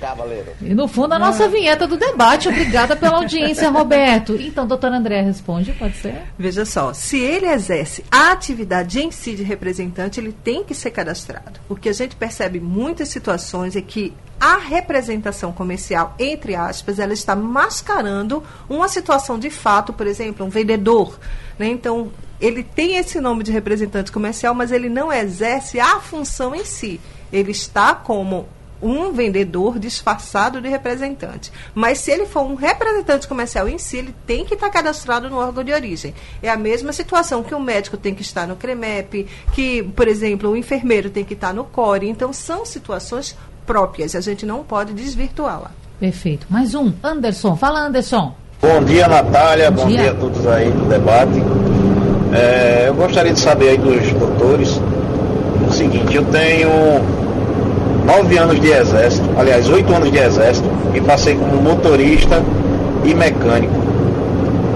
Cavaleiro. 0.00 0.46
E 0.60 0.74
no 0.74 0.88
fundo 0.88 1.12
a 1.12 1.18
nossa 1.18 1.48
vinheta 1.48 1.86
do 1.86 1.96
debate. 1.96 2.48
Obrigada 2.48 2.96
pela 2.96 3.18
audiência, 3.18 3.70
Roberto. 3.70 4.36
Então, 4.40 4.66
doutor 4.66 4.92
André, 4.92 5.20
responde, 5.22 5.72
pode 5.72 5.96
ser? 5.96 6.22
Veja 6.36 6.64
só, 6.64 6.92
se 6.92 7.18
ele 7.18 7.46
exerce 7.46 8.04
a 8.10 8.32
atividade 8.32 9.00
em 9.00 9.10
si 9.22 9.34
de 9.34 9.42
representante, 9.42 10.18
ele 10.18 10.32
tem 10.32 10.64
que 10.64 10.74
ser 10.74 10.90
cadastrado. 10.90 11.60
O 11.68 11.76
que 11.76 11.88
a 11.88 11.92
gente 11.92 12.16
percebe 12.16 12.58
muitas 12.58 13.08
situações 13.08 13.76
é 13.76 13.80
que 13.80 14.12
a 14.40 14.56
representação 14.56 15.52
comercial, 15.52 16.14
entre 16.18 16.56
aspas, 16.56 16.98
ela 16.98 17.12
está 17.12 17.36
mascarando 17.36 18.42
uma 18.68 18.88
situação 18.88 19.38
de 19.38 19.50
fato, 19.50 19.92
por 19.92 20.06
exemplo, 20.06 20.44
um 20.44 20.48
vendedor. 20.48 21.18
Né? 21.56 21.68
Então, 21.68 22.10
ele 22.40 22.64
tem 22.64 22.96
esse 22.96 23.20
nome 23.20 23.44
de 23.44 23.52
representante 23.52 24.10
comercial, 24.10 24.52
mas 24.52 24.72
ele 24.72 24.88
não 24.88 25.12
exerce 25.12 25.78
a 25.78 26.00
função 26.00 26.54
em 26.54 26.64
si. 26.64 27.00
Ele 27.32 27.52
está 27.52 27.94
como 27.94 28.48
um 28.82 29.12
vendedor 29.12 29.78
disfarçado 29.78 30.60
de 30.60 30.68
representante. 30.68 31.52
Mas 31.74 31.98
se 31.98 32.10
ele 32.10 32.26
for 32.26 32.42
um 32.42 32.54
representante 32.54 33.28
comercial 33.28 33.68
em 33.68 33.78
si, 33.78 33.98
ele 33.98 34.14
tem 34.26 34.44
que 34.44 34.54
estar 34.54 34.68
cadastrado 34.70 35.30
no 35.30 35.36
órgão 35.36 35.62
de 35.62 35.72
origem. 35.72 36.14
É 36.42 36.50
a 36.50 36.56
mesma 36.56 36.92
situação 36.92 37.42
que 37.42 37.54
o 37.54 37.60
médico 37.60 37.96
tem 37.96 38.14
que 38.14 38.22
estar 38.22 38.46
no 38.46 38.56
CREMEP, 38.56 39.26
que, 39.52 39.82
por 39.82 40.08
exemplo, 40.08 40.50
o 40.50 40.56
enfermeiro 40.56 41.08
tem 41.10 41.24
que 41.24 41.34
estar 41.34 41.54
no 41.54 41.64
CORE. 41.64 42.08
Então, 42.08 42.32
são 42.32 42.66
situações 42.66 43.36
próprias. 43.64 44.16
A 44.16 44.20
gente 44.20 44.44
não 44.44 44.64
pode 44.64 44.92
desvirtuá-la. 44.92 45.70
Perfeito. 46.00 46.46
Mais 46.50 46.74
um. 46.74 46.92
Anderson. 47.02 47.56
Fala, 47.56 47.86
Anderson. 47.86 48.34
Bom 48.60 48.82
dia, 48.84 49.06
Natália. 49.06 49.70
Bom, 49.70 49.82
Bom 49.82 49.88
dia. 49.88 49.98
dia. 50.02 50.10
a 50.10 50.14
todos 50.14 50.46
aí 50.46 50.68
no 50.68 50.88
debate. 50.88 51.40
É, 52.32 52.86
eu 52.88 52.94
gostaria 52.94 53.32
de 53.32 53.38
saber 53.38 53.70
aí 53.70 53.78
dos 53.78 54.12
doutores 54.12 54.80
o 55.68 55.72
seguinte, 55.72 56.14
eu 56.14 56.24
tenho 56.26 56.68
nove 58.12 58.36
anos 58.36 58.60
de 58.60 58.70
exército, 58.70 59.26
aliás, 59.38 59.68
oito 59.70 59.94
anos 59.94 60.12
de 60.12 60.18
exército, 60.18 60.68
e 60.94 61.00
passei 61.00 61.34
como 61.34 61.56
motorista 61.62 62.42
e 63.04 63.14
mecânico. 63.14 63.72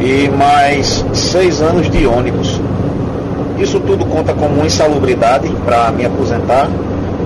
E 0.01 0.29
mais 0.31 1.05
seis 1.13 1.61
anos 1.61 1.91
de 1.91 2.07
ônibus. 2.07 2.61
Isso 3.59 3.79
tudo 3.81 4.07
conta 4.07 4.33
como 4.33 4.65
insalubridade 4.65 5.49
para 5.65 5.91
me 5.91 6.07
aposentar. 6.07 6.69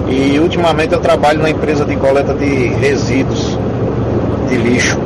E 0.08 0.38
ultimamente 0.40 0.92
eu 0.92 1.00
trabalho 1.00 1.40
na 1.40 1.50
empresa 1.50 1.84
de 1.84 1.94
coleta 1.96 2.34
de 2.34 2.68
resíduos 2.80 3.56
de 4.48 4.56
lixo. 4.56 4.98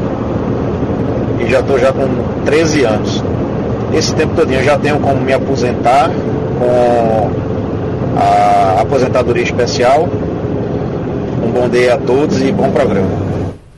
E 1.41 1.51
já 1.51 1.61
estou 1.61 1.79
já 1.79 1.93
com 1.93 2.09
13 2.47 2.85
anos. 2.85 3.23
esse 3.93 4.15
tempo 4.15 4.35
todo 4.35 4.51
eu 4.51 4.63
já 4.65 4.79
tenho 4.79 4.99
como 4.99 5.21
me 5.21 5.33
aposentar 5.33 6.11
com 6.59 7.31
a 8.17 8.81
aposentadoria 8.81 9.43
especial. 9.43 10.09
Bom 11.55 11.69
dia 11.69 11.95
a 11.95 11.99
todos 11.99 12.43
e 12.43 12.51
bom 12.51 12.69
programa. 12.73 13.09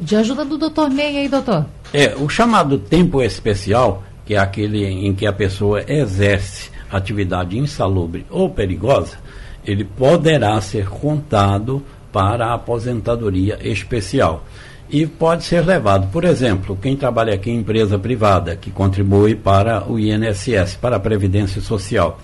De 0.01 0.17
ajuda 0.17 0.47
do 0.47 0.57
doutor 0.57 0.89
Ney 0.89 1.19
aí, 1.19 1.29
doutor. 1.29 1.67
É, 1.93 2.15
o 2.17 2.27
chamado 2.27 2.79
tempo 2.79 3.21
especial, 3.21 4.03
que 4.25 4.35
é 4.35 4.39
aquele 4.39 4.83
em 4.83 5.15
que 5.15 5.27
a 5.27 5.33
pessoa 5.33 5.85
exerce 5.87 6.71
atividade 6.91 7.59
insalubre 7.59 8.25
ou 8.31 8.49
perigosa, 8.49 9.19
ele 9.63 9.85
poderá 9.85 10.59
ser 10.63 10.89
contado 10.89 11.83
para 12.11 12.47
a 12.47 12.55
aposentadoria 12.55 13.59
especial. 13.61 14.47
E 14.89 15.07
pode 15.07 15.45
ser 15.45 15.61
levado, 15.61 16.11
por 16.11 16.25
exemplo, 16.25 16.79
quem 16.81 16.97
trabalha 16.97 17.35
aqui 17.35 17.51
em 17.51 17.59
empresa 17.59 17.99
privada, 17.99 18.57
que 18.57 18.71
contribui 18.71 19.35
para 19.35 19.85
o 19.87 19.99
INSS, 19.99 20.77
para 20.81 20.97
a 20.97 21.01
Previdência 21.01 21.61
Social, 21.61 22.19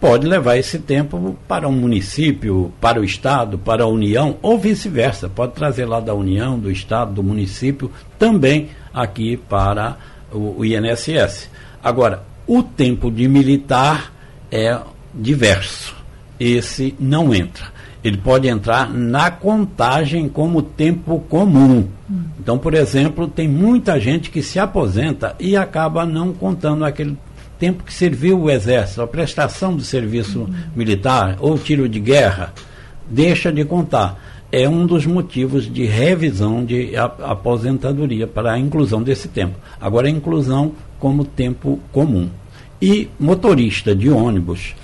pode 0.00 0.26
levar 0.26 0.56
esse 0.56 0.78
tempo 0.78 1.36
para 1.46 1.68
um 1.68 1.72
município, 1.72 2.72
para 2.80 3.00
o 3.00 3.04
Estado, 3.04 3.58
para 3.58 3.84
a 3.84 3.86
União, 3.86 4.36
ou 4.42 4.58
vice-versa. 4.58 5.28
Pode 5.28 5.52
trazer 5.52 5.84
lá 5.86 6.00
da 6.00 6.14
União, 6.14 6.58
do 6.58 6.70
Estado, 6.70 7.12
do 7.12 7.22
município, 7.22 7.90
também 8.18 8.68
aqui 8.92 9.36
para 9.36 9.96
o, 10.32 10.60
o 10.60 10.64
INSS. 10.64 11.50
Agora, 11.82 12.22
o 12.46 12.62
tempo 12.62 13.10
de 13.10 13.28
militar 13.28 14.12
é 14.50 14.78
diverso. 15.14 15.94
Esse 16.38 16.94
não 16.98 17.34
entra 17.34 17.78
ele 18.02 18.16
pode 18.16 18.48
entrar 18.48 18.92
na 18.92 19.30
contagem 19.30 20.28
como 20.28 20.62
tempo 20.62 21.20
comum. 21.28 21.88
Então, 22.38 22.56
por 22.56 22.74
exemplo, 22.74 23.28
tem 23.28 23.48
muita 23.48 23.98
gente 24.00 24.30
que 24.30 24.42
se 24.42 24.58
aposenta 24.58 25.34
e 25.38 25.56
acaba 25.56 26.06
não 26.06 26.32
contando 26.32 26.84
aquele 26.84 27.18
tempo 27.58 27.82
que 27.82 27.92
serviu 27.92 28.40
o 28.40 28.50
exército, 28.50 29.02
a 29.02 29.06
prestação 29.06 29.74
do 29.74 29.82
serviço 29.82 30.48
militar 30.74 31.36
ou 31.40 31.58
tiro 31.58 31.88
de 31.88 32.00
guerra, 32.00 32.52
deixa 33.08 33.52
de 33.52 33.64
contar. 33.64 34.26
É 34.50 34.68
um 34.68 34.86
dos 34.86 35.04
motivos 35.04 35.70
de 35.70 35.84
revisão 35.84 36.64
de 36.64 36.96
aposentadoria 36.96 38.26
para 38.26 38.52
a 38.52 38.58
inclusão 38.58 39.02
desse 39.02 39.28
tempo. 39.28 39.58
Agora, 39.78 40.06
a 40.06 40.10
inclusão 40.10 40.72
como 40.98 41.24
tempo 41.24 41.78
comum. 41.92 42.30
E 42.80 43.10
motorista 43.20 43.94
de 43.94 44.08
ônibus 44.08 44.74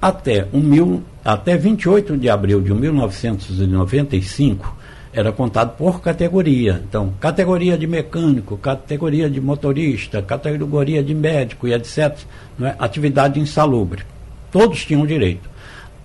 até, 0.00 0.46
um 0.52 0.60
mil, 0.60 1.02
até 1.24 1.56
28 1.56 2.16
de 2.16 2.30
abril 2.30 2.60
de 2.60 2.72
1995 2.72 4.77
era 5.12 5.32
contado 5.32 5.76
por 5.76 6.00
categoria. 6.00 6.82
Então, 6.88 7.12
categoria 7.20 7.76
de 7.76 7.86
mecânico, 7.86 8.56
categoria 8.56 9.28
de 9.28 9.40
motorista, 9.40 10.22
categoria 10.22 11.02
de 11.02 11.14
médico 11.14 11.66
e 11.66 11.72
etc. 11.72 12.16
É? 12.60 12.74
Atividade 12.78 13.40
insalubre. 13.40 14.02
Todos 14.50 14.84
tinham 14.84 15.06
direito. 15.06 15.48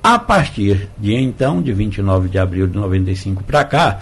A 0.02 0.20
partir 0.20 0.90
de 0.98 1.16
então, 1.16 1.62
de 1.62 1.72
29 1.72 2.28
de 2.28 2.38
abril 2.38 2.68
de 2.68 2.78
95 2.78 3.44
para 3.44 3.64
cá, 3.64 4.00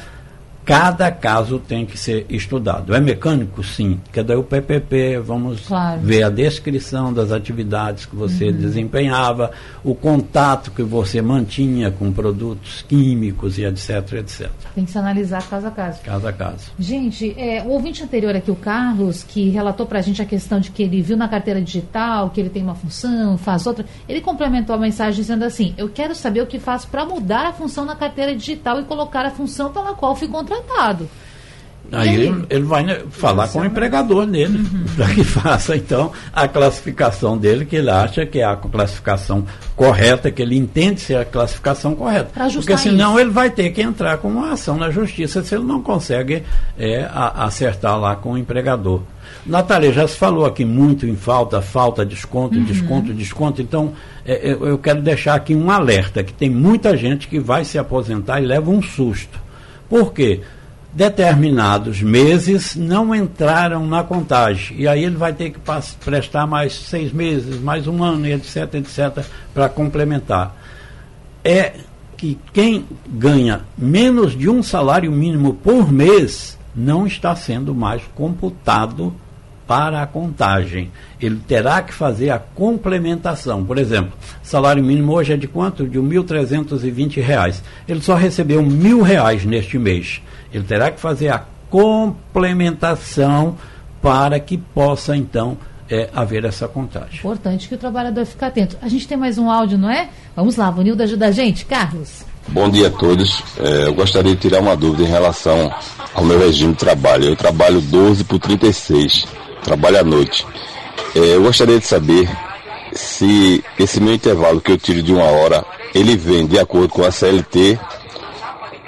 cada 0.65 1.11
caso 1.11 1.59
tem 1.59 1.85
que 1.85 1.97
ser 1.97 2.25
estudado. 2.29 2.93
É 2.93 2.99
mecânico? 2.99 3.63
Sim. 3.63 3.99
Cadê 4.11 4.35
o 4.35 4.43
PPP? 4.43 5.19
Vamos 5.19 5.67
claro. 5.67 6.01
ver 6.01 6.23
a 6.23 6.29
descrição 6.29 7.11
das 7.11 7.31
atividades 7.31 8.05
que 8.05 8.15
você 8.15 8.49
uhum. 8.49 8.57
desempenhava, 8.57 9.51
o 9.83 9.95
contato 9.95 10.71
que 10.71 10.83
você 10.83 11.21
mantinha 11.21 11.91
com 11.91 12.11
produtos 12.11 12.83
químicos 12.87 13.57
e 13.57 13.65
etc, 13.65 14.13
etc. 14.13 14.49
Tem 14.75 14.85
que 14.85 14.91
se 14.91 14.97
analisar 14.97 15.47
caso 15.49 15.67
a 15.67 15.71
caso. 15.71 16.01
Caso 16.03 16.27
a 16.27 16.33
caso. 16.33 16.71
Gente, 16.77 17.33
é, 17.37 17.63
o 17.63 17.69
ouvinte 17.69 18.03
anterior 18.03 18.35
aqui, 18.35 18.51
o 18.51 18.55
Carlos, 18.55 19.23
que 19.23 19.49
relatou 19.49 19.85
para 19.85 19.99
a 19.99 20.01
gente 20.01 20.21
a 20.21 20.25
questão 20.25 20.59
de 20.59 20.71
que 20.71 20.83
ele 20.83 21.01
viu 21.01 21.17
na 21.17 21.27
carteira 21.27 21.61
digital 21.61 22.29
que 22.29 22.39
ele 22.39 22.49
tem 22.49 22.63
uma 22.63 22.75
função, 22.75 23.37
faz 23.37 23.65
outra, 23.65 23.85
ele 24.07 24.21
complementou 24.21 24.75
a 24.75 24.79
mensagem 24.79 25.19
dizendo 25.19 25.43
assim, 25.43 25.73
eu 25.77 25.89
quero 25.89 26.13
saber 26.13 26.41
o 26.41 26.47
que 26.47 26.59
faço 26.59 26.87
para 26.87 27.05
mudar 27.05 27.47
a 27.47 27.53
função 27.53 27.83
na 27.85 27.95
carteira 27.95 28.35
digital 28.35 28.79
e 28.79 28.83
colocar 28.83 29.25
a 29.25 29.31
função 29.31 29.71
pela 29.71 29.93
qual 29.93 30.15
fui 30.15 30.27
contratado 30.27 30.50
contratado. 30.51 31.09
Aí 31.91 32.15
ele, 32.15 32.45
ele, 32.49 32.63
vai 32.63 32.83
né, 32.83 33.01
falar 33.09 33.49
com 33.49 33.59
o 33.59 33.65
empregador 33.65 34.25
dele, 34.25 34.59
uhum. 34.59 34.85
para 34.95 35.13
que 35.13 35.25
faça 35.25 35.75
então 35.75 36.11
a 36.31 36.47
classificação 36.47 37.37
dele, 37.37 37.65
que 37.65 37.75
ele 37.75 37.89
acha 37.89 38.25
que 38.25 38.39
é 38.39 38.45
a 38.45 38.55
classificação 38.55 39.45
correta, 39.75 40.31
que 40.31 40.41
ele 40.41 40.57
entende 40.57 41.01
ser 41.01 41.17
a 41.17 41.25
classificação 41.25 41.93
correta. 41.93 42.31
Porque 42.53 42.77
senão 42.77 43.11
isso. 43.11 43.19
ele 43.19 43.29
vai 43.31 43.49
ter 43.49 43.71
que 43.71 43.81
entrar 43.81 44.17
com 44.19 44.29
uma 44.29 44.53
ação 44.53 44.77
na 44.77 44.89
justiça 44.89 45.43
se 45.43 45.53
ele 45.53 45.65
não 45.65 45.81
consegue 45.81 46.43
é, 46.77 47.03
a, 47.11 47.45
acertar 47.45 47.99
lá 47.99 48.15
com 48.15 48.33
o 48.33 48.37
empregador. 48.37 49.01
Natália, 49.45 49.91
já 49.91 50.07
se 50.07 50.15
falou 50.15 50.45
aqui 50.45 50.63
muito 50.63 51.05
em 51.05 51.15
falta, 51.15 51.61
falta, 51.61 52.05
desconto, 52.05 52.57
uhum. 52.57 52.63
desconto, 52.63 53.13
desconto. 53.13 53.61
Então, 53.61 53.91
é, 54.25 54.53
eu, 54.53 54.65
eu 54.65 54.77
quero 54.77 55.01
deixar 55.01 55.33
aqui 55.33 55.53
um 55.53 55.69
alerta, 55.69 56.23
que 56.23 56.31
tem 56.31 56.49
muita 56.49 56.95
gente 56.95 57.27
que 57.27 57.39
vai 57.39 57.65
se 57.65 57.77
aposentar 57.77 58.39
e 58.39 58.45
leva 58.45 58.69
um 58.69 58.81
susto 58.81 59.40
porque 59.91 60.39
determinados 60.93 62.01
meses 62.01 62.77
não 62.77 63.13
entraram 63.13 63.85
na 63.85 64.01
contagem. 64.05 64.77
E 64.79 64.87
aí 64.87 65.03
ele 65.03 65.17
vai 65.17 65.33
ter 65.33 65.49
que 65.49 65.59
prestar 66.05 66.47
mais 66.47 66.73
seis 66.73 67.11
meses, 67.11 67.59
mais 67.59 67.87
um 67.87 68.01
ano, 68.01 68.25
etc, 68.25 68.75
etc, 68.75 69.25
para 69.53 69.67
complementar. 69.67 70.55
É 71.43 71.73
que 72.15 72.39
quem 72.53 72.85
ganha 73.05 73.65
menos 73.77 74.31
de 74.31 74.47
um 74.47 74.63
salário 74.63 75.11
mínimo 75.11 75.55
por 75.55 75.91
mês 75.91 76.57
não 76.73 77.05
está 77.05 77.35
sendo 77.35 77.75
mais 77.75 78.01
computado 78.15 79.13
para 79.71 80.01
a 80.01 80.05
contagem. 80.05 80.91
Ele 81.17 81.39
terá 81.47 81.81
que 81.81 81.93
fazer 81.93 82.29
a 82.29 82.37
complementação. 82.37 83.63
Por 83.63 83.77
exemplo, 83.77 84.11
salário 84.43 84.83
mínimo 84.83 85.13
hoje 85.13 85.31
é 85.31 85.37
de 85.37 85.47
quanto? 85.47 85.87
De 85.87 85.97
R$ 85.97 86.05
1.320. 86.05 87.61
Ele 87.87 88.01
só 88.01 88.15
recebeu 88.15 88.59
R$ 88.59 88.67
1.000 88.67 89.45
neste 89.45 89.79
mês. 89.79 90.21
Ele 90.53 90.65
terá 90.65 90.91
que 90.91 90.99
fazer 90.99 91.29
a 91.29 91.45
complementação 91.69 93.55
para 94.01 94.41
que 94.41 94.57
possa, 94.57 95.15
então, 95.15 95.57
é, 95.89 96.09
haver 96.13 96.43
essa 96.43 96.67
contagem. 96.67 97.19
Importante 97.19 97.69
que 97.69 97.75
o 97.75 97.77
trabalhador 97.77 98.25
fique 98.25 98.43
atento. 98.43 98.77
A 98.81 98.89
gente 98.89 99.07
tem 99.07 99.15
mais 99.15 99.37
um 99.37 99.49
áudio, 99.49 99.77
não 99.77 99.89
é? 99.89 100.09
Vamos 100.35 100.57
lá, 100.57 100.69
Vanilda 100.69 101.05
ajuda 101.05 101.27
a 101.27 101.31
gente. 101.31 101.63
Carlos. 101.63 102.25
Bom 102.49 102.69
dia 102.69 102.87
a 102.87 102.91
todos. 102.91 103.41
É, 103.57 103.87
eu 103.87 103.93
gostaria 103.93 104.35
de 104.35 104.41
tirar 104.41 104.59
uma 104.59 104.75
dúvida 104.75 105.03
em 105.03 105.09
relação 105.09 105.73
ao 106.13 106.25
meu 106.25 106.37
regime 106.39 106.73
de 106.73 106.79
trabalho. 106.79 107.23
Eu 107.23 107.37
trabalho 107.37 107.79
12 107.79 108.25
por 108.25 108.37
36 108.37 109.39
trabalho 109.63 109.99
à 109.99 110.03
noite. 110.03 110.45
É, 111.15 111.35
eu 111.35 111.43
gostaria 111.43 111.79
de 111.79 111.85
saber 111.85 112.29
se 112.93 113.63
esse 113.79 114.01
meu 114.01 114.13
intervalo 114.13 114.61
que 114.61 114.71
eu 114.71 114.77
tiro 114.77 115.01
de 115.01 115.13
uma 115.13 115.23
hora, 115.25 115.65
ele 115.93 116.15
vem 116.15 116.45
de 116.45 116.59
acordo 116.59 116.89
com 116.89 117.03
a 117.03 117.11
CLT 117.11 117.79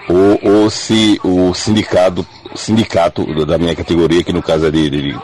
ou, 0.09 0.61
ou 0.61 0.69
se 0.69 1.19
o 1.23 1.53
sindicato, 1.53 2.25
sindicato 2.55 3.45
da 3.45 3.57
minha 3.57 3.75
categoria, 3.75 4.23
que 4.23 4.33
no 4.33 4.41
caso 4.41 4.67
é 4.67 4.71
de, 4.71 4.89
de 4.89 5.19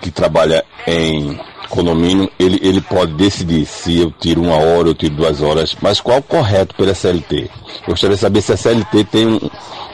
que 0.00 0.10
trabalha 0.10 0.64
em 0.86 1.38
condomínio, 1.68 2.30
ele, 2.38 2.60
ele 2.62 2.80
pode 2.80 3.12
decidir 3.14 3.66
se 3.66 3.98
eu 3.98 4.10
tiro 4.10 4.42
uma 4.42 4.56
hora 4.56 4.88
ou 4.88 4.94
tiro 4.94 5.14
duas 5.14 5.40
horas, 5.40 5.76
mas 5.80 6.00
qual 6.00 6.18
o 6.18 6.22
correto 6.22 6.74
pela 6.74 6.94
CLT? 6.94 7.50
Eu 7.82 7.88
gostaria 7.88 8.14
de 8.14 8.22
saber 8.22 8.40
se 8.40 8.52
a 8.52 8.56
CLT 8.56 9.04
tem 9.04 9.26
um, 9.26 9.40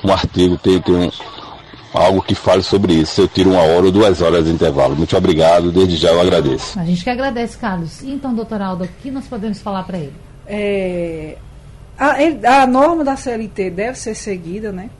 um 0.04 0.12
artigo, 0.12 0.58
tem, 0.58 0.80
tem 0.80 0.94
um, 0.94 1.10
algo 1.92 2.22
que 2.22 2.34
fale 2.34 2.62
sobre 2.62 2.94
isso. 2.94 3.22
Eu 3.22 3.28
tiro 3.28 3.50
uma 3.50 3.62
hora 3.62 3.86
ou 3.86 3.92
duas 3.92 4.20
horas 4.20 4.44
de 4.44 4.50
intervalo. 4.50 4.96
Muito 4.96 5.16
obrigado, 5.16 5.70
desde 5.70 5.96
já 5.96 6.10
eu 6.10 6.20
agradeço. 6.20 6.78
A 6.78 6.84
gente 6.84 7.04
que 7.04 7.10
agradece, 7.10 7.56
Carlos. 7.56 8.02
Então, 8.02 8.34
doutor 8.34 8.60
Aldo, 8.60 8.84
o 8.84 8.88
que 8.88 9.10
nós 9.10 9.26
podemos 9.26 9.60
falar 9.60 9.84
para 9.84 9.98
ele? 9.98 10.14
É, 10.46 11.36
a, 11.98 12.62
a, 12.62 12.66
norma 12.66 13.04
da 13.04 13.16
CLT 13.16 13.70
deve 13.70 13.98
ser 13.98 14.14
seguida, 14.14 14.72
né? 14.72 14.90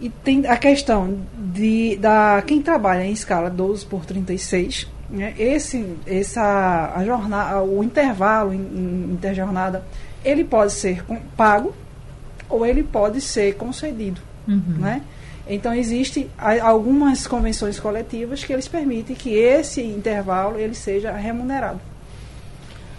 E 0.00 0.08
tem 0.08 0.46
a 0.46 0.56
questão 0.56 1.18
de 1.36 1.96
da 1.96 2.42
quem 2.46 2.60
trabalha 2.60 3.04
em 3.04 3.12
escala 3.12 3.48
12 3.48 3.86
por 3.86 4.04
36, 4.04 4.88
né? 5.08 5.34
Esse 5.38 5.96
essa 6.06 6.92
a 6.94 7.04
jornada, 7.04 7.62
o 7.62 7.82
intervalo 7.82 8.52
em, 8.52 9.12
interjornada, 9.12 9.84
ele 10.24 10.44
pode 10.44 10.72
ser 10.72 11.04
pago 11.36 11.74
ou 12.48 12.66
ele 12.66 12.82
pode 12.82 13.20
ser 13.20 13.54
concedido, 13.56 14.20
uhum. 14.46 14.76
né? 14.78 15.02
Então 15.46 15.74
existe 15.74 16.28
algumas 16.38 17.26
convenções 17.26 17.78
coletivas 17.78 18.42
que 18.42 18.52
eles 18.52 18.66
permitem 18.66 19.14
que 19.14 19.34
esse 19.34 19.82
intervalo 19.82 20.58
ele 20.58 20.74
seja 20.74 21.12
remunerado. 21.12 21.80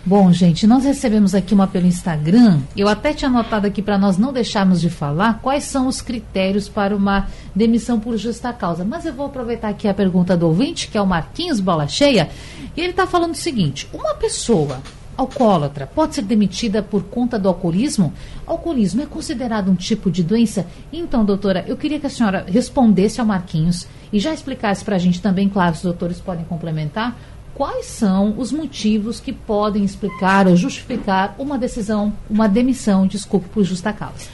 Bom, 0.07 0.31
gente, 0.31 0.67
nós 0.67 0.85
recebemos 0.85 1.33
aqui 1.33 1.55
uma 1.55 1.65
pelo 1.65 1.87
Instagram. 1.87 2.59
Eu 2.77 2.87
até 2.87 3.11
tinha 3.11 3.27
anotado 3.27 3.65
aqui 3.65 3.81
para 3.81 3.97
nós 3.97 4.19
não 4.19 4.31
deixarmos 4.31 4.79
de 4.79 4.87
falar 4.87 5.39
quais 5.41 5.63
são 5.63 5.87
os 5.87 5.99
critérios 5.99 6.69
para 6.69 6.95
uma 6.95 7.27
demissão 7.55 7.99
por 7.99 8.15
justa 8.15 8.53
causa. 8.53 8.85
Mas 8.85 9.07
eu 9.07 9.13
vou 9.13 9.25
aproveitar 9.25 9.69
aqui 9.69 9.87
a 9.87 9.95
pergunta 9.95 10.37
do 10.37 10.45
ouvinte, 10.45 10.89
que 10.89 10.97
é 10.97 11.01
o 11.01 11.07
Marquinhos 11.07 11.59
Bola 11.59 11.87
Cheia, 11.87 12.29
e 12.77 12.81
ele 12.81 12.91
está 12.91 13.07
falando 13.07 13.31
o 13.31 13.35
seguinte: 13.35 13.89
uma 13.91 14.13
pessoa 14.13 14.79
alcoólatra 15.17 15.87
pode 15.87 16.15
ser 16.15 16.21
demitida 16.23 16.81
por 16.83 17.03
conta 17.03 17.39
do 17.39 17.47
alcoolismo? 17.47 18.13
Alcoolismo 18.45 19.01
é 19.01 19.05
considerado 19.05 19.69
um 19.69 19.75
tipo 19.75 20.11
de 20.11 20.23
doença? 20.23 20.67
Então, 20.91 21.25
doutora, 21.25 21.63
eu 21.67 21.77
queria 21.77 21.99
que 21.99 22.07
a 22.07 22.09
senhora 22.09 22.45
respondesse 22.47 23.19
ao 23.19 23.25
Marquinhos 23.25 23.87
e 24.11 24.19
já 24.19 24.33
explicasse 24.33 24.83
para 24.83 24.95
a 24.95 24.99
gente 24.99 25.21
também, 25.21 25.49
claro, 25.49 25.75
os 25.75 25.81
doutores 25.81 26.19
podem 26.19 26.45
complementar, 26.45 27.17
quais 27.53 27.85
são 27.85 28.35
os 28.37 28.51
motivos 28.51 29.19
que 29.19 29.31
podem 29.31 29.83
explicar 29.83 30.47
ou 30.47 30.55
justificar 30.55 31.35
uma 31.39 31.57
decisão, 31.57 32.13
uma 32.29 32.47
demissão, 32.47 33.07
desculpe, 33.07 33.47
por 33.49 33.63
justa 33.63 33.93
causa. 33.93 34.29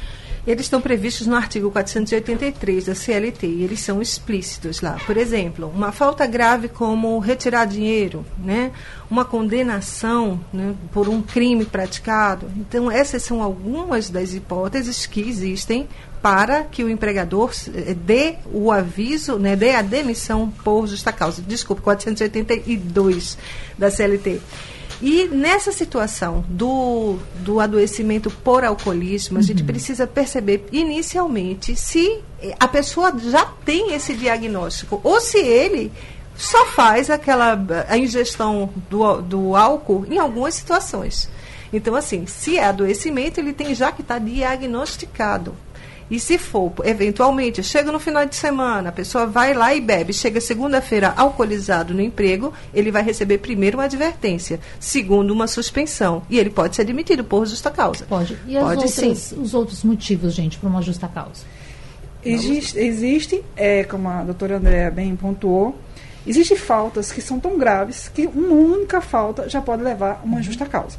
Eles 0.46 0.66
estão 0.66 0.82
previstos 0.82 1.28
no 1.28 1.36
artigo 1.36 1.70
483 1.70 2.86
da 2.86 2.96
CLT 2.96 3.46
e 3.46 3.64
eles 3.64 3.80
são 3.80 4.02
explícitos 4.02 4.82
lá. 4.82 4.98
Por 5.06 5.16
exemplo, 5.16 5.72
uma 5.74 5.92
falta 5.92 6.26
grave 6.26 6.68
como 6.68 7.20
retirar 7.20 7.66
dinheiro, 7.66 8.26
né? 8.38 8.72
uma 9.10 9.24
condenação 9.24 10.39
né, 10.52 10.74
por 10.92 11.08
um 11.08 11.22
crime 11.22 11.66
praticado. 11.66 12.50
Então, 12.56 12.89
essas 12.89 13.22
são 13.22 13.44
algumas 13.44 14.10
das 14.10 14.34
hipóteses 14.34 15.06
que 15.06 15.20
existem 15.22 15.88
para 16.22 16.64
que 16.64 16.84
o 16.84 16.89
empregador 16.89 17.52
eh, 17.74 17.94
dê 17.94 18.36
o 18.54 18.72
aviso, 18.72 19.38
né, 19.38 19.56
dê 19.56 19.72
a 19.72 19.82
demissão 19.82 20.52
por 20.64 20.88
justa 20.88 21.12
causa. 21.12 21.42
Desculpe, 21.42 21.82
482 21.82 23.38
da 23.78 23.92
CLT. 23.92 24.39
E 25.02 25.28
nessa 25.28 25.72
situação 25.72 26.45
do, 26.47 27.18
do 27.38 27.60
adoecimento 27.60 28.30
por 28.30 28.64
alcoolismo, 28.64 29.39
a 29.39 29.41
gente 29.41 29.62
uhum. 29.62 29.68
precisa 29.68 30.06
perceber 30.06 30.68
inicialmente 30.72 31.76
se 31.76 32.20
a 32.60 32.68
pessoa 32.68 33.12
já 33.18 33.45
tem 33.66 33.93
esse 33.93 34.14
diagnóstico 34.14 35.02
ou 35.04 35.20
se 35.20 35.39
ele 35.39 35.91
só 36.38 36.68
faz 36.68 37.10
aquela 37.10 37.60
a 37.88 37.97
ingestão 37.97 38.70
do, 38.89 39.22
do 39.22 39.56
álcool 39.56 40.06
em 40.08 40.20
algumas 40.20 40.54
situações. 40.54 41.28
Então, 41.74 41.95
assim, 41.95 42.28
se 42.28 42.58
é 42.58 42.66
adoecimento, 42.66 43.39
ele 43.39 43.54
tem 43.54 43.74
já 43.74 43.91
que 43.91 44.02
estar 44.02 44.20
tá 44.20 44.26
diagnosticado. 44.26 45.56
E 46.12 46.20
se 46.20 46.38
for, 46.38 46.74
eventualmente, 46.84 47.64
chega 47.64 47.89
no 47.89 47.97
final 47.97 48.26
de 48.26 48.36
semana, 48.36 48.89
a 48.89 48.91
pessoa 48.91 49.26
vai 49.26 49.53
lá 49.53 49.74
e 49.74 49.80
bebe, 49.80 50.12
chega 50.12 50.41
segunda-feira 50.41 51.14
alcoolizado 51.16 51.93
no 51.93 52.01
emprego, 52.01 52.53
ele 52.74 52.91
vai 52.91 53.01
receber 53.01 53.38
primeiro 53.38 53.78
uma 53.78 53.86
advertência, 53.86 54.59
segundo 54.78 55.32
uma 55.32 55.47
suspensão. 55.47 56.22
E 56.30 56.38
ele 56.38 56.49
pode 56.49 56.76
ser 56.76 56.84
demitido 56.84 57.24
por 57.24 57.45
justa 57.45 57.72
causa. 57.72 58.03
Pode. 58.03 58.38
E 58.45 58.59
pode, 58.59 58.84
outras, 58.84 59.32
os 59.32 59.53
outros 59.53 59.86
motivos, 59.86 60.34
gente, 60.34 60.57
para 60.57 60.68
uma 60.68 60.82
justa 60.82 61.07
causa? 61.07 61.45
Existe, 62.26 62.78
existe 62.78 63.41
é, 63.55 63.86
como 63.86 64.09
a 64.09 64.22
doutora 64.22 64.57
Andréa 64.57 64.91
bem 64.91 65.16
pontuou, 65.16 65.78
existem 66.28 66.57
faltas 66.57 67.09
que 67.09 67.22
são 67.22 67.39
tão 67.39 67.57
graves 67.57 68.09
que 68.09 68.28
uma 68.28 68.53
única 68.53 68.99
falta 68.99 69.47
já 69.47 69.62
pode 69.62 69.82
levar 69.82 70.20
a 70.22 70.26
uma 70.26 70.38
uhum. 70.38 70.43
justa 70.43 70.66
causa. 70.66 70.97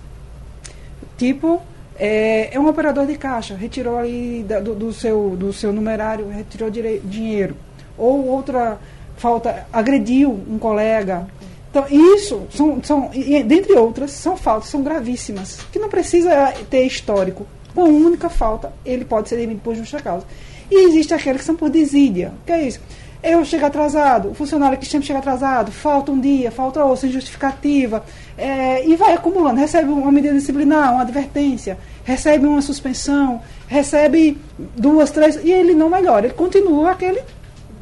Tipo, 1.19 1.61
é, 1.99 2.55
é 2.55 2.61
um 2.61 2.69
operador 2.69 3.07
de 3.07 3.17
caixa, 3.17 3.55
retirou 3.55 3.99
ali 3.99 4.45
da, 4.47 4.61
do, 4.61 4.75
do, 4.75 4.93
seu, 4.93 5.37
do 5.37 5.53
seu 5.53 5.73
numerário, 5.73 6.29
retirou 6.29 6.71
dinheiro. 6.71 7.57
Ou 7.97 8.27
outra 8.27 8.79
falta, 9.17 9.67
agrediu 9.73 10.31
um 10.31 10.59
colega. 10.59 11.27
Então, 11.71 11.87
isso, 11.89 12.47
são, 12.51 12.83
são, 12.83 13.11
dentre 13.47 13.73
outras, 13.75 14.11
são 14.11 14.37
faltas, 14.37 14.69
são 14.69 14.83
gravíssimas, 14.83 15.61
que 15.73 15.79
não 15.79 15.89
precisa 15.89 16.53
ter 16.69 16.85
histórico. 16.85 17.47
Uma 17.75 17.87
única 17.87 18.29
falta, 18.29 18.73
ele 18.85 19.05
pode 19.05 19.29
ser 19.29 19.37
demitido 19.37 19.63
por 19.63 19.75
justa 19.75 20.01
causa. 20.01 20.27
E 20.71 20.87
existe 20.89 21.15
aqueles 21.15 21.41
que 21.41 21.47
são 21.47 21.57
por 21.57 21.71
desídia. 21.71 22.33
O 22.43 22.47
que 22.47 22.53
é 22.53 22.63
isso? 22.63 22.81
Eu 23.23 23.45
chego 23.45 23.65
atrasado, 23.65 24.31
o 24.31 24.35
funcionário 24.35 24.77
que 24.77 24.85
sempre 24.85 25.07
chega 25.07 25.21
atrasado, 25.21 25.71
falta 25.71 26.11
um 26.11 26.19
dia, 26.19 26.51
falta 26.51 26.83
outro, 26.83 27.03
sem 27.03 27.11
justificativa, 27.13 28.05
é, 28.37 28.85
e 28.85 28.97
vai 28.97 29.15
acumulando, 29.15 29.61
recebe 29.61 29.89
uma 29.89 30.11
medida 30.11 30.35
disciplinar, 30.35 30.93
uma 30.93 31.03
advertência, 31.03 31.79
recebe 32.03 32.47
uma 32.47 32.61
suspensão, 32.61 33.41
recebe 33.69 34.37
duas, 34.77 35.13
três, 35.13 35.37
e 35.37 35.53
ele 35.53 35.73
não 35.73 35.89
melhora, 35.89 36.27
ele 36.27 36.35
continua 36.35 36.91
aquele 36.91 37.23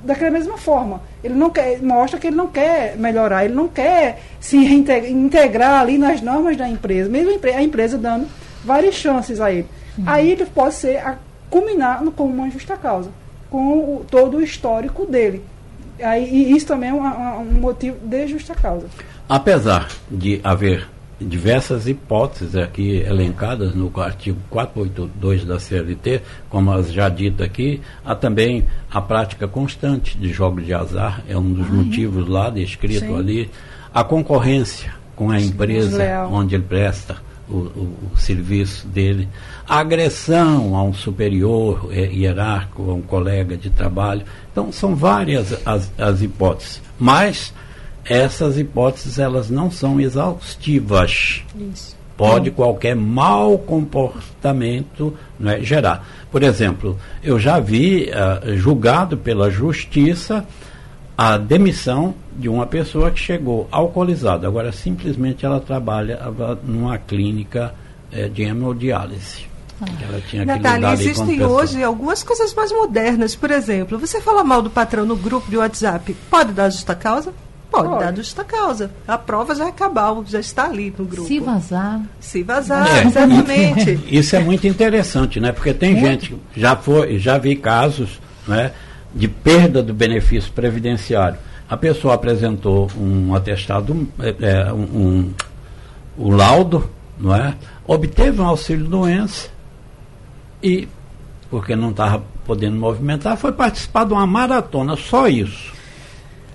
daquela 0.04 0.30
mesma 0.30 0.58
forma. 0.58 1.02
Ele 1.24 1.34
não 1.34 1.48
quer, 1.48 1.80
mostra 1.82 2.18
que 2.18 2.26
ele 2.26 2.36
não 2.36 2.48
quer 2.48 2.96
melhorar, 2.98 3.44
ele 3.44 3.54
não 3.54 3.68
quer 3.68 4.20
se 4.40 4.56
integrar 4.56 5.80
ali 5.80 5.96
nas 5.96 6.20
normas 6.20 6.56
da 6.56 6.68
empresa, 6.68 7.08
mesmo 7.08 7.38
a 7.42 7.62
empresa 7.62 7.96
dando 7.96 8.26
várias 8.62 8.94
chances 8.94 9.40
a 9.40 9.50
ele. 9.50 9.66
Uhum. 9.96 10.04
Aí 10.06 10.30
ele 10.32 10.44
pode 10.44 10.74
ser 10.74 10.98
a 10.98 11.16
culminar 11.48 12.02
no, 12.02 12.12
com 12.12 12.24
uma 12.24 12.50
justa 12.50 12.76
causa 12.76 13.10
com 13.50 13.96
o, 13.96 14.06
todo 14.08 14.38
o 14.38 14.42
histórico 14.42 15.04
dele. 15.04 15.42
Aí, 16.02 16.24
e 16.24 16.56
isso 16.56 16.66
também 16.66 16.88
é 16.90 16.94
um, 16.94 17.40
um 17.40 17.60
motivo 17.60 17.98
de 18.06 18.28
justa 18.28 18.54
causa. 18.54 18.86
Apesar 19.28 19.88
de 20.10 20.40
haver 20.42 20.86
diversas 21.20 21.86
hipóteses 21.86 22.56
aqui 22.56 22.96
elencadas 23.06 23.74
no 23.74 23.92
artigo 24.00 24.38
482 24.48 25.44
da 25.44 25.58
CLT, 25.58 26.22
como 26.48 26.72
as 26.72 26.90
já 26.90 27.08
dito 27.08 27.42
aqui, 27.42 27.80
há 28.04 28.14
também 28.14 28.66
a 28.90 29.00
prática 29.00 29.46
constante 29.46 30.16
de 30.16 30.32
jogos 30.32 30.64
de 30.64 30.72
azar, 30.72 31.22
é 31.28 31.36
um 31.36 31.52
dos 31.52 31.66
Ai. 31.66 31.72
motivos 31.72 32.26
lá 32.26 32.48
descrito 32.48 33.00
Sim. 33.00 33.16
ali, 33.16 33.50
a 33.92 34.02
concorrência 34.02 34.94
com 35.14 35.30
a 35.30 35.38
empresa 35.38 36.26
onde 36.30 36.54
ele 36.54 36.64
presta 36.64 37.16
o, 37.50 37.56
o, 37.56 37.96
o, 38.12 38.16
serviço 38.16 38.86
dele, 38.86 39.28
a 39.68 39.78
agressão 39.80 40.76
a 40.76 40.82
um 40.82 40.92
superior 40.92 41.88
é, 41.90 42.06
hierárquico, 42.06 42.90
a 42.90 42.94
um 42.94 43.02
colega 43.02 43.56
de 43.56 43.70
trabalho. 43.70 44.22
Então, 44.52 44.70
são 44.70 44.94
várias 44.94 45.54
as, 45.66 45.90
as 45.98 46.22
hipóteses. 46.22 46.80
Mas 46.98 47.52
essas 48.04 48.58
hipóteses 48.58 49.18
elas 49.18 49.50
não 49.50 49.70
são 49.70 50.00
exaustivas. 50.00 51.42
Isso. 51.72 51.98
Pode 52.16 52.50
qualquer 52.50 52.94
mau 52.94 53.56
comportamento 53.56 55.16
né, 55.38 55.60
gerar. 55.62 56.06
Por 56.30 56.42
exemplo, 56.42 56.98
eu 57.22 57.38
já 57.38 57.58
vi 57.58 58.10
uh, 58.10 58.56
julgado 58.56 59.16
pela 59.16 59.50
justiça 59.50 60.44
a 61.16 61.38
demissão 61.38 62.14
de 62.40 62.48
uma 62.48 62.66
pessoa 62.66 63.10
que 63.10 63.20
chegou 63.20 63.68
alcoolizada. 63.70 64.46
Agora, 64.46 64.72
simplesmente 64.72 65.44
ela 65.44 65.60
trabalha 65.60 66.18
numa 66.64 66.96
clínica 66.98 67.74
é, 68.10 68.28
de 68.28 68.42
hemodiálise. 68.42 69.46
Ah. 69.80 69.86
Ela 70.08 70.20
tinha 70.22 70.44
Natália, 70.44 70.92
existem 70.92 71.42
hoje 71.42 71.82
algumas 71.82 72.22
coisas 72.22 72.54
mais 72.54 72.72
modernas. 72.72 73.34
Por 73.34 73.50
exemplo, 73.50 73.98
você 73.98 74.20
fala 74.20 74.42
mal 74.42 74.62
do 74.62 74.70
patrão 74.70 75.04
no 75.04 75.16
grupo 75.16 75.50
de 75.50 75.56
WhatsApp, 75.56 76.14
pode 76.30 76.52
dar 76.52 76.70
justa 76.70 76.94
causa? 76.94 77.32
Pode, 77.70 77.88
pode. 77.88 78.04
dar 78.04 78.16
justa 78.16 78.42
causa. 78.42 78.90
A 79.06 79.16
prova 79.16 79.54
já 79.54 79.68
acabou, 79.68 80.24
já 80.26 80.40
está 80.40 80.64
ali 80.64 80.92
no 80.96 81.04
grupo. 81.04 81.28
Se 81.28 81.38
vazar. 81.38 82.00
Se 82.18 82.42
vazar, 82.42 82.86
é, 82.96 83.04
exatamente. 83.04 84.00
Isso 84.10 84.34
é 84.34 84.40
muito 84.40 84.66
interessante, 84.66 85.38
né? 85.38 85.52
Porque 85.52 85.72
tem 85.72 85.94
muito. 85.94 86.06
gente, 86.06 86.36
já 86.56 86.74
foi, 86.74 87.18
já 87.18 87.38
vi 87.38 87.54
casos, 87.54 88.18
né? 88.48 88.72
de 89.14 89.28
perda 89.28 89.82
do 89.82 89.92
benefício 89.92 90.52
previdenciário. 90.52 91.38
A 91.70 91.76
pessoa 91.76 92.14
apresentou 92.14 92.90
um 92.98 93.32
atestado, 93.32 94.08
é, 94.18 94.34
é, 94.40 94.72
um, 94.72 94.76
um, 94.78 95.34
um 96.18 96.36
laudo, 96.36 96.90
não 97.18 97.34
é? 97.34 97.54
obteve 97.86 98.40
um 98.40 98.46
auxílio 98.46 98.86
doença 98.86 99.48
e, 100.60 100.88
porque 101.48 101.76
não 101.76 101.90
estava 101.90 102.24
podendo 102.44 102.76
movimentar, 102.76 103.36
foi 103.36 103.52
participar 103.52 104.04
de 104.04 104.12
uma 104.12 104.26
maratona, 104.26 104.96
só 104.96 105.28
isso. 105.28 105.72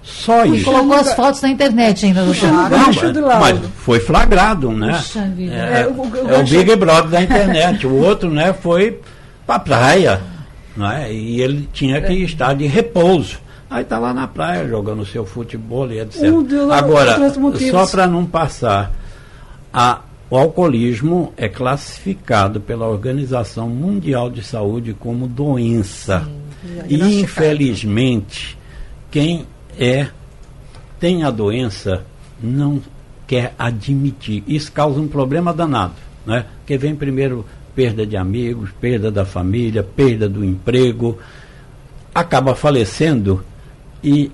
Só 0.04 0.46
e 0.46 0.58
isso. 0.58 0.66
colocou 0.66 0.94
as 0.94 1.14
fotos 1.14 1.42
na 1.42 1.50
internet 1.50 2.06
ainda, 2.06 2.24
doutor. 2.24 2.52
Não, 2.52 2.70
mas, 2.70 3.02
mas 3.40 3.60
foi 3.78 4.00
flagrado, 4.00 4.72
né? 4.72 5.02
É, 5.50 5.82
é, 5.82 5.88
o, 5.88 6.30
é 6.30 6.40
o 6.40 6.44
Big 6.44 6.76
Brother 6.76 7.10
da 7.10 7.22
internet. 7.24 7.88
o 7.88 7.96
outro, 7.96 8.30
né, 8.30 8.54
foi 8.54 9.00
para 9.48 9.60
praia 9.60 10.22
não 10.76 10.92
é? 10.92 11.12
E 11.12 11.42
ele 11.42 11.70
tinha 11.72 12.02
que 12.02 12.12
é. 12.12 12.16
estar 12.18 12.54
de 12.54 12.68
repouso. 12.68 13.40
Aí 13.70 13.84
está 13.84 13.98
lá 13.98 14.14
na 14.14 14.28
praia 14.28 14.68
jogando 14.68 15.06
seu 15.06 15.26
futebol 15.26 15.92
e 15.92 16.00
etc. 16.00 16.24
Agora, 16.72 17.18
só 17.72 17.88
para 17.88 18.08
não 18.08 18.26
passar, 18.26 18.92
a, 19.74 20.02
o 20.30 20.38
alcoolismo 20.38 21.34
é 21.36 21.50
classificado 21.50 22.62
pela 22.62 22.88
Organização 22.88 23.70
Mundial 23.70 24.30
de 24.30 24.44
Saúde 24.44 24.94
como 24.94 25.28
doença. 25.28 26.28
Sim, 26.62 26.82
e 26.88 27.22
infelizmente, 27.22 28.58
quem 29.10 29.46
é 29.78 30.08
tem 31.00 31.24
a 31.24 31.32
doença 31.32 32.04
não 32.42 32.82
quer 33.28 33.54
admitir. 33.58 34.44
Isso 34.48 34.72
causa 34.72 35.00
um 35.00 35.08
problema 35.08 35.54
danado, 35.54 35.96
né? 36.26 36.46
Porque 36.60 36.78
vem 36.78 36.96
primeiro 36.96 37.46
perda 37.76 38.06
de 38.06 38.16
amigos, 38.16 38.70
perda 38.80 39.12
da 39.12 39.26
família, 39.26 39.84
perda 39.84 40.30
do 40.30 40.44
emprego, 40.46 41.20
acaba 42.14 42.56
falecendo 42.56 43.44
e 44.06 44.32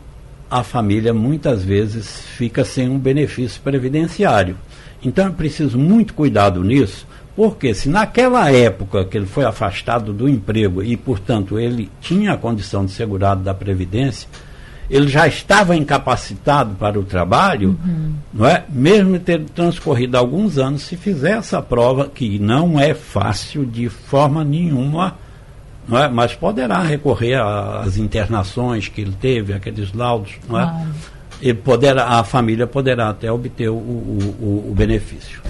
a 0.49 0.63
família 0.63 1.13
muitas 1.13 1.63
vezes 1.63 2.19
fica 2.35 2.65
sem 2.65 2.89
um 2.89 2.99
benefício 2.99 3.61
previdenciário. 3.61 4.57
Então 5.01 5.27
é 5.27 5.29
preciso 5.29 5.79
muito 5.79 6.13
cuidado 6.13 6.61
nisso, 6.61 7.07
porque 7.37 7.73
se 7.73 7.87
naquela 7.87 8.51
época 8.51 9.05
que 9.05 9.17
ele 9.17 9.25
foi 9.25 9.45
afastado 9.45 10.11
do 10.11 10.27
emprego 10.27 10.83
e, 10.83 10.97
portanto, 10.97 11.57
ele 11.57 11.89
tinha 12.01 12.33
a 12.33 12.37
condição 12.37 12.85
de 12.85 12.91
segurado 12.91 13.41
da 13.43 13.53
Previdência, 13.53 14.27
ele 14.89 15.07
já 15.07 15.25
estava 15.25 15.73
incapacitado 15.73 16.75
para 16.75 16.99
o 16.99 17.03
trabalho, 17.03 17.79
uhum. 17.85 18.13
não 18.33 18.45
é? 18.45 18.65
mesmo 18.67 19.17
ter 19.19 19.45
transcorrido 19.55 20.17
alguns 20.17 20.57
anos, 20.57 20.81
se 20.81 20.97
fizer 20.97 21.37
essa 21.37 21.61
prova, 21.61 22.11
que 22.13 22.37
não 22.37 22.77
é 22.77 22.93
fácil 22.93 23.65
de 23.65 23.87
forma 23.87 24.43
nenhuma, 24.43 25.15
não 25.91 26.01
é? 26.01 26.07
mas 26.07 26.33
poderá 26.33 26.81
recorrer 26.81 27.35
às 27.35 27.97
internações 27.97 28.87
que 28.87 29.01
ele 29.01 29.15
teve, 29.19 29.53
aqueles 29.53 29.93
laudos, 29.93 30.31
não 30.47 30.57
é? 30.57 30.87
e 31.41 31.53
poderá, 31.53 32.07
a 32.07 32.23
família 32.23 32.65
poderá 32.65 33.09
até 33.09 33.29
obter 33.29 33.69
o, 33.69 33.75
o, 33.75 34.69
o 34.71 34.73
benefício. 34.73 35.41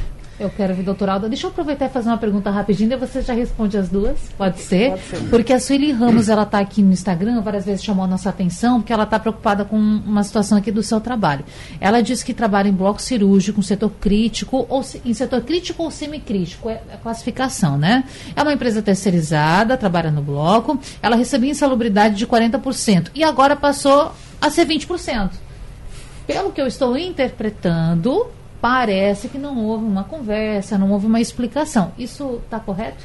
Eu 0.42 0.50
quero 0.50 0.74
ver, 0.74 0.82
doutora 0.82 1.14
Alda. 1.14 1.30
Deixa 1.30 1.46
eu 1.46 1.52
aproveitar 1.52 1.86
e 1.86 1.90
fazer 1.90 2.10
uma 2.10 2.18
pergunta 2.18 2.50
rapidinho, 2.50 2.92
e 2.92 2.96
você 2.96 3.22
já 3.22 3.32
responde 3.32 3.78
as 3.78 3.90
duas. 3.90 4.18
Pode 4.36 4.60
ser? 4.60 4.90
Pode 4.90 5.02
ser. 5.04 5.30
Porque 5.30 5.54
a 5.54 5.60
Sueli 5.60 5.92
Ramos, 5.92 6.30
ela 6.30 6.42
está 6.42 6.58
aqui 6.58 6.82
no 6.82 6.92
Instagram, 6.92 7.42
várias 7.42 7.64
vezes 7.64 7.84
chamou 7.84 8.06
a 8.06 8.08
nossa 8.08 8.28
atenção, 8.28 8.80
porque 8.80 8.92
ela 8.92 9.04
está 9.04 9.20
preocupada 9.20 9.64
com 9.64 9.78
uma 9.78 10.24
situação 10.24 10.58
aqui 10.58 10.72
do 10.72 10.82
seu 10.82 11.00
trabalho. 11.00 11.46
Ela 11.80 12.02
diz 12.02 12.24
que 12.24 12.34
trabalha 12.34 12.68
em 12.70 12.74
bloco 12.74 13.00
cirúrgico, 13.00 13.62
setor 13.62 13.92
crítico, 14.02 14.66
ou 14.68 14.84
em 15.06 15.14
setor 15.14 15.42
crítico 15.42 15.84
ou 15.84 15.92
semicrítico, 15.92 16.72
é 16.72 16.82
a 16.92 16.98
classificação, 16.98 17.78
né? 17.78 18.04
É 18.36 18.42
uma 18.42 18.54
empresa 18.54 18.82
terceirizada, 18.82 19.78
trabalha 19.78 20.10
no 20.10 20.24
bloco, 20.24 20.80
ela 21.04 21.16
recebia 21.16 21.52
insalubridade 21.52 22.16
de 22.16 22.26
40% 22.26 23.12
e 23.14 23.24
agora 23.24 23.56
passou 23.56 24.12
a 24.42 24.50
ser 24.50 24.66
20%. 24.66 25.30
Pelo 26.26 26.52
que 26.52 26.60
eu 26.60 26.66
estou 26.66 26.98
interpretando, 26.98 28.28
parece 28.62 29.28
que 29.28 29.38
não 29.38 29.58
houve 29.66 29.84
uma 29.84 30.04
conversa, 30.04 30.78
não 30.78 30.92
houve 30.92 31.08
uma 31.08 31.20
explicação. 31.20 31.92
Isso 31.98 32.40
está 32.46 32.60
correto? 32.60 33.04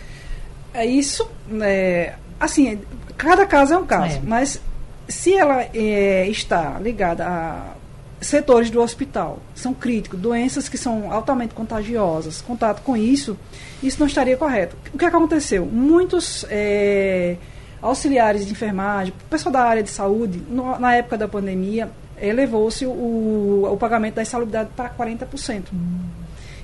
É 0.75 0.85
isso. 0.85 1.29
É, 1.63 2.15
assim, 2.39 2.79
cada 3.17 3.47
caso 3.47 3.73
é 3.75 3.79
um 3.79 3.87
caso, 3.87 4.19
é. 4.19 4.21
mas 4.23 4.61
se 5.09 5.35
ela 5.35 5.63
é, 5.75 6.29
está 6.29 6.79
ligada 6.79 7.27
a 7.27 7.75
setores 8.21 8.71
do 8.71 8.81
hospital, 8.81 9.39
são 9.55 9.73
críticos, 9.73 10.19
doenças 10.19 10.69
que 10.69 10.79
são 10.79 11.13
altamente 11.13 11.55
contagiosas, 11.55 12.41
contato 12.41 12.83
com 12.83 12.97
isso, 12.97 13.39
isso 13.83 14.01
não 14.01 14.07
estaria 14.07 14.37
correto. 14.37 14.77
O 14.93 14.99
que 14.99 15.05
aconteceu? 15.05 15.67
Muitos 15.67 16.45
é, 16.49 17.37
auxiliares 17.81 18.47
de 18.47 18.53
enfermagem, 18.53 19.13
pessoal 19.31 19.53
da 19.53 19.63
área 19.63 19.83
de 19.83 19.91
saúde, 19.91 20.43
no, 20.49 20.79
na 20.79 20.95
época 20.95 21.19
da 21.19 21.29
pandemia, 21.29 21.91
elevou-se 22.21 22.87
o, 22.87 23.69
o 23.71 23.77
pagamento 23.79 24.15
da 24.15 24.23
insalubridade 24.23 24.71
para 24.77 24.91
40%. 24.91 25.65
Hum. 25.73 26.01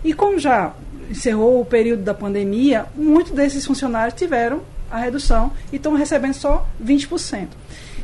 E 0.05 0.13
como 0.13 0.39
já 0.39 0.73
encerrou 1.11 1.61
o 1.61 1.65
período 1.65 2.03
da 2.03 2.15
pandemia, 2.15 2.87
muitos 2.95 3.33
desses 3.33 3.65
funcionários 3.65 4.15
tiveram 4.15 4.61
a 4.91 4.99
redução 4.99 5.53
e 5.73 5.77
estão 5.77 5.95
recebendo 5.95 6.35
só 6.35 6.67
20%. 6.85 7.49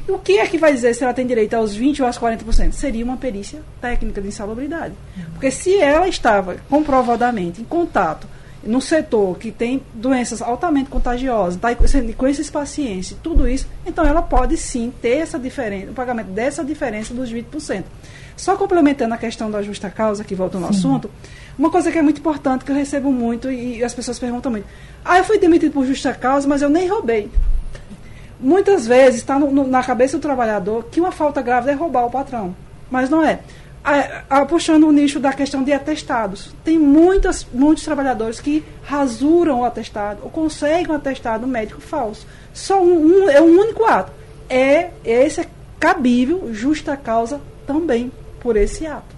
E 0.09 0.11
o 0.11 0.19
que 0.19 0.39
é 0.39 0.47
que 0.47 0.57
vai 0.57 0.73
dizer 0.73 0.95
se 0.95 1.05
ela 1.05 1.13
tem 1.13 1.27
direito 1.27 1.55
aos 1.55 1.77
20% 1.77 2.01
ou 2.01 2.07
aos 2.07 2.19
40%? 2.19 2.73
Seria 2.73 3.05
uma 3.05 3.17
perícia 3.17 3.61
técnica 3.81 4.23
de 4.23 4.29
insalubridade. 4.29 4.95
Hum. 5.17 5.23
Porque 5.33 5.51
se 5.51 5.77
ela 5.79 6.09
estava 6.09 6.57
comprovadamente 6.69 7.61
em 7.61 7.65
contato 7.65 8.27
no 8.69 8.83
setor 8.83 9.39
que 9.39 9.51
tem 9.51 9.83
doenças 9.95 10.43
altamente 10.43 10.91
contagiosas, 10.91 11.59
tá, 11.59 11.75
com 11.75 12.27
esses 12.29 12.51
pacientes, 12.51 13.17
tudo 13.23 13.49
isso, 13.49 13.67
então 13.87 14.05
ela 14.05 14.21
pode 14.21 14.59
sim 14.59 14.93
ter 15.01 15.17
essa 15.17 15.39
diferença, 15.39 15.91
o 15.91 15.95
pagamento 15.95 16.29
dessa 16.29 16.63
diferença 16.63 17.15
dos 17.15 17.33
20%. 17.33 17.85
Só 18.37 18.57
complementando 18.57 19.15
a 19.15 19.17
questão 19.17 19.51
da 19.51 19.63
justa 19.63 19.89
causa, 19.89 20.23
que 20.23 20.35
volta 20.35 20.59
no 20.59 20.67
sim. 20.67 20.79
assunto, 20.79 21.11
uma 21.59 21.71
coisa 21.71 21.91
que 21.91 21.97
é 21.97 22.03
muito 22.03 22.19
importante, 22.21 22.63
que 22.63 22.71
eu 22.71 22.77
recebo 22.77 23.11
muito 23.11 23.51
e 23.51 23.83
as 23.83 23.95
pessoas 23.95 24.19
perguntam 24.19 24.53
muito. 24.53 24.67
Ah, 25.03 25.17
eu 25.17 25.25
fui 25.25 25.39
demitido 25.39 25.73
por 25.73 25.87
justa 25.87 26.13
causa, 26.13 26.47
mas 26.47 26.61
eu 26.61 26.69
nem 26.69 26.87
roubei. 26.87 27.31
Muitas 28.39 28.87
vezes 28.87 29.21
está 29.21 29.39
na 29.39 29.83
cabeça 29.83 30.19
do 30.19 30.21
trabalhador 30.21 30.85
que 30.91 31.01
uma 31.01 31.11
falta 31.11 31.41
grave 31.41 31.71
é 31.71 31.75
roubar 31.75 32.05
o 32.05 32.11
patrão. 32.11 32.55
Mas 32.91 33.09
não 33.09 33.25
é 33.25 33.41
a, 33.85 34.23
a, 34.29 34.47
puxando 34.47 34.85
o 34.87 34.93
nicho 34.93 35.19
da 35.19 35.33
questão 35.33 35.63
de 35.63 35.73
atestados. 35.73 36.55
Tem 36.65 36.79
muitas, 36.79 37.47
muitos 37.53 37.85
trabalhadores 37.85 38.41
que 38.41 38.65
rasuram 38.83 39.61
o 39.61 39.65
atestado 39.65 40.21
ou 40.23 40.31
conseguem 40.31 40.91
um 40.91 40.95
atestado 40.95 41.47
médico 41.47 41.81
falso. 41.81 42.27
Só 42.53 42.83
um, 42.83 43.25
um 43.25 43.31
é 43.31 43.41
um 43.41 43.59
único 43.59 43.85
ato. 43.85 44.13
É 44.49 44.91
esse 45.05 45.41
é 45.41 45.47
cabível, 45.79 46.53
justa 46.53 46.97
causa 46.97 47.41
também 47.67 48.11
por 48.41 48.57
esse 48.57 48.87
ato. 48.87 49.17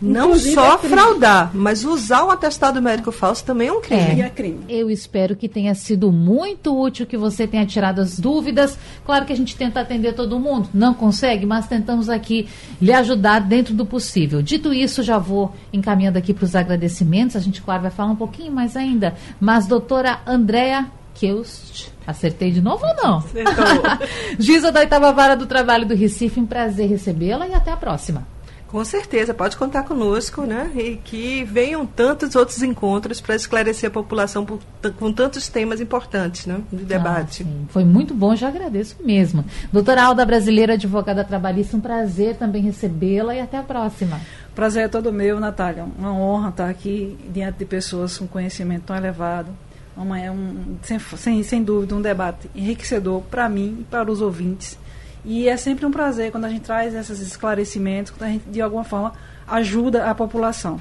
Não 0.00 0.26
Inclusive, 0.26 0.54
só 0.54 0.74
é 0.74 0.78
fraudar, 0.78 1.50
mas 1.54 1.84
usar 1.84 2.24
um 2.24 2.30
atestado 2.30 2.82
médico 2.82 3.10
falso 3.10 3.44
também 3.44 3.68
é 3.68 3.72
um 3.72 3.80
crime. 3.80 4.20
É, 4.20 4.26
é 4.26 4.30
crime. 4.30 4.60
Eu 4.68 4.90
espero 4.90 5.34
que 5.34 5.48
tenha 5.48 5.74
sido 5.74 6.12
muito 6.12 6.78
útil, 6.78 7.06
que 7.06 7.16
você 7.16 7.46
tenha 7.46 7.64
tirado 7.64 8.00
as 8.00 8.18
dúvidas. 8.20 8.78
Claro 9.04 9.24
que 9.24 9.32
a 9.32 9.36
gente 9.36 9.56
tenta 9.56 9.80
atender 9.80 10.14
todo 10.14 10.38
mundo, 10.38 10.68
não 10.74 10.92
consegue, 10.92 11.46
mas 11.46 11.66
tentamos 11.66 12.08
aqui 12.08 12.48
lhe 12.80 12.92
ajudar 12.92 13.40
dentro 13.40 13.72
do 13.74 13.86
possível. 13.86 14.42
Dito 14.42 14.72
isso, 14.72 15.02
já 15.02 15.18
vou 15.18 15.54
encaminhando 15.72 16.18
aqui 16.18 16.34
para 16.34 16.44
os 16.44 16.54
agradecimentos. 16.54 17.36
A 17.36 17.40
gente, 17.40 17.62
claro, 17.62 17.82
vai 17.82 17.90
falar 17.90 18.12
um 18.12 18.16
pouquinho 18.16 18.52
mais 18.52 18.76
ainda. 18.76 19.14
Mas, 19.40 19.66
doutora 19.66 20.20
Andréa 20.26 20.86
Keust, 21.14 21.90
acertei 22.06 22.50
de 22.50 22.60
novo 22.60 22.84
ou 22.86 22.94
não? 22.96 23.18
Acertou. 23.18 23.54
Giza 24.38 24.70
da 24.70 24.84
Itabavara 24.84 25.34
do 25.34 25.46
Trabalho 25.46 25.86
do 25.86 25.94
Recife, 25.94 26.38
um 26.38 26.46
prazer 26.46 26.88
recebê-la 26.88 27.48
e 27.48 27.54
até 27.54 27.72
a 27.72 27.76
próxima. 27.76 28.35
Com 28.76 28.84
certeza, 28.84 29.32
pode 29.32 29.56
contar 29.56 29.84
conosco, 29.84 30.42
né? 30.42 30.70
E 30.76 30.96
que 30.96 31.42
venham 31.44 31.86
tantos 31.86 32.36
outros 32.36 32.62
encontros 32.62 33.22
para 33.22 33.34
esclarecer 33.34 33.88
a 33.88 33.90
população 33.90 34.44
por, 34.44 34.60
com 34.98 35.10
tantos 35.10 35.48
temas 35.48 35.80
importantes, 35.80 36.44
né? 36.44 36.60
De 36.70 36.84
debate. 36.84 37.42
Ah, 37.42 37.66
Foi 37.70 37.86
muito 37.86 38.12
bom, 38.12 38.36
já 38.36 38.48
agradeço 38.48 38.96
mesmo. 39.02 39.42
Doutora 39.72 40.02
Alda 40.02 40.26
Brasileira, 40.26 40.74
advogada 40.74 41.24
trabalhista, 41.24 41.74
um 41.74 41.80
prazer 41.80 42.36
também 42.36 42.60
recebê-la 42.60 43.34
e 43.34 43.40
até 43.40 43.56
a 43.56 43.62
próxima. 43.62 44.20
Prazer 44.54 44.84
é 44.84 44.88
todo 44.88 45.10
meu, 45.10 45.40
Natália. 45.40 45.86
Uma 45.98 46.12
honra 46.12 46.50
estar 46.50 46.68
aqui 46.68 47.16
diante 47.32 47.60
de 47.60 47.64
pessoas 47.64 48.18
com 48.18 48.26
conhecimento 48.26 48.82
tão 48.82 48.96
elevado. 48.96 49.48
Amanhã, 49.96 50.32
um, 50.32 50.76
sem, 50.82 50.98
sem, 50.98 51.42
sem 51.42 51.64
dúvida, 51.64 51.94
um 51.94 52.02
debate 52.02 52.50
enriquecedor 52.54 53.22
para 53.22 53.48
mim 53.48 53.78
e 53.80 53.84
para 53.84 54.12
os 54.12 54.20
ouvintes 54.20 54.76
e 55.26 55.48
é 55.48 55.56
sempre 55.56 55.84
um 55.84 55.90
prazer 55.90 56.30
quando 56.30 56.44
a 56.44 56.48
gente 56.48 56.62
traz 56.62 56.94
esses 56.94 57.20
esclarecimentos, 57.20 58.12
quando 58.12 58.30
a 58.30 58.32
gente, 58.32 58.48
de 58.48 58.62
alguma 58.62 58.84
forma, 58.84 59.12
ajuda 59.48 60.08
a 60.08 60.14
população. 60.14 60.80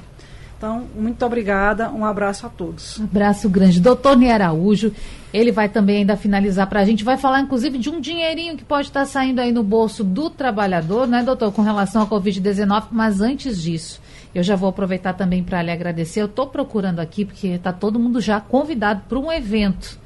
Então, 0.56 0.86
muito 0.96 1.26
obrigada, 1.26 1.90
um 1.90 2.06
abraço 2.06 2.46
a 2.46 2.50
todos. 2.50 3.00
Um 3.00 3.04
abraço 3.04 3.50
grande. 3.50 3.82
Doutor 3.82 4.16
Ney 4.16 4.32
Araújo, 4.32 4.94
ele 5.34 5.52
vai 5.52 5.68
também 5.68 5.98
ainda 5.98 6.16
finalizar 6.16 6.68
para 6.68 6.80
a 6.80 6.86
gente, 6.86 7.04
vai 7.04 7.18
falar 7.18 7.42
inclusive 7.42 7.78
de 7.78 7.90
um 7.90 8.00
dinheirinho 8.00 8.56
que 8.56 8.64
pode 8.64 8.88
estar 8.88 9.06
saindo 9.06 9.42
aí 9.42 9.52
no 9.52 9.64
bolso 9.64 10.04
do 10.04 10.30
trabalhador, 10.30 11.08
né, 11.08 11.24
doutor, 11.24 11.52
com 11.52 11.62
relação 11.62 12.04
à 12.04 12.08
Covid-19, 12.08 12.86
mas 12.92 13.22
antes 13.22 13.62
disso, 13.62 14.00
eu 14.34 14.44
já 14.44 14.56
vou 14.56 14.70
aproveitar 14.70 15.14
também 15.14 15.44
para 15.44 15.62
lhe 15.62 15.72
agradecer. 15.72 16.22
Eu 16.22 16.28
estou 16.28 16.48
procurando 16.48 17.00
aqui, 17.00 17.26
porque 17.26 17.48
está 17.48 17.74
todo 17.74 18.00
mundo 18.00 18.22
já 18.22 18.40
convidado 18.40 19.02
para 19.10 19.20
um 19.20 19.32
evento 19.32 20.00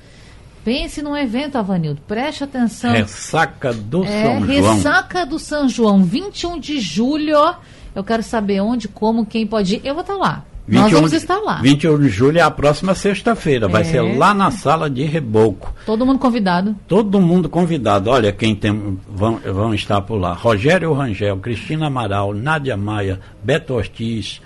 Pense 0.70 1.02
num 1.02 1.18
evento, 1.18 1.58
Avanildo. 1.58 2.00
Preste 2.08 2.44
atenção. 2.44 2.92
Ressaca 2.92 3.74
do 3.74 4.04
é, 4.06 4.22
São 4.22 4.46
João. 4.46 4.76
Ressaca 4.76 5.26
do 5.26 5.40
São 5.40 5.68
João, 5.68 6.04
21 6.04 6.60
de 6.60 6.80
julho. 6.80 7.56
Eu 7.96 8.04
quero 8.04 8.22
saber 8.22 8.62
onde, 8.62 8.88
como, 8.88 9.26
quem 9.26 9.48
pode 9.48 9.78
ir. 9.78 9.82
Eu 9.84 9.96
vou 9.96 10.02
estar 10.02 10.14
lá. 10.14 10.46
Nós 10.68 10.92
vamos 10.92 11.12
estar 11.12 11.40
lá. 11.40 11.60
21 11.64 12.00
de 12.00 12.10
julho 12.10 12.38
é 12.38 12.42
a 12.42 12.52
próxima 12.52 12.94
sexta-feira. 12.94 13.66
É. 13.66 13.68
Vai 13.68 13.84
ser 13.84 14.00
lá 14.02 14.32
na 14.32 14.52
sala 14.52 14.88
de 14.92 15.04
Reboco. 15.06 15.74
Todo 15.88 16.06
mundo 16.06 16.20
convidado. 16.20 16.76
Todo 16.88 17.20
mundo 17.20 17.50
convidado. 17.50 18.12
Olha 18.12 18.32
quem 18.32 18.54
tem, 18.54 19.00
vão, 19.10 19.38
vão 19.38 19.74
estar 19.74 20.02
por 20.02 20.20
lá. 20.20 20.34
Rogério 20.34 20.94
Rangel, 20.94 21.38
Cristina 21.38 21.88
Amaral, 21.88 22.32
Nádia 22.32 22.78
Maia, 22.78 23.20
Beto 23.44 23.74
Ortiz, 23.74 24.40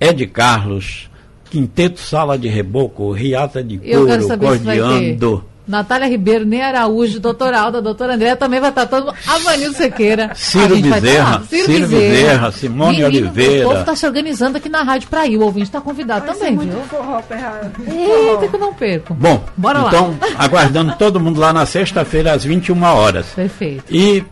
Ed 0.00 0.26
Carlos, 0.26 1.08
Quinteto 1.54 2.00
Sala 2.00 2.36
de 2.36 2.48
Reboco, 2.48 3.12
Riata 3.12 3.62
de 3.62 3.78
Couro, 3.78 4.38
Cordeando. 4.38 5.44
Natália 5.68 6.08
Ribeiro, 6.08 6.44
Ney 6.44 6.60
Araújo, 6.60 7.20
doutor 7.20 7.54
Alda, 7.54 7.80
doutor 7.80 8.10
André, 8.10 8.34
também 8.34 8.58
vai 8.58 8.70
estar 8.70 8.86
todo 8.86 9.14
Avanil 9.24 9.72
Sequeira. 9.72 10.32
Ciro 10.34 10.76
Bezerra, 10.80 11.44
Ciro, 11.48 11.66
Ciro 11.66 11.86
Bezerra, 11.86 12.50
Simone 12.50 12.96
Menino, 12.98 13.06
Oliveira. 13.06 13.66
O 13.66 13.68
povo 13.68 13.80
está 13.80 13.94
se 13.94 14.04
organizando 14.04 14.58
aqui 14.58 14.68
na 14.68 14.82
rádio 14.82 15.08
para 15.08 15.28
ir, 15.28 15.36
o 15.36 15.42
ouvinte 15.42 15.66
está 15.66 15.80
convidado 15.80 16.26
vai 16.26 16.34
também, 16.34 16.58
viu? 16.58 16.80
Forró, 16.90 17.18
Eita, 17.18 18.48
que 18.48 18.56
eu 18.56 18.60
não 18.60 18.74
perco. 18.74 19.14
Bom, 19.14 19.44
Bora 19.56 19.84
então, 19.86 20.08
lá. 20.20 20.28
aguardando 20.36 20.96
todo 20.96 21.20
mundo 21.20 21.38
lá 21.38 21.52
na 21.52 21.64
sexta-feira 21.64 22.32
às 22.32 22.42
21 22.42 22.82
horas. 22.82 23.26
Perfeito. 23.26 23.84
E 23.94 24.24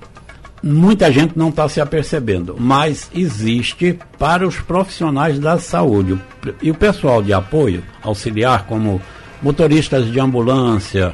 muita 0.63 1.11
gente 1.11 1.37
não 1.37 1.49
está 1.49 1.69
se 1.69 1.81
apercebendo, 1.81 2.57
mas 2.59 3.11
existe 3.15 3.99
para 4.19 4.47
os 4.47 4.57
profissionais 4.59 5.39
da 5.39 5.59
saúde 5.59 6.19
e 6.63 6.71
o 6.71 6.75
pessoal 6.75 7.23
de 7.23 7.33
apoio 7.33 7.83
auxiliar, 8.03 8.67
como 8.67 9.01
motoristas 9.43 10.11
de 10.11 10.21
ambulância, 10.21 11.13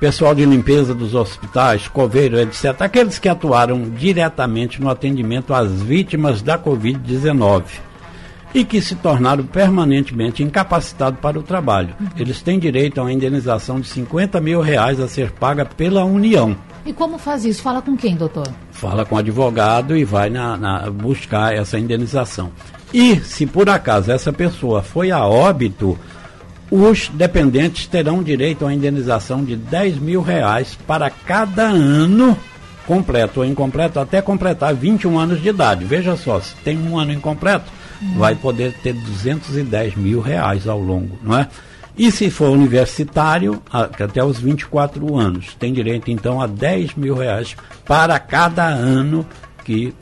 pessoal 0.00 0.34
de 0.34 0.44
limpeza 0.44 0.94
dos 0.94 1.14
hospitais, 1.14 1.86
coveiro, 1.88 2.38
etc., 2.38 2.74
aqueles 2.80 3.18
que 3.18 3.28
atuaram 3.28 3.88
diretamente 3.90 4.80
no 4.80 4.90
atendimento 4.90 5.54
às 5.54 5.80
vítimas 5.82 6.42
da 6.42 6.58
Covid-19 6.58 7.87
e 8.54 8.64
que 8.64 8.80
se 8.80 8.94
tornaram 8.96 9.44
permanentemente 9.44 10.42
incapacitados 10.42 11.20
para 11.20 11.38
o 11.38 11.42
trabalho. 11.42 11.94
Eles 12.16 12.40
têm 12.40 12.58
direito 12.58 12.98
a 12.98 13.04
uma 13.04 13.12
indenização 13.12 13.80
de 13.80 13.88
50 13.88 14.40
mil 14.40 14.60
reais 14.60 15.00
a 15.00 15.08
ser 15.08 15.30
paga 15.32 15.64
pela 15.64 16.04
União. 16.04 16.56
E 16.84 16.92
como 16.92 17.18
faz 17.18 17.44
isso? 17.44 17.62
Fala 17.62 17.82
com 17.82 17.96
quem, 17.96 18.16
doutor? 18.16 18.48
Fala 18.70 19.04
com 19.04 19.14
o 19.14 19.18
advogado 19.18 19.96
e 19.96 20.04
vai 20.04 20.30
na, 20.30 20.56
na, 20.56 20.90
buscar 20.90 21.54
essa 21.54 21.78
indenização. 21.78 22.50
E 22.92 23.16
se 23.16 23.44
por 23.44 23.68
acaso 23.68 24.10
essa 24.10 24.32
pessoa 24.32 24.82
foi 24.82 25.10
a 25.10 25.26
óbito, 25.26 25.98
os 26.70 27.08
dependentes 27.08 27.86
terão 27.86 28.22
direito 28.22 28.62
a 28.62 28.68
uma 28.68 28.74
indenização 28.74 29.44
de 29.44 29.56
10 29.56 29.98
mil 29.98 30.22
reais 30.22 30.78
para 30.86 31.10
cada 31.10 31.64
ano 31.64 32.36
completo 32.86 33.40
ou 33.40 33.46
incompleto, 33.46 34.00
até 34.00 34.22
completar 34.22 34.74
21 34.74 35.18
anos 35.18 35.42
de 35.42 35.50
idade. 35.50 35.84
Veja 35.84 36.16
só, 36.16 36.40
se 36.40 36.54
tem 36.56 36.78
um 36.78 36.98
ano 36.98 37.12
incompleto, 37.12 37.70
hum. 38.02 38.14
vai 38.16 38.34
poder 38.34 38.72
ter 38.82 38.92
210 38.92 39.96
mil 39.96 40.20
reais 40.20 40.66
ao 40.66 40.80
longo, 40.80 41.18
não 41.22 41.36
é? 41.38 41.48
E 41.98 42.12
se 42.12 42.30
for 42.30 42.50
universitário, 42.50 43.60
até 43.72 44.22
os 44.22 44.38
24 44.38 45.16
anos, 45.16 45.56
tem 45.58 45.72
direito 45.72 46.12
então 46.12 46.40
a 46.40 46.46
10 46.46 46.94
mil 46.94 47.16
reais 47.16 47.56
para 47.84 48.16
cada 48.20 48.64
ano 48.64 49.26
que 49.64 49.92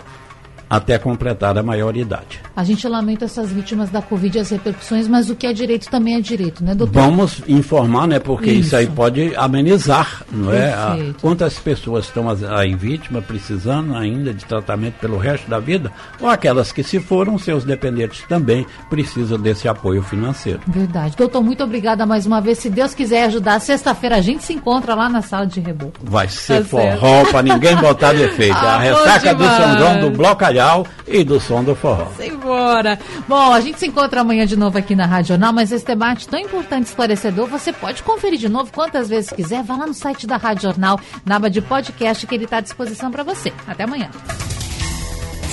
até 0.69 0.99
completar 0.99 1.57
a 1.57 1.62
maioridade. 1.62 2.41
A 2.55 2.64
gente 2.64 2.87
lamenta 2.89 3.25
essas 3.25 3.51
vítimas 3.51 3.91
da 3.91 4.03
Covid 4.03 4.37
e 4.37 4.41
as 4.41 4.51
repercussões, 4.51 5.07
mas 5.09 5.31
o 5.31 5.37
que 5.37 5.47
é 5.47 5.53
direito 5.53 5.89
também 5.89 6.17
é 6.17 6.21
direito, 6.21 6.64
né, 6.64 6.75
doutor? 6.75 7.01
Vamos 7.01 7.43
informar, 7.47 8.07
né, 8.07 8.19
porque 8.19 8.51
isso, 8.51 8.69
isso 8.69 8.77
aí 8.77 8.87
pode 8.87 9.35
amenizar, 9.37 10.25
não 10.31 10.53
é? 10.53 10.73
A, 10.73 10.97
quantas 11.21 11.59
pessoas 11.59 12.07
estão 12.07 12.27
aí 12.57 12.75
vítimas, 12.75 13.25
precisando 13.25 13.95
ainda 13.95 14.33
de 14.35 14.45
tratamento 14.45 14.95
pelo 14.95 15.19
resto 15.19 15.49
da 15.49 15.59
vida, 15.59 15.93
ou 16.21 16.29
aquelas 16.29 16.73
que 16.73 16.83
se 16.83 16.99
foram, 16.99 17.39
seus 17.39 17.64
dependentes 17.64 18.23
também 18.29 18.67
precisam 18.91 19.39
desse 19.39 19.69
apoio 19.69 20.03
financeiro. 20.03 20.61
Verdade. 20.67 21.17
Doutor, 21.17 21.43
muito 21.43 21.62
obrigada 21.62 22.05
mais 22.07 22.27
uma 22.27 22.41
vez. 22.41 22.59
Se 22.59 22.71
Deus 22.71 22.95
quiser 22.95 23.25
ajudar, 23.25 23.61
sexta-feira 23.61 24.17
a 24.17 24.21
gente 24.21 24.43
se 24.43 24.53
encontra 24.53 24.95
lá 24.95 25.09
na 25.09 25.23
sala 25.23 25.47
de 25.47 25.61
reboco. 25.61 25.99
Vai 26.03 26.29
ser 26.29 26.62
tá 26.62 26.69
forró 26.69 27.25
para 27.31 27.43
ninguém 27.43 27.77
botar 27.77 28.12
defeito. 28.12 28.57
ah, 28.57 28.77
a 28.77 28.79
ressaca 28.79 29.35
do 29.35 29.45
São 29.45 29.79
João 29.79 30.01
do 30.01 30.11
Bloco 30.11 30.45
e 31.07 31.24
do 31.24 31.40
som 31.40 31.62
do 31.62 31.74
forró. 31.74 32.07
Simbora. 32.16 32.98
Bom, 33.28 33.52
a 33.52 33.61
gente 33.61 33.78
se 33.78 33.86
encontra 33.86 34.20
amanhã 34.20 34.46
de 34.46 34.57
novo 34.57 34.78
aqui 34.78 34.94
na 34.94 35.07
Radional, 35.07 35.52
mas 35.52 35.72
esse 35.72 35.84
debate 35.84 36.28
tão 36.28 36.38
importante 36.38 36.86
e 36.86 36.88
esclarecedor, 36.88 37.46
você 37.46 37.72
pode 37.72 38.02
conferir 38.02 38.38
de 38.38 38.48
novo 38.48 38.72
quantas 38.72 39.09
vezes 39.09 39.30
quiser. 39.30 39.62
Vá 39.62 39.76
lá 39.76 39.86
no 39.86 39.94
site 39.94 40.26
da 40.26 40.36
Rádio 40.36 40.64
Jornal, 40.64 40.98
na 41.24 41.36
aba 41.36 41.50
de 41.50 41.61
podcast, 41.61 42.26
que 42.26 42.34
ele 42.34 42.44
está 42.44 42.59
à 42.59 42.61
disposição 42.61 43.11
para 43.11 43.22
você. 43.22 43.52
Até 43.66 43.84
amanhã. 43.84 44.11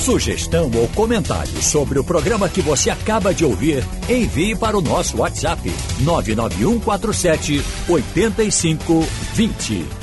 Sugestão 0.03 0.69
ou 0.75 0.87
comentário 0.89 1.61
sobre 1.61 1.97
o 1.97 2.03
programa 2.03 2.49
que 2.49 2.61
você 2.61 2.89
acaba 2.89 3.33
de 3.33 3.45
ouvir, 3.45 3.85
envie 4.09 4.53
para 4.53 4.77
o 4.77 4.81
nosso 4.81 5.17
WhatsApp 5.17 5.71
99147 6.01 7.63
8520. 7.87 10.02